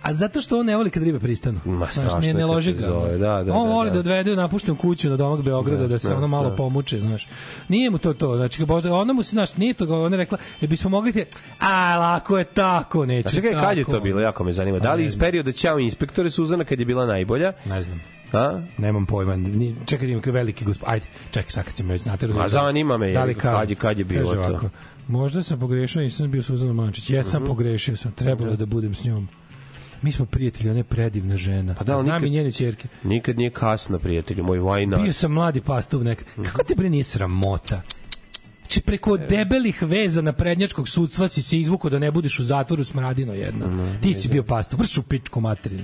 [0.01, 1.59] A zato što on ne voli kad ribe pristanu.
[1.65, 2.79] Ma, Znaš, ne, ne kad loži ga.
[2.81, 3.93] zove, da, da, on da, voli da.
[3.93, 6.55] da odvede u napuštenu kuću na domak Beograda da, Da, se da, ono malo da.
[6.55, 7.27] pomuče, znaš.
[7.69, 10.17] Nije mu to to, znači kad možda- ona mu se znaš, nije to, ona je
[10.17, 11.25] rekla, je bismo mogli te,
[11.59, 13.27] a lako je tako, neću.
[13.27, 13.91] A čekaj, kad je tako.
[13.91, 14.21] to bilo?
[14.21, 14.79] Jako me zanima.
[14.79, 17.53] Da li ne iz perioda Ćao inspektore Suzana kad je bila najbolja?
[17.65, 18.01] Ne znam.
[18.33, 18.61] A?
[18.77, 19.35] Nemam pojma.
[19.35, 20.89] Ni, čekaj, da imam veliki gospod.
[20.89, 22.27] Ajde, čekaj, sad kad me već znate.
[22.27, 24.39] Ma, zanima me, da li kaže- kad je- kad je bilo to?
[24.39, 24.69] ovako,
[25.07, 27.09] Možda sam pogrešio, nisam bio Suzana Mančić.
[27.09, 27.47] Jesam Mhm.
[27.47, 29.27] pogrešio sam, trebalo da budem s njom.
[30.01, 31.73] Mi smo prijatelji, ona je predivna žena.
[31.73, 32.87] Pa da, Znam nikad- i njene ćerke.
[33.03, 35.01] Nikad nije kasno, prijatelju moj, why not?
[35.01, 36.25] Bio sam mladi pastuv nek.
[36.37, 36.43] Mhm.
[36.43, 37.81] Kako te bre nije sramota?
[38.59, 42.83] Znači preko debelih veza na prednjačkog sudstva si se izvuko da ne budeš u zatvoru
[42.83, 43.65] smradino jedna.
[44.01, 45.83] Ti si bio pastuv, vršu pičku materinu.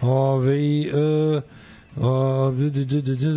[0.00, 1.40] Ove, e,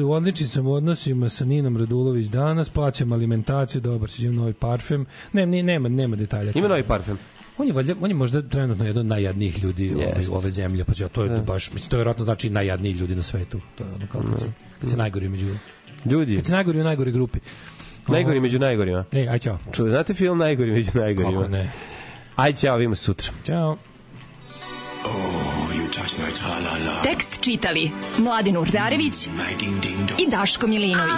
[0.04, 5.06] u odličnim sam odnosima sa Ninom Radulović danas, plaćam alimentaciju, dobar si, novi parfem.
[5.34, 6.52] Ne, ne, nema, nema detalja.
[6.56, 7.18] Ima novi parfem.
[7.58, 10.36] On je, valjda, on je možda trenutno jedan od najjadnijih ljudi ove, Jeste.
[10.36, 10.84] ove zemlje.
[10.86, 13.62] Pa to je baš, mislim, to je vjerojatno znači najjadniji ljudi na svetu.
[13.76, 14.46] To je ono kao kad, se,
[14.82, 15.46] kad se najgori među...
[16.06, 17.40] Ljudi, Kad se najgori u najgori grupi.
[18.08, 19.06] najgori među najgorima.
[19.12, 19.60] Ej, aj čao.
[19.72, 21.40] Čuli, znate film Najgori među najgorima?
[21.42, 21.72] Kako ne.
[22.36, 23.32] Aj, ćao, vidimo sutra.
[23.46, 23.78] Ćao.
[27.04, 29.28] Tekst čitali Mladin Urdarević
[30.28, 31.18] i Daško Milinović.